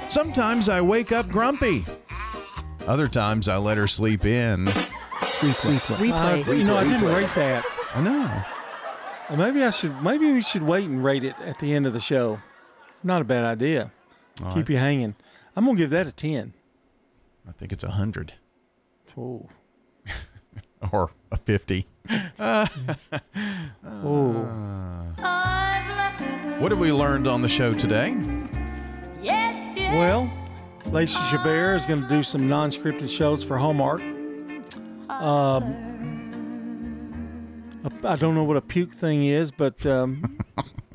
[0.09, 1.85] sometimes I wake up grumpy.
[2.87, 4.65] Other times I let her sleep in.
[4.65, 6.47] Replay.
[6.47, 7.63] Uh, you know, I didn't rate that.
[7.95, 8.43] I know.
[9.29, 10.01] Uh, Maybe I should.
[10.03, 12.39] Maybe we should wait and rate it at the end of the show.
[13.03, 13.91] Not a bad idea.
[14.43, 14.69] All Keep right.
[14.69, 15.15] you hanging.
[15.55, 16.53] I'm gonna give that a ten.
[17.47, 18.33] I think it's a hundred
[19.17, 19.47] Oh,
[20.91, 21.87] or a fifty.
[22.39, 22.67] Uh,
[23.85, 24.31] oh.
[26.59, 28.15] what have we learned on the show today?
[29.21, 29.95] Yes, yes.
[29.95, 30.23] Well,
[30.87, 34.01] Lacey Chabert is going to do some non-scripted shows for Hallmark.
[35.09, 35.87] Um,
[38.03, 40.37] I don't know what a puke thing is, but um,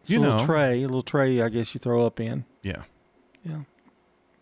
[0.00, 0.44] it's You a little know.
[0.46, 1.40] tray, a little tray.
[1.42, 2.44] I guess you throw up in.
[2.62, 2.82] Yeah,
[3.44, 3.60] Yeah,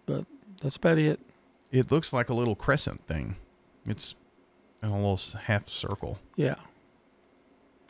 [0.07, 0.25] but
[0.63, 1.21] that's about it.
[1.73, 3.37] it looks like a little crescent thing.
[3.87, 4.15] It's
[4.83, 6.19] in a little half circle.
[6.37, 6.57] Yeah,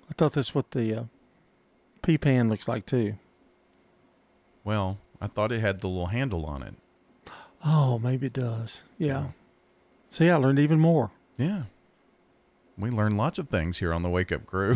[0.09, 1.05] I thought that's what the uh,
[2.03, 3.15] pea pan looks like too.
[4.65, 6.75] Well, I thought it had the little handle on it.
[7.65, 8.85] Oh, maybe it does.
[8.99, 9.29] Yeah.
[10.11, 11.11] See, I learned even more.
[11.37, 11.63] Yeah.
[12.77, 14.75] We learn lots of things here on the Wake Up Crew.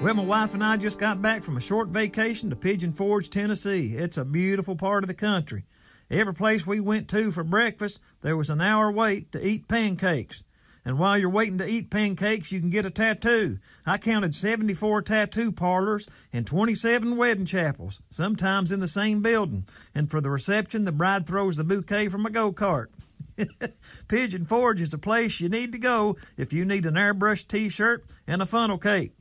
[0.00, 3.30] Well, my wife and I just got back from a short vacation to Pigeon Forge,
[3.30, 3.94] Tennessee.
[3.96, 5.64] It's a beautiful part of the country.
[6.10, 10.44] Every place we went to for breakfast, there was an hour wait to eat pancakes.
[10.84, 13.58] And while you're waiting to eat pancakes, you can get a tattoo.
[13.86, 19.66] I counted 74 tattoo parlors and 27 wedding chapels, sometimes in the same building.
[19.94, 22.88] And for the reception, the bride throws the bouquet from a go kart.
[24.08, 27.68] Pigeon Forge is a place you need to go if you need an airbrush t
[27.68, 29.12] shirt and a funnel cake.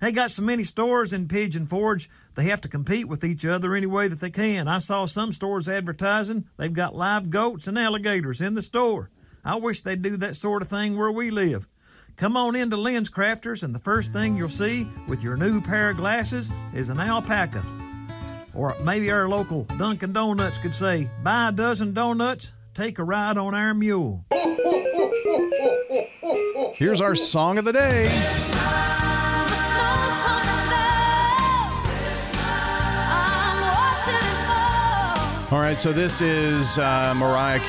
[0.00, 3.74] They got so many stores in Pigeon Forge, they have to compete with each other
[3.74, 4.68] any way that they can.
[4.68, 9.10] I saw some stores advertising they've got live goats and alligators in the store.
[9.44, 11.66] I wish they'd do that sort of thing where we live.
[12.16, 15.90] Come on into Lens Crafters, and the first thing you'll see with your new pair
[15.90, 17.64] of glasses is an alpaca.
[18.54, 23.36] Or maybe our local Dunkin' Donuts could say, buy a dozen donuts, take a ride
[23.36, 24.24] on our mule.
[26.74, 28.08] Here's our song of the day.
[35.50, 37.68] All right, so this is uh, Mariah Carey.